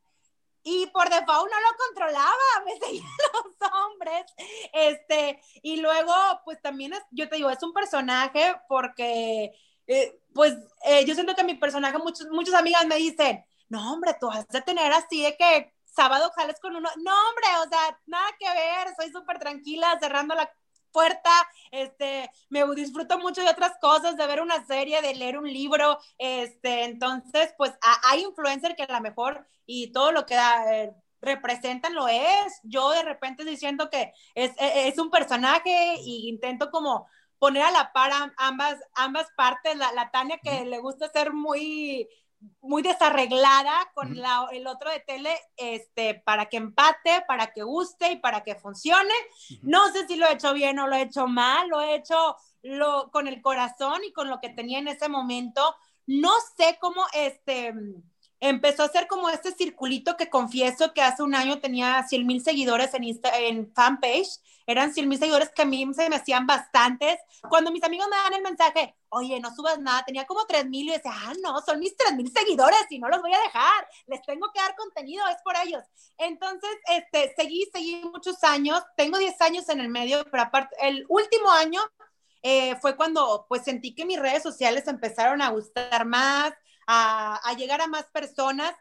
Y 0.63 0.87
por 0.87 1.11
default 1.11 1.51
no 1.51 1.61
lo 1.61 1.77
controlaba, 1.87 2.33
me 2.65 2.79
seguían 2.79 3.11
los 3.35 3.73
hombres. 3.73 4.25
Este, 4.73 5.39
y 5.63 5.83
luego, 5.83 6.15
pues 6.47 6.63
también 6.63 6.95
es, 6.95 7.03
yo 7.11 7.29
te 7.29 7.37
digo, 7.37 7.51
es 7.51 7.63
un 7.63 7.75
personaje 7.75 8.55
porque 8.69 9.53
eh, 9.93 10.21
pues 10.35 10.55
eh, 10.85 11.05
yo 11.05 11.15
siento 11.15 11.35
que 11.35 11.45
mi 11.45 11.55
personaje, 11.55 11.99
muchos, 11.99 12.29
muchas 12.29 12.55
amigas 12.55 12.87
me 12.87 12.97
dicen, 12.97 13.45
no, 13.69 13.93
hombre, 13.93 14.17
tú 14.21 14.31
has 14.31 14.47
de 14.49 14.61
tener 14.63 14.93
así 14.93 15.23
de 15.23 15.37
que 15.37 15.73
sábado 15.85 16.31
sales 16.35 16.59
con 16.61 16.77
uno. 16.77 16.89
No, 16.97 17.13
hombre, 17.29 17.47
o 17.67 17.69
sea, 17.69 18.01
nada 18.07 18.29
que 18.39 18.49
ver, 18.49 18.95
soy 18.99 19.11
súper 19.13 19.39
tranquila, 19.39 19.99
cerrando 20.01 20.35
la 20.35 20.51
puerta, 20.93 21.31
este, 21.71 22.31
me 22.51 22.65
disfruto 22.75 23.19
mucho 23.19 23.43
de 23.43 23.51
otras 23.51 23.73
cosas, 23.81 24.17
de 24.17 24.27
ver 24.27 24.41
una 24.41 24.65
serie, 24.67 25.01
de 25.01 25.15
leer 25.15 25.39
un 25.39 25.51
libro, 25.51 25.99
este, 26.19 26.85
entonces, 26.85 27.55
pues 27.57 27.73
hay 28.05 28.23
influencer 28.23 28.77
que 28.77 28.83
a 28.83 28.93
lo 28.93 29.01
mejor 29.01 29.47
y 29.65 29.91
todo 29.93 30.13
lo 30.13 30.27
que 30.27 30.37
eh, 30.37 30.93
representan 31.23 31.95
lo 31.95 32.09
es. 32.09 32.61
Yo 32.63 32.91
de 32.91 33.03
repente 33.03 33.45
diciendo 33.45 33.89
que 33.91 34.13
es, 34.35 34.53
es, 34.59 34.99
un 34.99 35.11
personaje 35.11 35.97
y 36.01 36.29
intento 36.29 36.71
como 36.71 37.09
poner 37.43 37.65
a 37.65 37.73
la 37.73 37.93
par 37.93 38.13
ambas, 38.37 38.79
ambas 38.95 39.27
partes, 39.37 39.77
la, 39.77 39.91
la 39.95 40.13
Tania 40.13 40.39
que 40.41 40.65
le 40.65 40.79
gusta 40.79 41.11
ser 41.11 41.33
muy, 41.33 42.09
muy 42.61 42.83
desarreglada 42.83 43.91
con 43.95 44.17
la, 44.17 44.47
el 44.53 44.69
otro 44.69 44.89
de 44.89 45.01
tele, 45.01 45.37
este, 45.57 46.15
para 46.25 46.47
que 46.47 46.59
empate, 46.59 47.25
para 47.27 47.49
que 47.49 47.65
guste 47.65 48.13
y 48.13 48.21
para 48.21 48.45
que 48.45 48.55
funcione. 48.55 49.13
No 49.63 49.89
sé 49.89 50.07
si 50.07 50.15
lo 50.15 50.27
he 50.27 50.35
hecho 50.35 50.55
bien 50.55 50.79
o 50.79 50.87
lo 50.87 50.95
he 50.95 51.03
hecho 51.03 51.27
mal, 51.27 51.69
lo 51.69 51.81
he 51.81 51.97
hecho 51.97 52.37
lo, 52.63 53.11
con 53.11 53.27
el 53.27 53.43
corazón 53.43 54.05
y 54.05 54.13
con 54.13 54.29
lo 54.29 54.39
que 54.39 54.51
tenía 54.51 54.79
en 54.79 54.87
ese 54.87 55.09
momento. 55.09 55.75
No 56.07 56.31
sé 56.57 56.79
cómo, 56.81 57.05
este, 57.13 57.75
empezó 58.43 58.83
a 58.83 58.87
hacer 58.87 59.07
como 59.07 59.31
este 59.31 59.53
circulito 59.53 60.17
que 60.17 60.29
confieso 60.29 60.93
que 60.93 61.01
hace 61.01 61.23
un 61.23 61.37
año 61.37 61.61
tenía 61.61 62.03
100 62.03 62.27
mil 62.27 62.43
seguidores 62.43 62.93
en, 62.93 63.05
Insta, 63.05 63.39
en 63.39 63.73
fanpage. 63.73 64.41
Eran 64.67 64.93
100 64.93 65.09
mil 65.09 65.19
seguidores 65.19 65.51
que 65.51 65.63
a 65.63 65.65
mí 65.65 65.87
se 65.95 66.11
me 66.11 66.17
hacían 66.17 66.45
bastantes. 66.45 67.19
Cuando 67.49 67.71
mis 67.71 67.85
amigos 67.85 68.09
me 68.11 68.17
dan 68.17 68.35
el 68.35 68.43
mensaje, 68.43 68.97
oye, 69.11 69.39
no 69.39 69.55
subas 69.55 69.79
nada, 69.79 70.03
tenía 70.05 70.25
como 70.27 70.45
3 70.45 70.67
mil 70.67 70.89
y 70.89 70.93
decía, 70.93 71.13
ah, 71.15 71.33
no, 71.41 71.61
son 71.61 71.79
mis 71.79 71.97
3 71.97 72.17
mil 72.17 72.33
seguidores 72.33 72.85
y 72.91 72.99
no 72.99 73.09
los 73.09 73.23
voy 73.23 73.33
a 73.33 73.39
dejar. 73.39 73.87
Les 74.09 74.21
tengo 74.23 74.51
que 74.53 74.61
dar 74.61 74.75
contenido, 74.75 75.25
es 75.29 75.41
por 75.45 75.55
ellos. 75.65 75.85
Entonces, 76.19 76.71
este, 76.89 77.33
seguí, 77.37 77.69
seguí 77.73 78.03
muchos 78.13 78.43
años. 78.43 78.83
Tengo 78.97 79.19
10 79.19 79.41
años 79.41 79.69
en 79.69 79.79
el 79.79 79.89
medio, 79.89 80.25
pero 80.33 80.43
aparte, 80.43 80.75
el 80.81 81.07
último 81.09 81.49
año 81.49 81.81
eh, 82.43 82.75
fue 82.81 82.97
cuando 82.97 83.47
pues 83.49 83.63
sentí 83.63 83.95
que 83.95 84.05
mis 84.05 84.19
redes 84.19 84.43
sociales 84.43 84.89
empezaron 84.89 85.41
a 85.41 85.51
gustar 85.51 86.05
más, 86.07 86.53
a, 86.87 87.55
llegar 87.57 87.81
a 87.81 87.87
más 87.87 88.05
personas. 88.07 88.75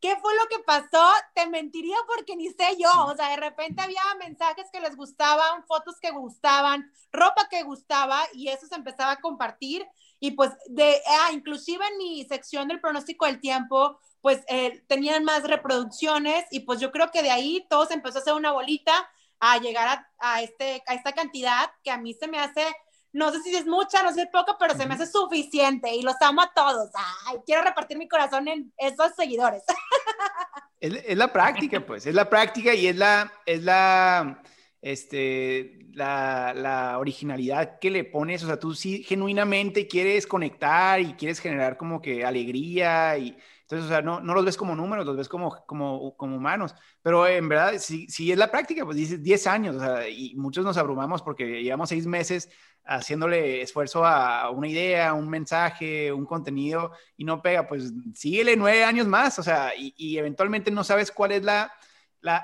¿Qué 0.00 0.16
fue 0.16 0.32
lo 0.36 0.46
que 0.46 0.62
pasó? 0.64 1.10
Te 1.34 1.48
mentiría 1.48 1.96
porque 2.06 2.36
ni 2.36 2.48
sé 2.50 2.76
yo. 2.78 2.90
O 3.06 3.16
sea, 3.16 3.30
de 3.30 3.36
repente 3.36 3.82
había 3.82 4.02
mensajes 4.20 4.68
que 4.72 4.80
les 4.80 4.96
gustaban, 4.96 5.64
fotos 5.66 5.96
que 6.00 6.10
gustaban, 6.12 6.92
ropa 7.12 7.48
que 7.50 7.62
gustaba 7.64 8.20
y 8.32 8.48
eso 8.48 8.66
se 8.66 8.76
empezaba 8.76 9.12
a 9.12 9.20
compartir. 9.20 9.86
Y 10.20 10.32
pues, 10.32 10.50
de, 10.68 11.00
ah, 11.06 11.32
inclusive 11.32 11.84
en 11.86 11.98
mi 11.98 12.24
sección 12.24 12.68
del 12.68 12.80
pronóstico 12.80 13.26
del 13.26 13.40
tiempo, 13.40 13.98
pues 14.20 14.42
eh, 14.48 14.84
tenían 14.86 15.24
más 15.24 15.44
reproducciones 15.44 16.44
y 16.50 16.60
pues 16.60 16.80
yo 16.80 16.90
creo 16.92 17.10
que 17.10 17.22
de 17.22 17.30
ahí 17.30 17.66
todo 17.68 17.86
se 17.86 17.94
empezó 17.94 18.18
a 18.18 18.20
hacer 18.20 18.34
una 18.34 18.52
bolita 18.52 19.08
a 19.40 19.58
llegar 19.58 19.88
a, 19.88 20.10
a, 20.18 20.42
este, 20.42 20.82
a 20.86 20.94
esta 20.94 21.12
cantidad 21.12 21.70
que 21.84 21.90
a 21.90 21.98
mí 21.98 22.14
se 22.14 22.26
me 22.26 22.38
hace 22.40 22.66
no 23.12 23.32
sé 23.32 23.42
si 23.42 23.54
es 23.54 23.66
mucha, 23.66 24.02
no 24.02 24.10
sé 24.10 24.16
si 24.16 24.20
es 24.22 24.28
poco, 24.28 24.56
pero 24.58 24.74
se 24.74 24.86
me 24.86 24.94
hace 24.94 25.06
suficiente 25.06 25.94
y 25.94 26.02
los 26.02 26.14
amo 26.20 26.42
a 26.42 26.52
todos. 26.54 26.90
Ay, 27.26 27.38
quiero 27.46 27.62
repartir 27.62 27.98
mi 27.98 28.08
corazón 28.08 28.48
en 28.48 28.72
esos 28.76 29.14
seguidores. 29.14 29.62
Es, 30.80 31.16
la 31.16 31.32
práctica, 31.32 31.84
pues, 31.84 32.06
es 32.06 32.14
la 32.14 32.30
práctica 32.30 32.72
y 32.72 32.86
es 32.86 32.94
la, 32.94 33.32
es 33.44 33.64
la, 33.64 34.40
este, 34.80 35.88
la, 35.92 36.54
la, 36.54 36.98
originalidad 37.00 37.80
que 37.80 37.90
le 37.90 38.04
pones, 38.04 38.44
o 38.44 38.46
sea, 38.46 38.60
tú 38.60 38.76
sí 38.76 39.02
genuinamente 39.02 39.88
quieres 39.88 40.24
conectar 40.24 41.00
y 41.00 41.14
quieres 41.14 41.40
generar 41.40 41.76
como 41.76 42.00
que 42.00 42.24
alegría 42.24 43.18
y 43.18 43.36
entonces, 43.68 43.84
o 43.84 43.88
sea, 43.90 44.00
no, 44.00 44.20
no 44.20 44.32
los 44.32 44.46
ves 44.46 44.56
como 44.56 44.74
números, 44.74 45.04
los 45.04 45.14
ves 45.14 45.28
como, 45.28 45.54
como, 45.66 46.16
como 46.16 46.36
humanos, 46.36 46.74
pero 47.02 47.26
en 47.26 47.50
verdad, 47.50 47.74
si, 47.78 48.08
si 48.08 48.32
es 48.32 48.38
la 48.38 48.50
práctica, 48.50 48.82
pues 48.86 48.96
dices 48.96 49.22
10 49.22 49.46
años, 49.46 49.76
o 49.76 49.80
sea, 49.80 50.08
y 50.08 50.34
muchos 50.36 50.64
nos 50.64 50.78
abrumamos 50.78 51.20
porque 51.20 51.62
llevamos 51.62 51.90
seis 51.90 52.06
meses 52.06 52.48
haciéndole 52.88 53.60
esfuerzo 53.60 54.04
a 54.04 54.50
una 54.50 54.66
idea, 54.66 55.12
un 55.12 55.28
mensaje, 55.28 56.10
un 56.10 56.24
contenido 56.24 56.92
y 57.18 57.24
no 57.24 57.42
pega, 57.42 57.68
pues 57.68 57.92
síguele 58.14 58.56
nueve 58.56 58.82
años 58.82 59.06
más, 59.06 59.38
o 59.38 59.42
sea, 59.42 59.72
y, 59.76 60.16
eventualmente 60.16 60.70
no 60.70 60.82
sabes 60.82 61.12
cuál 61.12 61.32
es 61.32 61.44
la, 61.44 61.70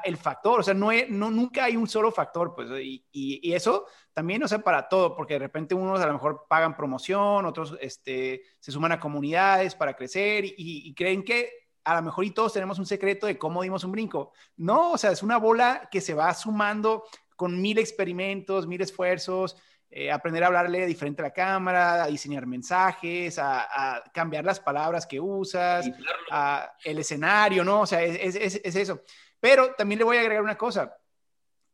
el 0.04 0.18
factor, 0.18 0.60
o 0.60 0.62
sea, 0.62 0.74
no, 0.74 0.90
no, 1.08 1.30
nunca 1.30 1.64
hay 1.64 1.76
un 1.76 1.88
solo 1.88 2.12
factor, 2.12 2.54
pues, 2.54 2.68
y, 2.82 3.06
y, 3.10 3.52
eso 3.54 3.86
también, 4.12 4.42
o 4.42 4.48
sea, 4.48 4.58
para 4.58 4.86
todo, 4.86 5.16
porque 5.16 5.34
de 5.34 5.40
repente 5.40 5.74
unos 5.74 6.00
a 6.00 6.06
lo 6.06 6.12
mejor 6.12 6.44
pagan 6.46 6.76
promoción, 6.76 7.46
otros 7.46 7.76
este, 7.80 8.42
se 8.60 8.70
suman 8.70 8.92
a 8.92 9.00
comunidades 9.00 9.74
para 9.74 9.96
crecer 9.96 10.44
y, 10.44 10.94
creen 10.94 11.24
que 11.24 11.50
a 11.84 11.96
lo 11.96 12.02
mejor 12.02 12.24
y 12.24 12.30
todos 12.30 12.52
tenemos 12.52 12.78
un 12.78 12.86
secreto 12.86 13.26
de 13.26 13.38
cómo 13.38 13.62
dimos 13.62 13.84
un 13.84 13.92
brinco. 13.92 14.32
No, 14.56 14.92
o 14.92 14.98
sea, 14.98 15.10
es 15.10 15.22
una 15.22 15.36
bola 15.38 15.88
que 15.90 16.00
se 16.00 16.14
va 16.14 16.32
sumando 16.34 17.04
con 17.36 17.60
mil 17.60 17.78
experimentos, 17.78 18.66
mil 18.66 18.80
esfuerzos, 18.80 19.56
eh, 19.96 20.10
aprender 20.10 20.42
a 20.42 20.48
hablarle 20.48 20.86
diferente 20.86 21.22
a 21.22 21.26
la 21.26 21.32
cámara, 21.32 22.02
a 22.02 22.08
diseñar 22.08 22.48
mensajes, 22.48 23.38
a, 23.38 24.02
cambiar 24.12 24.44
las 24.44 24.58
palabras 24.58 25.06
que 25.06 25.20
usas, 25.20 25.88
a 26.32 26.72
el 26.82 26.98
escenario, 26.98 27.62
¿no? 27.62 27.82
O 27.82 27.86
sea, 27.86 28.02
es, 28.02 28.34
es, 28.34 28.74
eso. 28.74 29.02
Pero 29.38 29.72
también 29.74 30.00
le 30.00 30.04
voy 30.04 30.16
a 30.16 30.20
agregar 30.22 30.42
una 30.42 30.58
cosa. 30.58 30.96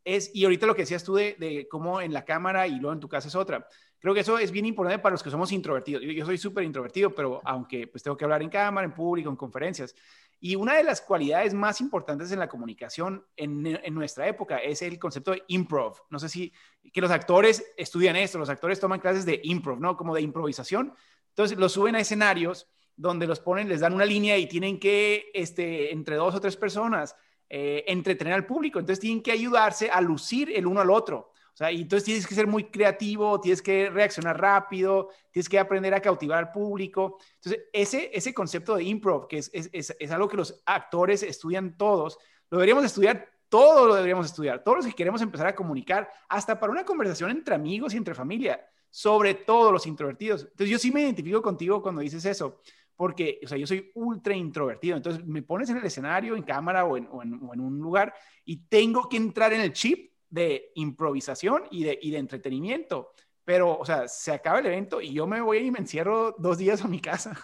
Es, 0.05 0.31
y 0.35 0.45
ahorita 0.45 0.67
lo 0.67 0.75
que 0.75 0.83
decías 0.83 1.03
tú 1.03 1.15
de, 1.15 1.35
de, 1.39 1.67
cómo 1.67 2.03
en 2.03 2.13
la 2.13 2.27
cámara 2.27 2.67
y 2.67 2.73
luego 2.73 2.93
en 2.93 3.01
tu 3.01 3.09
casa 3.09 3.29
es 3.29 3.35
otra. 3.35 3.67
Creo 3.99 4.13
que 4.13 4.21
eso 4.21 4.39
es 4.39 4.51
bien 4.51 4.67
importante 4.67 4.99
para 4.99 5.15
los 5.15 5.23
que 5.23 5.31
somos 5.31 5.51
introvertidos. 5.51 6.03
Yo, 6.03 6.13
yo 6.13 6.27
soy 6.27 6.37
súper 6.37 6.65
introvertido, 6.65 7.15
pero 7.15 7.41
aunque 7.43 7.87
pues 7.87 8.03
tengo 8.03 8.19
que 8.19 8.25
hablar 8.25 8.43
en 8.43 8.51
cámara, 8.51 8.85
en 8.85 8.93
público, 8.93 9.31
en 9.31 9.37
conferencias, 9.37 9.95
y 10.43 10.57
una 10.57 10.75
de 10.75 10.83
las 10.83 11.03
cualidades 11.03 11.53
más 11.53 11.83
importantes 11.83 12.33
en 12.33 12.39
la 12.39 12.49
comunicación 12.49 13.27
en, 13.37 13.63
nuestra 13.95 14.27
época 14.27 14.57
es 14.57 14.81
el 14.81 14.99
concepto 14.99 15.33
de 15.33 15.43
improv. 15.49 15.99
No 16.09 16.19
sé 16.19 16.31
si 16.31 16.53
que 16.93 17.03
los 17.03 17.11
actores 17.11 17.63
estudian 17.77 18.17
esto, 18.17 18.39
los 18.39 18.49
actores 18.49 18.81
toman 18.81 19.01
clases 19.01 19.27
de 19.27 19.39
improv, 19.45 19.79
¿no? 19.79 19.99
Como 19.99 20.15
de 20.15 20.23
improvisación. 20.23 20.95
Entonces 21.29 21.59
los 21.59 21.73
suben 21.73 21.95
a 21.95 22.01
escenarios 22.01 22.69
donde 22.97 23.27
los 23.27 23.41
ponen, 23.41 23.69
les 23.69 23.81
dan 23.81 23.93
una 23.93 24.07
línea 24.07 24.39
y 24.39 24.47
tienen 24.47 24.81
que, 24.81 25.31
este, 25.35 25.93
entre 25.93 26.17
dos 26.17 26.35
o 26.35 26.41
tres 26.41 26.57
personas, 26.57 27.15
eh, 27.51 27.85
entretener 27.87 28.33
al 28.33 28.47
público. 28.47 28.79
Entonces 28.79 29.01
tienen 29.01 29.23
que 29.23 29.33
ayudarse 29.33 29.91
a 29.91 30.01
lucir 30.01 30.51
el 30.57 30.67
uno 30.67 30.81
al 30.81 30.91
otro. 30.91 31.30
O 31.53 31.57
sea, 31.57 31.71
y 31.73 31.83
entonces 31.83 32.05
tienes 32.05 32.27
que 32.27 32.35
ser 32.35 32.47
muy 32.47 32.65
creativo, 32.65 33.41
tienes 33.41 33.61
que 33.61 33.91
reaccionar 33.91 34.41
rápido, 34.41 35.09
tienes 35.31 35.49
que 35.49 35.59
aprender 35.59 35.93
a 35.95 36.01
cautivar 36.01 36.39
al 36.39 36.53
público. 36.53 37.19
Entonces, 37.37 37.65
ese, 37.73 38.11
ese 38.13 38.33
concepto 38.33 38.77
de 38.77 38.85
improv, 38.85 39.27
que 39.29 39.39
es, 39.39 39.51
es, 39.53 39.71
es, 39.99 40.11
algo 40.11 40.29
que 40.29 40.37
los 40.37 40.63
actores 40.67 41.23
estudian 41.23 41.77
todos, 41.77 42.19
lo 42.51 42.59
deberíamos 42.59 42.85
estudiar, 42.85 43.29
todo 43.49 43.87
lo 43.87 43.95
deberíamos 43.95 44.27
estudiar, 44.27 44.63
todos 44.63 44.79
los 44.79 44.87
que 44.87 44.95
queremos 44.95 45.21
empezar 45.23 45.49
a 45.49 45.55
comunicar, 45.55 46.09
hasta 46.29 46.59
para 46.59 46.73
una 46.73 46.85
conversación 46.85 47.31
entre 47.31 47.55
amigos 47.55 47.93
y 47.93 47.97
entre 47.97 48.15
familia, 48.15 48.65
sobre 48.89 49.35
todo 49.35 49.73
los 49.73 49.87
introvertidos. 49.87 50.43
Entonces, 50.43 50.71
yo 50.71 50.79
sí 50.79 50.91
me 50.91 51.03
identifico 51.03 51.43
contigo 51.43 51.83
cuando 51.83 52.01
dices 52.01 52.25
eso 52.25 52.61
porque, 53.01 53.41
o 53.43 53.49
sea, 53.49 53.57
yo 53.57 53.67
soy 53.67 53.91
ultra 53.95 54.35
introvertido, 54.35 54.95
entonces 54.95 55.25
me 55.25 55.41
pones 55.41 55.71
en 55.71 55.79
el 55.79 55.87
escenario, 55.87 56.37
en 56.37 56.43
cámara 56.43 56.85
o 56.85 56.99
en, 56.99 57.09
o 57.11 57.23
en, 57.23 57.33
o 57.43 57.55
en, 57.55 57.61
un 57.61 57.79
lugar 57.79 58.13
y 58.45 58.59
tengo 58.67 59.09
que 59.09 59.17
entrar 59.17 59.55
en 59.55 59.63
el 59.63 59.73
chip 59.73 60.10
de 60.31 60.71
improvisación 60.77 61.65
y 61.71 61.85
de, 61.85 61.99
y 62.01 62.11
de 62.11 62.19
entretenimiento. 62.19 63.13
Pero, 63.45 63.79
o 63.79 63.85
sea, 63.85 64.07
se 64.09 64.33
acaba 64.33 64.61
el 64.61 64.67
evento 64.67 65.01
y 65.01 65.13
yo 65.13 65.27
me 65.27 65.41
voy 65.41 65.59
y 65.59 65.71
me 65.71 65.81
encierro 65.81 66.35
dos 66.39 66.57
días 66.59 66.85
a 66.85 66.89
mi 66.89 67.01
casa. 67.01 67.39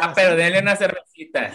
Ah, 0.00 0.12
pero 0.14 0.36
denle 0.36 0.60
una 0.60 0.76
cervecita. 0.76 1.52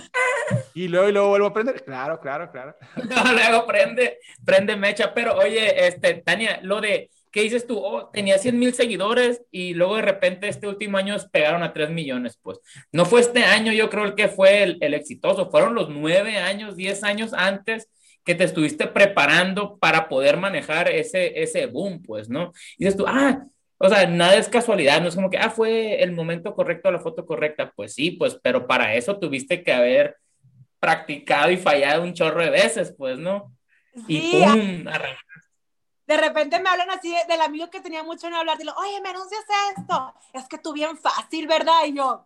Y 0.73 0.87
luego, 0.87 1.09
y 1.09 1.11
luego 1.11 1.29
vuelvo 1.29 1.47
a 1.47 1.53
prender. 1.53 1.83
Claro, 1.83 2.19
claro, 2.19 2.51
claro. 2.51 2.75
No, 3.09 3.33
luego 3.33 3.65
prende, 3.65 4.19
prende 4.43 4.75
mecha. 4.75 5.13
Pero 5.13 5.37
oye, 5.37 5.87
este, 5.87 6.15
Tania, 6.15 6.59
lo 6.63 6.81
de, 6.81 7.11
¿qué 7.31 7.43
dices 7.43 7.65
tú? 7.65 7.77
Oh, 7.77 8.09
tenía 8.09 8.37
100 8.37 8.59
mil 8.59 8.73
seguidores 8.73 9.41
y 9.51 9.73
luego 9.73 9.95
de 9.95 10.01
repente 10.01 10.49
este 10.49 10.67
último 10.67 10.97
año 10.97 11.15
pegaron 11.31 11.63
a 11.63 11.71
3 11.71 11.91
millones. 11.91 12.37
Pues 12.41 12.59
no 12.91 13.05
fue 13.05 13.21
este 13.21 13.43
año, 13.43 13.71
yo 13.71 13.89
creo 13.89 14.15
que 14.15 14.27
fue 14.27 14.63
el, 14.63 14.77
el 14.81 14.93
exitoso. 14.93 15.49
Fueron 15.49 15.75
los 15.75 15.89
9 15.89 16.37
años, 16.39 16.75
10 16.75 17.03
años 17.03 17.33
antes 17.33 17.89
que 18.23 18.35
te 18.35 18.43
estuviste 18.43 18.87
preparando 18.87 19.77
para 19.77 20.07
poder 20.07 20.37
manejar 20.37 20.89
ese, 20.89 21.41
ese 21.41 21.65
boom, 21.65 22.01
pues, 22.01 22.29
¿no? 22.29 22.51
Y 22.77 22.85
dices 22.85 22.97
tú, 22.97 23.05
ah, 23.07 23.43
o 23.77 23.89
sea, 23.89 24.05
nada 24.07 24.35
es 24.35 24.49
casualidad, 24.49 25.01
no 25.01 25.07
es 25.07 25.15
como 25.15 25.29
que, 25.29 25.37
ah, 25.37 25.49
fue 25.49 26.03
el 26.03 26.11
momento 26.11 26.53
correcto, 26.53 26.91
la 26.91 26.99
foto 26.99 27.25
correcta. 27.25 27.71
Pues 27.75 27.93
sí, 27.93 28.11
pues, 28.11 28.37
pero 28.43 28.67
para 28.67 28.93
eso 28.93 29.17
tuviste 29.17 29.63
que 29.63 29.71
haber 29.71 30.17
practicado 30.79 31.49
y 31.49 31.57
fallado 31.57 32.03
un 32.03 32.13
chorro 32.13 32.43
de 32.43 32.49
veces, 32.49 32.93
pues, 32.97 33.17
¿no? 33.17 33.53
Y 34.07 34.31
pum, 34.31 34.85
de 36.09 36.17
repente 36.17 36.59
me 36.59 36.69
hablan 36.69 36.89
así 36.89 37.13
del 37.27 37.41
amigo 37.41 37.69
que 37.69 37.81
tenía 37.81 38.01
mucho 38.01 38.27
en 38.27 38.33
hablar, 38.33 38.57
digo, 38.57 38.73
oye, 38.77 38.99
me 38.99 39.09
anuncias 39.09 39.45
esto, 39.77 40.13
es 40.33 40.47
que 40.47 40.57
tú 40.57 40.73
bien 40.73 40.97
fácil, 40.97 41.45
¿verdad? 41.45 41.85
Y 41.85 41.93
yo, 41.93 42.25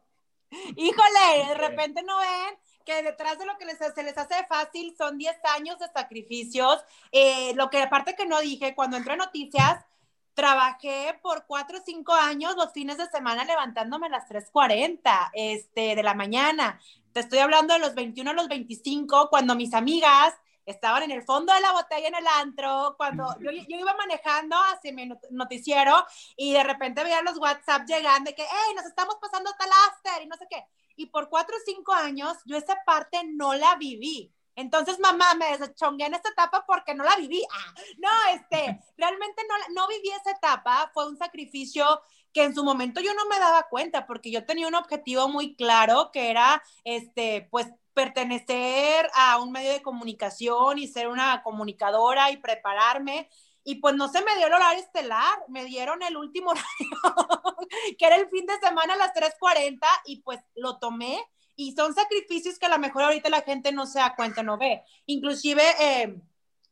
híjole, 0.50 1.48
de 1.50 1.56
repente 1.56 2.02
no 2.02 2.18
ven 2.18 2.58
que 2.86 3.02
detrás 3.04 3.38
de 3.40 3.46
lo 3.46 3.58
que 3.58 3.66
les, 3.66 3.78
se 3.78 4.04
les 4.04 4.18
hace 4.18 4.46
fácil 4.48 4.96
son 4.98 5.18
10 5.18 5.36
años 5.56 5.80
de 5.80 5.88
sacrificios. 5.88 6.84
Eh, 7.12 7.54
lo 7.56 7.70
que 7.70 7.82
aparte 7.82 8.16
que 8.16 8.26
no 8.26 8.40
dije, 8.42 8.76
cuando 8.76 8.98
entré 8.98 9.14
a 9.14 9.18
noticias, 9.18 9.86
trabajé 10.34 11.20
por 11.22 11.46
4 11.46 11.78
o 11.78 11.82
5 11.86 12.14
años 12.14 12.56
los 12.56 12.72
fines 12.74 12.98
de 12.98 13.08
semana 13.08 13.46
levantándome 13.46 14.08
a 14.08 14.10
las 14.10 14.28
3.40 14.28 15.32
este, 15.34 15.96
de 15.96 16.04
la 16.04 16.14
mañana. 16.14 16.80
Te 17.12 17.20
estoy 17.20 17.40
hablando 17.40 17.74
de 17.74 17.80
los 17.80 17.94
21 17.94 18.32
a 18.32 18.34
los 18.34 18.48
25, 18.48 19.30
cuando 19.30 19.56
mis 19.56 19.74
amigas 19.74 20.34
estaban 20.66 21.04
en 21.04 21.12
el 21.12 21.24
fondo 21.24 21.54
de 21.54 21.60
la 21.60 21.74
botella 21.74 22.08
en 22.08 22.16
el 22.16 22.26
antro, 22.26 22.96
cuando 22.98 23.28
yo, 23.40 23.52
yo, 23.52 23.78
iba 23.78 23.94
manejando 23.96 24.56
hacia 24.72 24.94
mi 24.94 25.12
noticiero 25.30 26.06
y 26.38 26.54
de 26.54 26.64
repente 26.64 27.04
veía 27.04 27.22
los 27.22 27.38
WhatsApp 27.38 27.86
llegando 27.86 28.30
de 28.30 28.36
que, 28.36 28.44
hey, 28.44 28.74
nos 28.76 28.86
estamos 28.86 29.16
pasando 29.22 29.52
tal 29.60 29.70
after 29.90 30.24
y 30.24 30.28
no 30.28 30.38
sé 30.38 30.48
qué 30.50 30.66
y 30.96 31.08
por 31.08 31.30
cuatro 31.30 31.56
o 31.56 31.62
cinco 31.66 31.94
años 31.94 32.38
yo 32.46 32.58
esa 32.58 32.78
parte 32.86 33.22
no 33.26 33.54
la 33.54 33.76
viví. 33.76 34.34
Entonces, 34.56 35.00
mamá, 35.00 35.34
me 35.34 35.58
deschongué 35.58 36.06
en 36.06 36.14
esta 36.14 36.30
etapa 36.30 36.64
porque 36.68 36.94
no 36.94 37.04
la 37.04 37.16
viví. 37.16 37.44
Ah, 37.52 37.74
no, 37.98 38.10
este, 38.36 38.80
realmente 38.98 39.42
no, 39.50 39.56
no 39.74 39.88
viví 39.88 40.10
esa 40.10 40.32
etapa. 40.32 40.92
Fue 40.94 41.08
un 41.08 41.18
sacrificio 41.18 41.86
que 42.32 42.44
en 42.44 42.54
su 42.54 42.64
momento 42.64 43.02
yo 43.02 43.14
no 43.14 43.26
me 43.26 43.40
daba 43.40 43.64
cuenta 43.70 44.06
porque 44.06 44.32
yo 44.32 44.46
tenía 44.46 44.68
un 44.68 44.76
objetivo 44.76 45.28
muy 45.28 45.56
claro 45.56 46.12
que 46.12 46.30
era, 46.30 46.62
este, 46.84 47.48
pues, 47.52 47.68
pertenecer 47.94 49.10
a 49.16 49.38
un 49.38 49.52
medio 49.52 49.72
de 49.72 49.84
comunicación 49.84 50.80
y 50.80 50.88
ser 50.88 51.08
una 51.08 51.44
comunicadora 51.44 52.32
y 52.32 52.38
prepararme 52.38 53.30
y 53.64 53.76
pues 53.76 53.96
no 53.96 54.08
se 54.10 54.24
me 54.24 54.36
dio 54.36 54.48
el 54.48 54.54
horario 54.54 54.84
estelar, 54.84 55.40
me 55.48 55.66
dieron 55.66 56.02
el 56.04 56.18
último 56.18 56.52
horario, 56.52 57.68
que 57.98 58.06
era 58.06 58.16
el 58.16 58.30
fin 58.30 58.46
de 58.46 58.60
semana 58.60 58.94
a 58.94 58.98
las 58.98 59.14
3.40 59.14 59.80
y 60.06 60.22
pues 60.22 60.40
lo 60.56 60.78
tomé 60.80 61.24
y 61.56 61.74
son 61.74 61.94
sacrificios 61.94 62.58
que 62.58 62.66
a 62.66 62.70
lo 62.70 62.80
mejor 62.80 63.04
ahorita 63.04 63.30
la 63.30 63.42
gente 63.42 63.72
no 63.72 63.86
se 63.86 64.00
da 64.00 64.16
cuenta, 64.16 64.44
no 64.44 64.58
ve. 64.58 64.84
Inclusive 65.06 65.64
eh, 65.80 66.16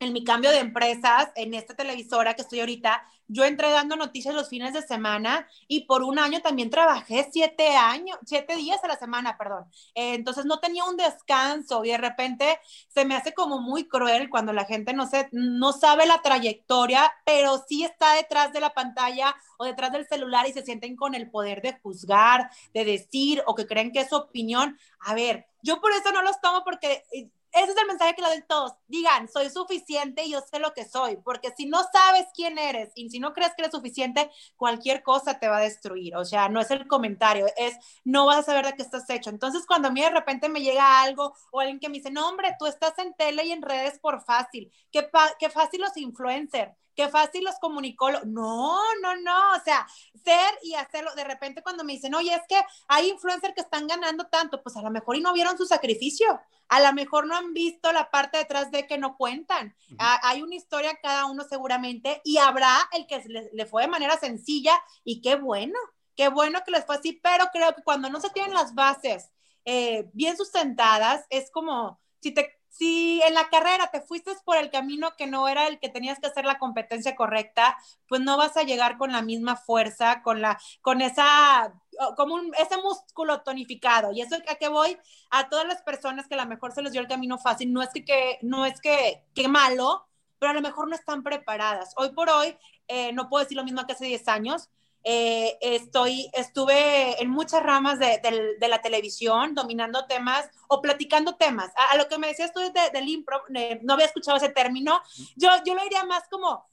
en 0.02 0.14
mi 0.14 0.24
cambio 0.24 0.49
de 0.49 0.58
empresas, 0.58 1.30
en 1.36 1.54
esta 1.54 1.76
televisora 1.76 2.34
que 2.34 2.41
estoy 2.41 2.60
ahorita, 2.60 3.06
yo 3.28 3.45
entré 3.45 3.70
dando 3.70 3.95
noticias 3.95 4.34
los 4.34 4.49
fines 4.49 4.74
de 4.74 4.82
semana 4.82 5.47
y 5.68 5.86
por 5.86 6.04
un 6.04 6.18
año 6.18 6.41
también 6.41 6.72
trabajé 6.72 7.30
siete 7.32 7.76
años, 7.78 8.18
siete 8.26 8.56
días 8.56 8.84
a 8.84 8.88
la 8.88 8.97
semana, 8.97 9.38
perdón. 9.38 9.66
Eh, 9.93 10.16
entonces 10.16 10.45
no 10.45 10.60
tenía 10.60 10.86
un 10.86 10.97
descanso 10.97 11.86
y 11.86 11.89
de 11.89 11.99
repente 11.99 12.60
se 12.88 13.06
me 13.06 13.16
hace 13.16 13.34
como 13.34 13.60
muy 13.62 13.88
cruel 13.88 14.30
cuando 14.32 14.54
la 14.54 14.66
gente 14.66 14.93
no, 14.93 15.08
se, 15.08 15.30
no 15.32 15.72
sabe 15.72 16.08
la 16.08 16.22
trayectoria, 16.24 17.14
pero 17.24 17.64
sí 17.70 17.84
está 17.84 18.16
detrás 18.16 18.52
de 18.54 18.60
la 18.60 18.74
pantalla 18.74 19.36
o 19.60 19.66
detrás 19.66 19.91
del 19.91 20.08
celular 20.08 20.47
y 20.47 20.54
se 20.54 20.64
sienten 20.64 20.95
con 20.95 21.14
el 21.14 21.30
poder 21.30 21.62
de 21.62 21.80
juzgar, 21.80 22.49
de 22.74 22.86
decir 22.86 23.43
o 23.45 23.54
que 23.54 23.68
creen 23.68 23.91
que 23.91 23.99
es 24.02 24.10
su 24.10 24.16
opinión. 24.16 24.80
A 24.99 25.14
ver, 25.14 25.45
yo 25.62 25.80
por 25.80 25.91
eso 25.91 26.12
no 26.12 26.24
los 26.24 26.41
tomo 26.41 26.64
porque 26.64 27.04
eh, 27.14 27.30
ese 27.54 27.72
es 27.72 27.78
el 27.78 27.88
mensaje 27.88 28.16
que 28.16 28.22
le 28.22 28.30
doy 28.30 28.43
todos. 28.47 28.74
Digan, 28.88 29.28
soy 29.28 29.49
suficiente 29.49 30.24
y 30.24 30.32
yo 30.32 30.41
sé 30.41 30.60
lo 30.60 30.74
que 30.74 30.86
soy, 30.86 31.18
porque 31.18 31.52
si 31.56 31.66
no 31.66 31.82
sabes 31.91 32.28
quién 32.34 32.58
eres 32.58 32.91
y 32.95 33.10
si 33.10 33.20
no 33.20 33.34
crees 33.34 33.54
que 33.56 33.64
eres 33.64 33.72
suficiente, 33.72 34.30
cualquier 34.56 35.04
cosa 35.04 35.39
te 35.39 35.47
va 35.47 35.58
a 35.58 35.62
destruir. 35.62 36.16
O 36.16 36.26
sea, 36.26 36.49
no 36.49 36.62
es 36.62 36.72
el 36.72 36.88
comentario, 36.88 37.47
es 37.58 37.76
no 38.04 38.26
vas 38.26 38.39
a 38.39 38.43
saber 38.43 38.66
de 38.66 38.74
qué 38.74 38.82
estás 38.84 39.10
hecho. 39.10 39.30
Entonces, 39.30 39.66
cuando 39.66 39.89
a 39.89 39.91
mí 39.91 40.02
de 40.02 40.10
repente 40.10 40.49
me 40.49 40.62
llega 40.62 41.02
algo 41.02 41.34
o 41.52 41.60
alguien 41.60 41.80
que 41.80 41.89
me 41.89 41.97
dice, 41.97 42.12
no, 42.12 42.28
hombre, 42.30 42.56
tú 42.58 42.66
estás 42.66 42.97
en 42.99 43.14
tele 43.16 43.45
y 43.45 43.52
en 43.52 43.62
redes 43.62 43.99
por 43.99 44.24
fácil, 44.24 44.72
qué, 44.91 45.10
qué 45.39 45.49
fácil 45.49 45.82
los 45.82 45.95
influencers 45.97 46.74
qué 46.95 47.09
fácil 47.09 47.43
los 47.43 47.55
comunicó. 47.59 48.11
No, 48.25 48.79
no, 49.01 49.15
no, 49.17 49.55
o 49.55 49.59
sea, 49.63 49.87
ser 50.23 50.53
y 50.63 50.75
hacerlo. 50.75 51.13
De 51.15 51.23
repente 51.23 51.61
cuando 51.61 51.83
me 51.83 51.93
dicen, 51.93 52.15
oye, 52.15 52.33
es 52.33 52.41
que 52.47 52.61
hay 52.87 53.09
influencers 53.09 53.53
que 53.53 53.61
están 53.61 53.87
ganando 53.87 54.27
tanto, 54.27 54.61
pues 54.61 54.75
a 54.77 54.81
lo 54.81 54.91
mejor 54.91 55.15
y 55.15 55.21
no 55.21 55.33
vieron 55.33 55.57
su 55.57 55.65
sacrificio, 55.65 56.39
a 56.67 56.79
lo 56.79 56.93
mejor 56.93 57.27
no 57.27 57.35
han 57.35 57.53
visto 57.53 57.91
la 57.91 58.09
parte 58.09 58.37
detrás 58.37 58.71
de 58.71 58.87
que 58.87 58.97
no 58.97 59.17
cuentan. 59.17 59.75
hay 59.97 60.41
una 60.41 60.55
historia 60.55 60.97
cada 61.01 61.25
uno 61.25 61.43
seguramente 61.43 62.21
y 62.23 62.37
habrá 62.37 62.75
el 62.93 63.07
que 63.07 63.21
le, 63.53 63.65
fue 63.65 63.83
de 63.83 63.89
manera 63.89 64.17
sencilla 64.17 64.73
y 65.03 65.21
qué 65.21 65.35
bueno, 65.35 65.77
qué 66.15 66.29
bueno 66.29 66.61
que 66.65 66.71
les 66.71 66.85
fue 66.85 66.95
así, 66.95 67.19
pero 67.21 67.45
creo 67.51 67.75
que 67.75 67.83
cuando 67.83 68.09
no 68.09 68.21
se 68.21 68.29
tienen 68.29 68.53
las 68.53 68.73
bases 68.73 69.29
eh, 69.65 70.09
bien 70.13 70.37
sustentadas, 70.37 71.25
es 71.29 71.51
como 71.51 71.99
si 72.21 72.31
te 72.31 72.61
si 72.72 73.22
en 73.24 73.34
la 73.34 73.49
carrera 73.49 73.91
te 73.91 74.01
fuiste 74.01 74.32
por 74.45 74.55
el 74.55 74.72
camino 74.72 75.11
que 75.17 75.28
no 75.28 75.47
era 75.49 75.67
el 75.67 75.78
que 75.80 75.89
tenías 75.89 76.19
que 76.19 76.28
hacer 76.28 76.45
la 76.45 76.57
competencia 76.57 77.15
correcta, 77.17 77.78
pues 78.07 78.22
no 78.22 78.38
vas 78.38 78.55
a 78.55 78.63
llegar 78.63 78.97
con 78.97 79.11
la 79.11 79.22
misma 79.22 79.57
fuerza, 79.57 80.22
con 80.24 80.41
la, 80.41 80.57
con 80.82 81.01
esa, 81.01 81.74
como 82.15 82.36
un, 82.36 82.53
ese 82.57 82.78
músculo 82.78 83.41
tonificado. 83.41 84.13
Y 84.13 84.22
eso 84.22 84.36
a 84.36 84.55
que 84.55 84.69
voy 84.69 84.97
a 85.32 85.49
todas 85.49 85.67
las 85.67 85.82
personas 85.82 86.28
que 86.28 86.36
a 86.36 86.43
lo 86.43 86.45
mejor 86.47 86.72
se 86.72 86.82
les 86.82 86.93
dio 86.93 87.01
el 87.01 87.07
camino 87.07 87.38
fácil, 87.38 87.74
no 87.74 87.82
es 87.82 87.89
que, 87.93 88.05
que 88.05 88.39
no 88.41 88.65
es 88.65 88.80
que, 88.80 89.26
que 89.36 89.49
malo, 89.49 90.07
pero 90.39 90.51
a 90.51 90.55
lo 90.55 90.61
mejor 90.61 90.88
no 90.88 90.95
están 90.95 91.24
preparadas. 91.24 91.93
Hoy 91.97 92.11
por 92.13 92.30
hoy, 92.30 92.57
eh, 92.88 93.11
no 93.11 93.28
puedo 93.30 93.43
decir 93.43 93.57
lo 93.57 93.65
mismo 93.65 93.86
que 93.86 93.93
hace 93.93 94.05
10 94.05 94.28
años, 94.30 94.69
eh, 95.04 95.58
estoy, 95.62 96.30
estuve 96.34 97.22
en 97.22 97.30
muchas 97.30 97.64
ramas 97.64 97.99
de, 97.99 98.20
de, 98.60 98.68
la 98.68 98.82
televisión, 98.82 99.56
dominando 99.56 100.06
temas 100.06 100.49
o 100.68 100.82
platicando 100.82 101.36
temas. 101.36 101.72
A, 101.91 101.97
lo 101.97 102.08
que 102.08 102.18
me 102.18 102.28
decías 102.28 102.54
tú 102.54 102.60
de, 102.60 102.72
del 102.93 103.10
impro, 103.10 103.41
no 103.82 103.93
había 103.93 104.06
escuchado 104.06 104.38
ese 104.38 104.49
término. 104.49 105.02
Yo, 105.36 105.49
yo 105.66 105.76
lo 105.76 105.84
diría 105.84 106.04
más 106.04 106.24
como 106.30 106.70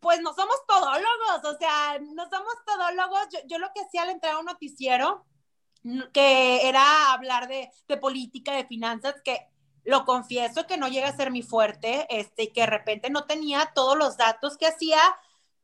pues 0.00 0.20
no 0.20 0.32
somos 0.32 0.56
todólogos, 0.66 1.44
o 1.44 1.58
sea, 1.58 1.98
no 1.98 2.28
somos 2.30 2.54
todólogos. 2.64 3.28
Yo, 3.32 3.40
yo 3.46 3.58
lo 3.58 3.68
que 3.74 3.80
hacía 3.80 4.02
al 4.02 4.10
entrar 4.10 4.34
a 4.34 4.38
un 4.38 4.46
noticiero, 4.46 5.26
que 6.12 6.68
era 6.68 7.12
hablar 7.12 7.48
de, 7.48 7.70
de 7.88 7.96
política, 7.96 8.52
de 8.52 8.66
finanzas, 8.66 9.16
que 9.24 9.48
lo 9.84 10.04
confieso 10.04 10.66
que 10.66 10.76
no 10.76 10.88
llega 10.88 11.08
a 11.08 11.16
ser 11.16 11.30
mi 11.30 11.42
fuerte, 11.42 12.06
este, 12.10 12.44
y 12.44 12.52
que 12.52 12.60
de 12.62 12.66
repente 12.66 13.10
no 13.10 13.24
tenía 13.24 13.72
todos 13.74 13.96
los 13.96 14.16
datos 14.16 14.58
que 14.58 14.66
hacía, 14.66 15.00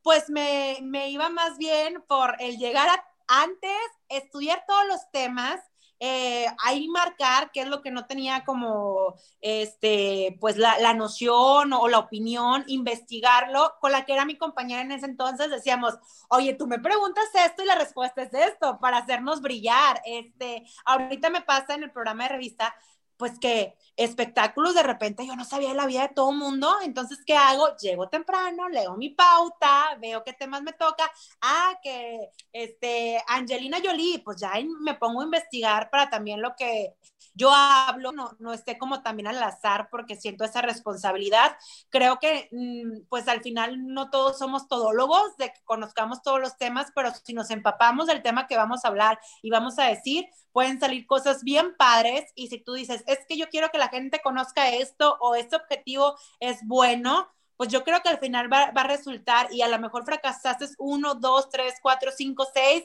pues 0.05 0.29
me, 0.29 0.77
me 0.83 1.09
iba 1.09 1.29
más 1.29 1.57
bien 1.57 2.03
por 2.07 2.35
el 2.39 2.59
llegar 2.59 2.87
a, 2.87 3.03
antes, 3.27 3.71
estudiar 4.07 4.63
todos 4.67 4.85
los 4.87 5.09
temas, 5.09 5.59
eh, 5.99 6.45
ahí 6.63 6.87
marcar 6.89 7.49
qué 7.51 7.61
es 7.61 7.67
lo 7.67 7.81
que 7.81 7.89
no 7.89 8.05
tenía 8.05 8.45
como, 8.45 9.15
este, 9.41 10.37
pues 10.39 10.57
la, 10.57 10.77
la, 10.77 10.93
noción 10.93 11.73
o 11.73 11.87
la 11.87 11.97
opinión, 11.97 12.63
investigarlo, 12.67 13.73
con 13.81 13.91
la 13.91 14.05
que 14.05 14.13
era 14.13 14.25
mi 14.25 14.37
compañera 14.37 14.81
en 14.83 14.91
ese 14.91 15.07
entonces, 15.07 15.49
decíamos, 15.49 15.95
oye, 16.29 16.53
tú 16.53 16.67
me 16.67 16.77
preguntas 16.77 17.25
esto 17.33 17.63
y 17.63 17.65
la 17.65 17.73
respuesta 17.73 18.21
es 18.21 18.33
esto, 18.35 18.77
para 18.79 18.97
hacernos 18.97 19.41
brillar, 19.41 20.03
este, 20.05 20.67
ahorita 20.85 21.31
me 21.31 21.41
pasa 21.41 21.73
en 21.73 21.81
el 21.81 21.91
programa 21.91 22.25
de 22.25 22.29
revista, 22.29 22.75
pues 23.17 23.39
que 23.39 23.75
espectáculos 23.97 24.75
de 24.75 24.83
repente 24.83 25.25
yo 25.25 25.35
no 25.35 25.45
sabía 25.45 25.69
de 25.69 25.75
la 25.75 25.85
vida 25.85 26.01
de 26.07 26.13
todo 26.13 26.31
el 26.31 26.37
mundo, 26.37 26.73
entonces 26.83 27.19
¿qué 27.25 27.35
hago? 27.35 27.75
Llego 27.77 28.09
temprano, 28.09 28.69
leo 28.69 28.95
mi 28.97 29.09
pauta, 29.09 29.97
veo 30.01 30.23
qué 30.23 30.33
temas 30.33 30.61
me 30.63 30.73
toca, 30.73 31.09
ah, 31.41 31.79
que 31.81 32.29
este, 32.51 33.21
Angelina 33.27 33.77
Jolie, 33.83 34.19
pues 34.19 34.39
ya 34.39 34.51
me 34.81 34.95
pongo 34.95 35.21
a 35.21 35.25
investigar 35.25 35.89
para 35.89 36.09
también 36.09 36.41
lo 36.41 36.55
que 36.55 36.95
yo 37.35 37.51
hablo, 37.53 38.11
no, 38.13 38.35
no 38.39 38.53
esté 38.53 38.77
como 38.77 39.01
también 39.01 39.27
al 39.27 39.43
azar 39.43 39.89
porque 39.91 40.15
siento 40.15 40.43
esa 40.43 40.61
responsabilidad. 40.61 41.57
Creo 41.89 42.17
que 42.19 42.47
mm, 42.51 43.07
pues 43.09 43.27
al 43.27 43.41
final 43.41 43.93
no 43.93 44.09
todos 44.09 44.39
somos 44.39 44.67
todólogos 44.67 45.35
de 45.37 45.51
que 45.51 45.61
conozcamos 45.65 46.21
todos 46.23 46.39
los 46.39 46.57
temas, 46.57 46.87
pero 46.95 47.11
si 47.23 47.33
nos 47.33 47.51
empapamos 47.51 48.07
del 48.07 48.23
tema 48.23 48.47
que 48.47 48.57
vamos 48.57 48.85
a 48.85 48.87
hablar 48.87 49.19
y 49.41 49.49
vamos 49.49 49.77
a 49.79 49.83
decir, 49.83 50.25
pueden 50.51 50.79
salir 50.79 51.05
cosas 51.05 51.43
bien 51.43 51.75
padres 51.77 52.31
y 52.35 52.47
si 52.47 52.59
tú 52.59 52.73
dices, 52.73 53.03
es 53.07 53.19
que 53.27 53.37
yo 53.37 53.49
quiero 53.49 53.69
que 53.69 53.77
la 53.77 53.89
gente 53.89 54.21
conozca 54.23 54.69
esto 54.69 55.17
o 55.19 55.35
este 55.35 55.57
objetivo 55.57 56.15
es 56.39 56.59
bueno, 56.65 57.29
pues 57.57 57.69
yo 57.69 57.83
creo 57.83 58.01
que 58.01 58.09
al 58.09 58.19
final 58.19 58.51
va, 58.51 58.71
va, 58.71 58.81
a 58.81 58.87
resultar 58.87 59.47
y 59.51 59.61
a 59.61 59.67
lo 59.67 59.79
mejor 59.79 60.05
fracasaste 60.05 60.65
uno, 60.77 61.15
dos, 61.15 61.49
tres, 61.49 61.75
cuatro, 61.81 62.11
cinco, 62.15 62.45
seis 62.53 62.83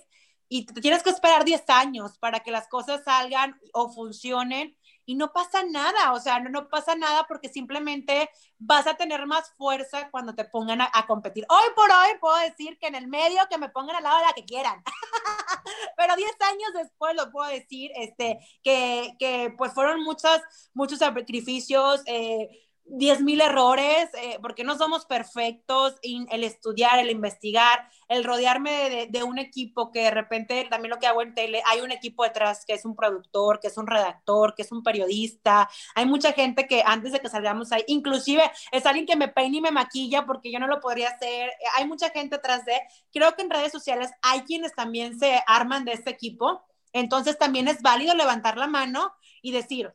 y 0.52 0.66
te 0.66 0.80
tienes 0.80 1.04
que 1.04 1.10
esperar 1.10 1.44
diez 1.44 1.62
años 1.68 2.18
para 2.18 2.40
que 2.40 2.50
las 2.50 2.66
cosas 2.66 3.04
salgan 3.04 3.58
o 3.72 3.88
funcionen 3.88 4.76
y 5.06 5.14
no 5.14 5.32
pasa 5.32 5.62
nada, 5.64 6.12
o 6.12 6.18
sea, 6.18 6.40
no, 6.40 6.50
no 6.50 6.68
pasa 6.68 6.96
nada 6.96 7.24
porque 7.28 7.48
simplemente 7.48 8.28
vas 8.58 8.86
a 8.88 8.94
tener 8.94 9.26
más 9.26 9.52
fuerza 9.56 10.10
cuando 10.10 10.34
te 10.34 10.44
pongan 10.44 10.80
a, 10.80 10.90
a, 10.92 11.06
competir. 11.06 11.46
Hoy 11.48 11.68
por 11.74 11.90
hoy 11.90 12.18
puedo 12.20 12.36
decir 12.38 12.78
que 12.78 12.88
en 12.88 12.96
el 12.96 13.06
medio 13.06 13.40
que 13.48 13.58
me 13.58 13.68
pongan 13.68 13.96
al 13.96 14.02
lado 14.02 14.18
de 14.18 14.26
la 14.26 14.32
que 14.32 14.44
quieran, 14.44 14.82
pero 15.96 16.16
10 16.16 16.30
años 16.40 16.70
después 16.74 17.14
lo 17.14 17.30
puedo 17.30 17.48
decir, 17.48 17.92
este, 17.94 18.40
que, 18.62 19.14
que 19.20 19.54
pues 19.56 19.72
fueron 19.72 20.02
muchos, 20.02 20.40
muchos 20.74 20.98
sacrificios, 20.98 22.02
eh, 22.06 22.69
diez 22.90 23.20
mil 23.20 23.40
errores, 23.40 24.08
eh, 24.14 24.38
porque 24.42 24.64
no 24.64 24.76
somos 24.76 25.06
perfectos, 25.06 25.96
y 26.02 26.26
el 26.30 26.44
estudiar, 26.44 26.98
el 26.98 27.10
investigar, 27.10 27.88
el 28.08 28.24
rodearme 28.24 28.90
de, 28.90 29.06
de, 29.06 29.22
un 29.22 29.38
equipo 29.38 29.90
que 29.90 30.02
de 30.02 30.10
repente, 30.10 30.66
también 30.68 30.90
lo 30.90 30.98
que 30.98 31.06
hago 31.06 31.22
en 31.22 31.34
tele, 31.34 31.62
hay 31.66 31.80
un 31.80 31.92
equipo 31.92 32.24
detrás 32.24 32.64
que 32.66 32.74
es 32.74 32.84
un 32.84 32.96
productor, 32.96 33.60
que 33.60 33.68
es 33.68 33.76
un 33.76 33.86
redactor, 33.86 34.54
que 34.54 34.62
es 34.62 34.72
un 34.72 34.82
periodista, 34.82 35.68
hay 35.94 36.06
mucha 36.06 36.32
gente 36.32 36.66
que 36.66 36.82
antes 36.84 37.12
de 37.12 37.20
que 37.20 37.28
salgamos 37.28 37.72
ahí, 37.72 37.84
inclusive 37.86 38.42
es 38.72 38.86
alguien 38.86 39.06
que 39.06 39.16
me 39.16 39.28
peina 39.28 39.58
y 39.58 39.60
me 39.60 39.70
maquilla 39.70 40.26
porque 40.26 40.50
yo 40.50 40.58
no 40.58 40.66
lo 40.66 40.80
podría 40.80 41.10
hacer, 41.10 41.50
hay 41.76 41.86
mucha 41.86 42.10
gente 42.10 42.36
detrás 42.36 42.64
de, 42.64 42.80
creo 43.12 43.34
que 43.36 43.42
en 43.42 43.50
redes 43.50 43.72
sociales 43.72 44.10
hay 44.22 44.40
quienes 44.40 44.74
también 44.74 45.18
se 45.18 45.42
arman 45.46 45.84
de 45.84 45.92
este 45.92 46.10
equipo, 46.10 46.62
entonces 46.92 47.38
también 47.38 47.68
es 47.68 47.82
válido 47.82 48.14
levantar 48.14 48.56
la 48.56 48.66
mano 48.66 49.12
y 49.42 49.52
decir, 49.52 49.92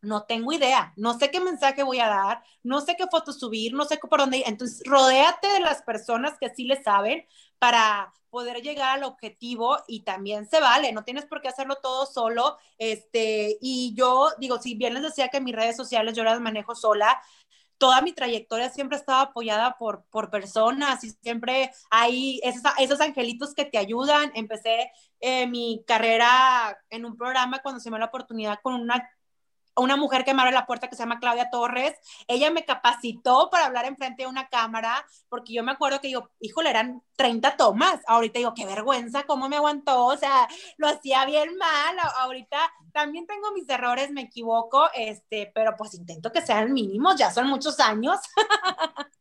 no 0.00 0.24
tengo 0.24 0.52
idea, 0.52 0.92
no 0.96 1.18
sé 1.18 1.30
qué 1.30 1.40
mensaje 1.40 1.82
voy 1.82 2.00
a 2.00 2.08
dar, 2.08 2.42
no 2.62 2.80
sé 2.80 2.96
qué 2.96 3.06
fotos 3.08 3.38
subir, 3.38 3.74
no 3.74 3.84
sé 3.84 3.98
por 3.98 4.20
dónde. 4.20 4.44
Entonces, 4.46 4.82
rodéate 4.86 5.48
de 5.48 5.60
las 5.60 5.82
personas 5.82 6.38
que 6.40 6.50
sí 6.54 6.64
le 6.64 6.82
saben 6.82 7.26
para 7.58 8.12
poder 8.30 8.62
llegar 8.62 8.98
al 8.98 9.04
objetivo 9.04 9.78
y 9.86 10.02
también 10.02 10.48
se 10.48 10.60
vale, 10.60 10.92
no 10.92 11.04
tienes 11.04 11.26
por 11.26 11.40
qué 11.40 11.48
hacerlo 11.48 11.76
todo 11.82 12.06
solo. 12.06 12.58
Este, 12.78 13.58
y 13.60 13.94
yo 13.96 14.30
digo, 14.38 14.60
si 14.60 14.74
bien 14.74 14.94
les 14.94 15.02
decía 15.02 15.28
que 15.28 15.40
mis 15.40 15.54
redes 15.54 15.76
sociales 15.76 16.14
yo 16.14 16.24
las 16.24 16.40
manejo 16.40 16.74
sola, 16.74 17.20
toda 17.78 18.02
mi 18.02 18.12
trayectoria 18.12 18.70
siempre 18.70 18.98
estaba 18.98 19.22
apoyada 19.22 19.76
por, 19.78 20.04
por 20.10 20.30
personas 20.30 21.02
y 21.04 21.10
siempre 21.10 21.70
hay 21.90 22.40
esos, 22.42 22.62
esos 22.78 23.00
angelitos 23.00 23.54
que 23.54 23.64
te 23.64 23.78
ayudan. 23.78 24.32
Empecé 24.34 24.90
eh, 25.20 25.46
mi 25.46 25.84
carrera 25.86 26.76
en 26.90 27.04
un 27.06 27.16
programa 27.16 27.60
cuando 27.62 27.80
se 27.80 27.90
me 27.90 27.96
dio 27.96 28.00
la 28.00 28.06
oportunidad 28.06 28.58
con 28.62 28.74
una 28.74 29.08
una 29.78 29.96
mujer 29.96 30.24
que 30.24 30.34
me 30.34 30.42
abre 30.42 30.52
la 30.52 30.66
puerta 30.66 30.88
que 30.88 30.96
se 30.96 31.02
llama 31.02 31.20
Claudia 31.20 31.50
Torres. 31.50 31.94
Ella 32.26 32.50
me 32.50 32.64
capacitó 32.64 33.48
para 33.50 33.66
hablar 33.66 33.84
enfrente 33.86 34.22
de 34.22 34.28
una 34.28 34.48
cámara, 34.48 35.04
porque 35.28 35.52
yo 35.54 35.62
me 35.62 35.72
acuerdo 35.72 36.00
que 36.00 36.10
yo, 36.10 36.30
híjole, 36.40 36.70
eran 36.70 37.02
30 37.16 37.56
tomas. 37.56 38.00
Ahorita 38.06 38.38
digo, 38.38 38.54
qué 38.54 38.66
vergüenza, 38.66 39.24
cómo 39.24 39.48
me 39.48 39.56
aguantó. 39.56 40.06
O 40.06 40.16
sea, 40.16 40.48
lo 40.76 40.88
hacía 40.88 41.24
bien 41.26 41.56
mal. 41.56 41.96
Ahorita 42.20 42.58
también 42.92 43.26
tengo 43.26 43.52
mis 43.52 43.68
errores, 43.68 44.10
me 44.10 44.22
equivoco, 44.22 44.88
este, 44.94 45.50
pero 45.54 45.74
pues 45.76 45.94
intento 45.94 46.32
que 46.32 46.42
sean 46.42 46.72
mínimos, 46.72 47.16
ya 47.16 47.30
son 47.30 47.48
muchos 47.48 47.80
años. 47.80 48.18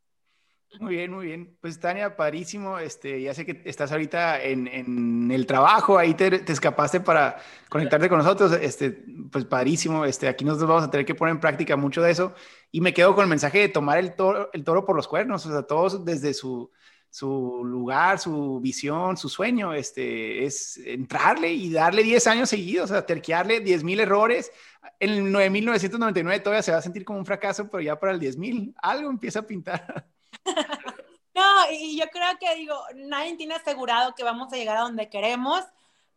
Muy 0.80 0.96
bien, 0.96 1.12
muy 1.12 1.26
bien. 1.26 1.58
Pues 1.60 1.80
Tania, 1.80 2.16
padrísimo. 2.16 2.78
Este, 2.78 3.22
ya 3.22 3.34
sé 3.34 3.46
que 3.46 3.62
estás 3.66 3.92
ahorita 3.92 4.42
en, 4.42 4.68
en 4.68 5.32
el 5.32 5.46
trabajo, 5.48 5.98
ahí 5.98 6.14
te, 6.14 6.40
te, 6.40 6.54
escapaste 6.54 7.00
para 7.00 7.38
conectarte 7.70 8.10
con 8.10 8.20
nosotros. 8.20 8.54
Este, 8.62 9.04
pues 9.32 9.46
padrísimo. 9.46 10.06
Este, 10.06 10.28
aquí 10.28 10.46
nosotros 10.46 10.70
vamos 10.70 10.84
a 10.84 10.92
tener 10.92 11.06
que 11.06 11.16
poner 11.16 11.34
en 11.36 11.42
práctica 11.42 11.76
mucho 11.76 12.02
de 12.02 12.12
eso. 12.12 12.34
Y 12.72 12.82
me 12.82 12.94
quedo 12.94 13.16
con 13.16 13.24
el 13.24 13.30
mensaje 13.30 13.60
de 13.60 13.70
tomar 13.70 13.98
el 13.98 14.16
toro, 14.16 14.50
el 14.54 14.64
toro 14.64 14.86
por 14.86 14.96
los 14.96 15.08
cuernos, 15.08 15.46
o 15.46 15.52
sea, 15.52 15.64
todos 15.64 16.06
desde 16.06 16.34
su, 16.34 16.72
su 17.10 17.64
lugar, 17.64 18.20
su 18.20 18.60
visión, 18.60 19.18
su 19.18 19.30
sueño, 19.30 19.74
este, 19.74 20.46
es 20.46 20.78
entrarle 20.78 21.52
y 21.54 21.72
darle 21.72 22.04
10 22.04 22.28
años 22.28 22.50
seguidos, 22.50 22.92
o 22.92 22.94
sea, 22.94 23.06
terquearle 23.06 23.62
10 23.62 23.84
mil 23.84 24.00
errores. 24.00 24.52
En 25.00 25.10
el 25.12 25.34
9.999 25.34 26.44
todavía 26.44 26.62
se 26.64 26.72
va 26.72 26.78
a 26.78 26.82
sentir 26.82 27.04
como 27.06 27.20
un 27.20 27.26
fracaso, 27.26 27.70
pero 27.70 27.82
ya 27.82 28.00
para 28.00 28.14
el 28.14 28.20
10.000 28.20 28.74
algo 28.78 29.10
empieza 29.10 29.40
a 29.40 29.48
pintar. 29.48 30.08
No, 31.36 31.72
y 31.72 31.96
yo 32.00 32.08
creo 32.08 32.36
que 32.40 32.56
digo, 32.56 32.76
nadie 32.96 33.36
tiene 33.38 33.54
asegurado 33.54 34.16
que 34.16 34.24
vamos 34.24 34.52
a 34.52 34.56
llegar 34.56 34.76
a 34.78 34.82
donde 34.82 35.08
queremos, 35.08 35.64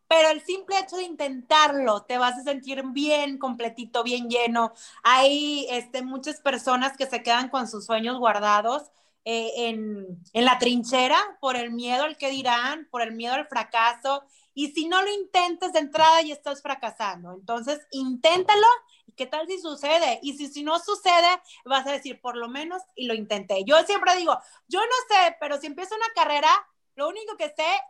pero 0.09 0.31
el 0.31 0.41
simple 0.41 0.79
hecho 0.79 0.97
de 0.97 1.03
intentarlo 1.03 2.05
te 2.05 2.17
vas 2.17 2.39
a 2.39 2.43
sentir 2.43 2.83
bien 2.87 3.37
completito, 3.37 4.03
bien 4.03 4.31
lleno. 4.31 4.73
Hay 5.03 5.67
este, 5.71 6.03
muchas 6.03 6.41
personas 6.41 6.97
que 6.97 7.05
se 7.07 7.23
quedan 7.23 7.51
con 7.51 7.69
sus 7.69 7.85
sueños 7.85 8.19
guardados 8.19 8.91
eh, 9.27 9.53
en, 9.69 10.23
en 10.33 10.45
la 10.47 10.59
trinchera 10.59 11.19
por 11.39 11.55
el 11.57 11.71
miedo 11.71 12.05
al 12.05 12.17
que 12.17 12.31
dirán, 12.31 12.89
por 12.91 13.03
el 13.03 13.13
miedo 13.13 13.35
al 13.35 13.47
fracaso. 13.47 14.25
Y 14.55 14.69
si 14.73 14.89
no 14.89 15.03
lo 15.03 15.13
intentas 15.13 15.75
de 15.75 15.81
entrada 15.81 16.23
y 16.23 16.33
estás 16.33 16.63
fracasando. 16.63 17.35
Entonces, 17.35 17.79
inténtalo 17.93 18.67
¿qué 19.17 19.27
tal 19.27 19.47
si 19.47 19.59
sucede? 19.59 20.19
Y 20.23 20.37
si, 20.37 20.49
si 20.49 20.63
no 20.63 20.79
sucede, 20.79 21.41
vas 21.65 21.87
a 21.87 21.93
decir, 21.93 22.21
por 22.21 22.37
lo 22.37 22.49
menos, 22.49 22.83
y 22.95 23.07
lo 23.07 23.15
intenté. 23.15 23.65
Yo 23.65 23.83
siempre 23.85 24.17
digo, 24.17 24.37
yo 24.69 24.81
no 24.81 24.97
sé, 25.09 25.37
pero 25.41 25.59
si 25.59 25.67
empiezo 25.67 25.95
una 25.95 26.13
carrera, 26.15 26.51
lo 26.95 27.09
único 27.09 27.37
que 27.37 27.49
sé 27.49 27.81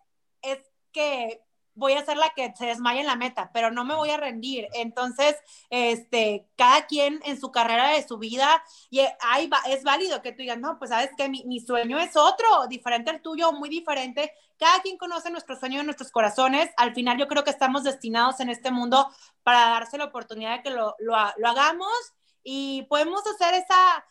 es 0.42 0.58
que 0.92 1.42
voy 1.80 1.94
a 1.94 2.04
ser 2.04 2.18
la 2.18 2.30
que 2.36 2.52
se 2.56 2.66
desmaya 2.66 3.00
en 3.00 3.06
la 3.06 3.16
meta, 3.16 3.50
pero 3.52 3.70
no 3.70 3.84
me 3.84 3.94
voy 3.94 4.10
a 4.10 4.18
rendir. 4.18 4.68
Entonces, 4.74 5.34
este, 5.70 6.46
cada 6.56 6.86
quien 6.86 7.20
en 7.24 7.40
su 7.40 7.50
carrera 7.50 7.88
de 7.88 8.06
su 8.06 8.18
vida, 8.18 8.62
y 8.90 9.00
va, 9.48 9.58
es 9.66 9.82
válido 9.82 10.20
que 10.20 10.32
tú 10.32 10.42
digas, 10.42 10.58
no, 10.58 10.78
pues 10.78 10.90
sabes 10.90 11.10
que 11.16 11.28
mi, 11.28 11.60
sueño 11.60 11.98
es 11.98 12.16
otro, 12.16 12.66
diferente 12.68 13.10
al 13.10 13.22
tuyo, 13.22 13.52
muy 13.52 13.70
diferente. 13.70 14.32
Cada 14.58 14.80
quien 14.82 14.98
conoce 14.98 15.30
nuestro 15.30 15.56
sueño 15.56 15.80
en 15.80 15.86
nuestros 15.86 16.10
corazones. 16.10 16.68
Al 16.76 16.94
final 16.94 17.16
yo 17.18 17.26
creo 17.26 17.44
que 17.44 17.50
estamos 17.50 17.82
destinados 17.82 18.40
en 18.40 18.50
este 18.50 18.70
mundo 18.70 19.08
para 19.42 19.70
darse 19.70 19.96
la 19.96 20.04
oportunidad 20.04 20.58
de 20.58 20.62
que 20.62 20.70
lo, 20.70 20.94
lo 20.98 21.48
hagamos 21.48 22.12
y 22.44 22.82
podemos 22.82 23.22
hacer 23.26 23.54
esa 23.54 24.04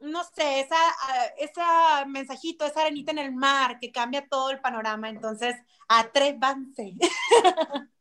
no 0.00 0.22
sé, 0.24 0.60
esa, 0.60 0.76
ah, 0.76 1.26
esa 1.38 2.04
mensajito, 2.06 2.64
esa 2.64 2.82
arenita 2.82 3.10
en 3.10 3.18
el 3.18 3.32
mar 3.32 3.78
que 3.80 3.92
cambia 3.92 4.26
todo 4.28 4.50
el 4.50 4.60
panorama. 4.60 5.08
Entonces, 5.08 5.56
atrévanse. 5.88 6.94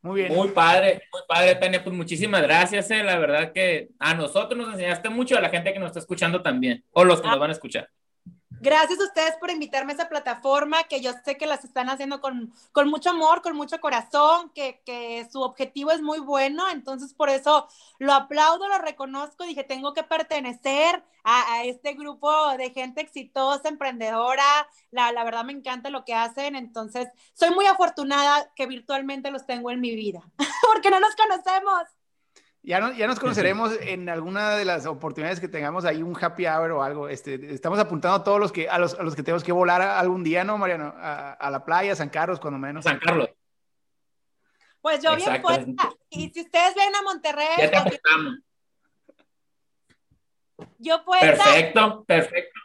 Muy 0.00 0.22
bien. 0.22 0.32
Muy 0.32 0.48
padre, 0.50 1.02
muy 1.12 1.22
padre, 1.26 1.56
Tania. 1.56 1.82
Pues 1.82 1.94
muchísimas 1.94 2.40
gracias. 2.42 2.88
Eh. 2.90 3.02
La 3.02 3.18
verdad 3.18 3.52
que 3.52 3.88
a 3.98 4.14
nosotros 4.14 4.56
nos 4.56 4.72
enseñaste 4.72 5.08
mucho, 5.08 5.36
a 5.36 5.40
la 5.40 5.50
gente 5.50 5.72
que 5.72 5.78
nos 5.80 5.88
está 5.88 5.98
escuchando 5.98 6.40
también, 6.40 6.84
o 6.92 7.04
los 7.04 7.20
que 7.20 7.26
ah. 7.26 7.32
nos 7.32 7.40
van 7.40 7.50
a 7.50 7.54
escuchar. 7.54 7.90
Gracias 8.60 8.98
a 9.00 9.04
ustedes 9.04 9.36
por 9.36 9.50
invitarme 9.50 9.92
a 9.92 9.94
esa 9.94 10.08
plataforma 10.08 10.84
que 10.84 11.00
yo 11.00 11.12
sé 11.24 11.36
que 11.36 11.46
las 11.46 11.64
están 11.64 11.88
haciendo 11.88 12.20
con, 12.20 12.52
con 12.72 12.88
mucho 12.88 13.10
amor, 13.10 13.40
con 13.40 13.56
mucho 13.56 13.80
corazón, 13.80 14.50
que, 14.54 14.80
que, 14.84 15.28
su 15.30 15.40
objetivo 15.42 15.90
es 15.92 16.02
muy 16.02 16.18
bueno. 16.18 16.68
Entonces, 16.70 17.14
por 17.14 17.28
eso 17.28 17.68
lo 17.98 18.12
aplaudo, 18.12 18.66
lo 18.68 18.78
reconozco. 18.78 19.44
Dije, 19.44 19.62
tengo 19.64 19.94
que 19.94 20.02
pertenecer 20.02 21.04
a, 21.22 21.54
a 21.54 21.64
este 21.64 21.94
grupo 21.94 22.30
de 22.56 22.70
gente 22.70 23.00
exitosa, 23.00 23.68
emprendedora. 23.68 24.44
La, 24.90 25.12
la, 25.12 25.24
verdad 25.24 25.44
me 25.44 25.52
encanta 25.52 25.90
lo 25.90 26.04
que 26.04 26.14
hacen. 26.14 26.56
Entonces, 26.56 27.08
soy 27.34 27.50
muy 27.50 27.66
afortunada 27.66 28.50
que 28.56 28.66
virtualmente 28.66 29.30
los 29.30 29.46
tengo 29.46 29.70
en 29.70 29.80
mi 29.80 29.94
vida, 29.94 30.22
porque 30.72 30.90
no 30.90 30.98
nos 30.98 31.14
conocemos. 31.14 31.97
Ya, 32.68 32.80
no, 32.80 32.92
ya 32.92 33.06
nos 33.06 33.18
conoceremos 33.18 33.72
en 33.80 34.10
alguna 34.10 34.50
de 34.50 34.66
las 34.66 34.84
oportunidades 34.84 35.40
que 35.40 35.48
tengamos 35.48 35.86
ahí 35.86 36.02
un 36.02 36.14
happy 36.22 36.46
hour 36.46 36.72
o 36.72 36.82
algo. 36.82 37.08
Este, 37.08 37.54
estamos 37.54 37.78
apuntando 37.78 38.16
a 38.16 38.22
todos 38.22 38.38
los 38.38 38.52
que, 38.52 38.68
a 38.68 38.78
los, 38.78 38.92
a 38.92 39.02
los 39.02 39.16
que 39.16 39.22
tenemos 39.22 39.42
que 39.42 39.52
volar 39.52 39.80
algún 39.80 40.22
día, 40.22 40.44
¿no, 40.44 40.58
Mariano? 40.58 40.92
A, 40.98 41.32
a, 41.32 41.50
la 41.50 41.64
playa, 41.64 41.96
San 41.96 42.10
Carlos, 42.10 42.38
cuando 42.38 42.58
menos. 42.58 42.84
San 42.84 42.98
Carlos. 42.98 43.30
Pues 44.82 45.02
yo 45.02 45.16
bien 45.16 45.40
puesta. 45.40 45.88
Y 46.10 46.28
si 46.28 46.42
ustedes 46.42 46.74
ven 46.74 46.94
a 46.94 47.00
Monterrey. 47.00 47.56
Ya 47.56 47.70
te 47.70 47.76
apuntamos. 47.78 48.38
Yo 50.76 51.04
puedo. 51.06 51.22
Perfecto, 51.22 52.04
perfecto. 52.04 52.60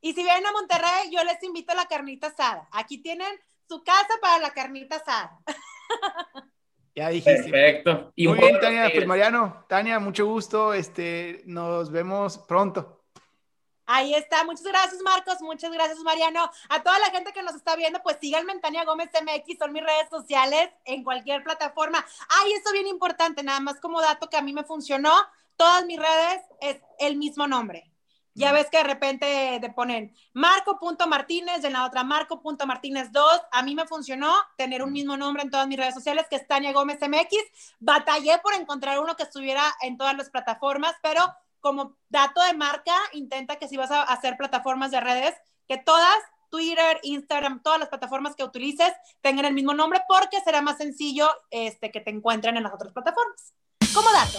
Y 0.00 0.12
si 0.12 0.24
vienen 0.24 0.44
a 0.44 0.50
Monterrey, 0.50 1.08
yo 1.12 1.22
les 1.22 1.40
invito 1.44 1.70
a 1.70 1.76
la 1.76 1.86
carnita 1.86 2.26
asada. 2.26 2.68
Aquí 2.72 2.98
tienen 2.98 3.32
su 3.68 3.84
casa 3.84 4.14
para 4.20 4.40
la 4.40 4.50
carnita 4.50 4.96
asada. 4.96 5.38
Ya 6.96 7.10
dijiste. 7.10 7.50
Perfecto. 7.50 8.10
Y 8.16 8.26
Muy 8.26 8.38
bien, 8.38 8.58
Tania. 8.58 8.90
Pues 8.92 9.06
Mariano, 9.06 9.66
Tania, 9.68 10.00
mucho 10.00 10.24
gusto. 10.24 10.72
Este, 10.72 11.42
nos 11.44 11.90
vemos 11.90 12.38
pronto. 12.38 13.04
Ahí 13.84 14.14
está. 14.14 14.44
Muchas 14.44 14.64
gracias, 14.64 15.02
Marcos. 15.02 15.42
Muchas 15.42 15.70
gracias, 15.70 15.98
Mariano. 15.98 16.50
A 16.70 16.82
toda 16.82 16.98
la 16.98 17.10
gente 17.10 17.34
que 17.34 17.42
nos 17.42 17.54
está 17.54 17.76
viendo, 17.76 18.02
pues 18.02 18.16
síganme 18.18 18.52
en 18.52 18.62
Tania 18.62 18.84
Gómez 18.84 19.10
MX. 19.12 19.58
Son 19.58 19.72
mis 19.74 19.82
redes 19.82 20.08
sociales 20.10 20.70
en 20.86 21.04
cualquier 21.04 21.44
plataforma. 21.44 22.04
Ay, 22.30 22.54
esto 22.54 22.72
bien 22.72 22.86
importante, 22.86 23.42
nada 23.42 23.60
más 23.60 23.78
como 23.78 24.00
dato 24.00 24.30
que 24.30 24.38
a 24.38 24.42
mí 24.42 24.54
me 24.54 24.64
funcionó. 24.64 25.12
Todas 25.56 25.84
mis 25.84 25.98
redes 25.98 26.40
es 26.62 26.78
el 26.98 27.16
mismo 27.16 27.46
nombre. 27.46 27.92
Ya 28.36 28.52
ves 28.52 28.68
que 28.70 28.76
de 28.76 28.84
repente 28.84 29.58
te 29.62 29.70
ponen 29.70 30.14
Marco.Martínez, 30.34 31.64
en 31.64 31.72
la 31.72 31.86
otra 31.86 32.04
Marco.Martínez2. 32.04 33.40
A 33.50 33.62
mí 33.62 33.74
me 33.74 33.86
funcionó 33.86 34.30
tener 34.58 34.82
un 34.82 34.92
mismo 34.92 35.16
nombre 35.16 35.42
en 35.42 35.50
todas 35.50 35.66
mis 35.66 35.78
redes 35.78 35.94
sociales, 35.94 36.26
que 36.28 36.36
es 36.36 36.46
Tania 36.46 36.74
Gómez 36.74 36.98
MX. 37.00 37.30
Batallé 37.80 38.38
por 38.42 38.52
encontrar 38.52 39.00
uno 39.00 39.16
que 39.16 39.22
estuviera 39.22 39.62
en 39.80 39.96
todas 39.96 40.14
las 40.14 40.28
plataformas, 40.28 40.94
pero 41.02 41.22
como 41.60 41.96
dato 42.10 42.42
de 42.42 42.52
marca, 42.52 42.94
intenta 43.14 43.56
que 43.56 43.68
si 43.68 43.78
vas 43.78 43.90
a 43.90 44.02
hacer 44.02 44.36
plataformas 44.36 44.90
de 44.90 45.00
redes, 45.00 45.34
que 45.66 45.78
todas, 45.78 46.18
Twitter, 46.50 47.00
Instagram, 47.04 47.62
todas 47.62 47.80
las 47.80 47.88
plataformas 47.88 48.36
que 48.36 48.44
utilices 48.44 48.92
tengan 49.22 49.46
el 49.46 49.54
mismo 49.54 49.72
nombre, 49.72 50.02
porque 50.06 50.42
será 50.42 50.60
más 50.60 50.76
sencillo 50.76 51.26
este, 51.50 51.90
que 51.90 52.02
te 52.02 52.10
encuentren 52.10 52.58
en 52.58 52.64
las 52.64 52.74
otras 52.74 52.92
plataformas. 52.92 53.54
Como 53.94 54.12
dato. 54.12 54.38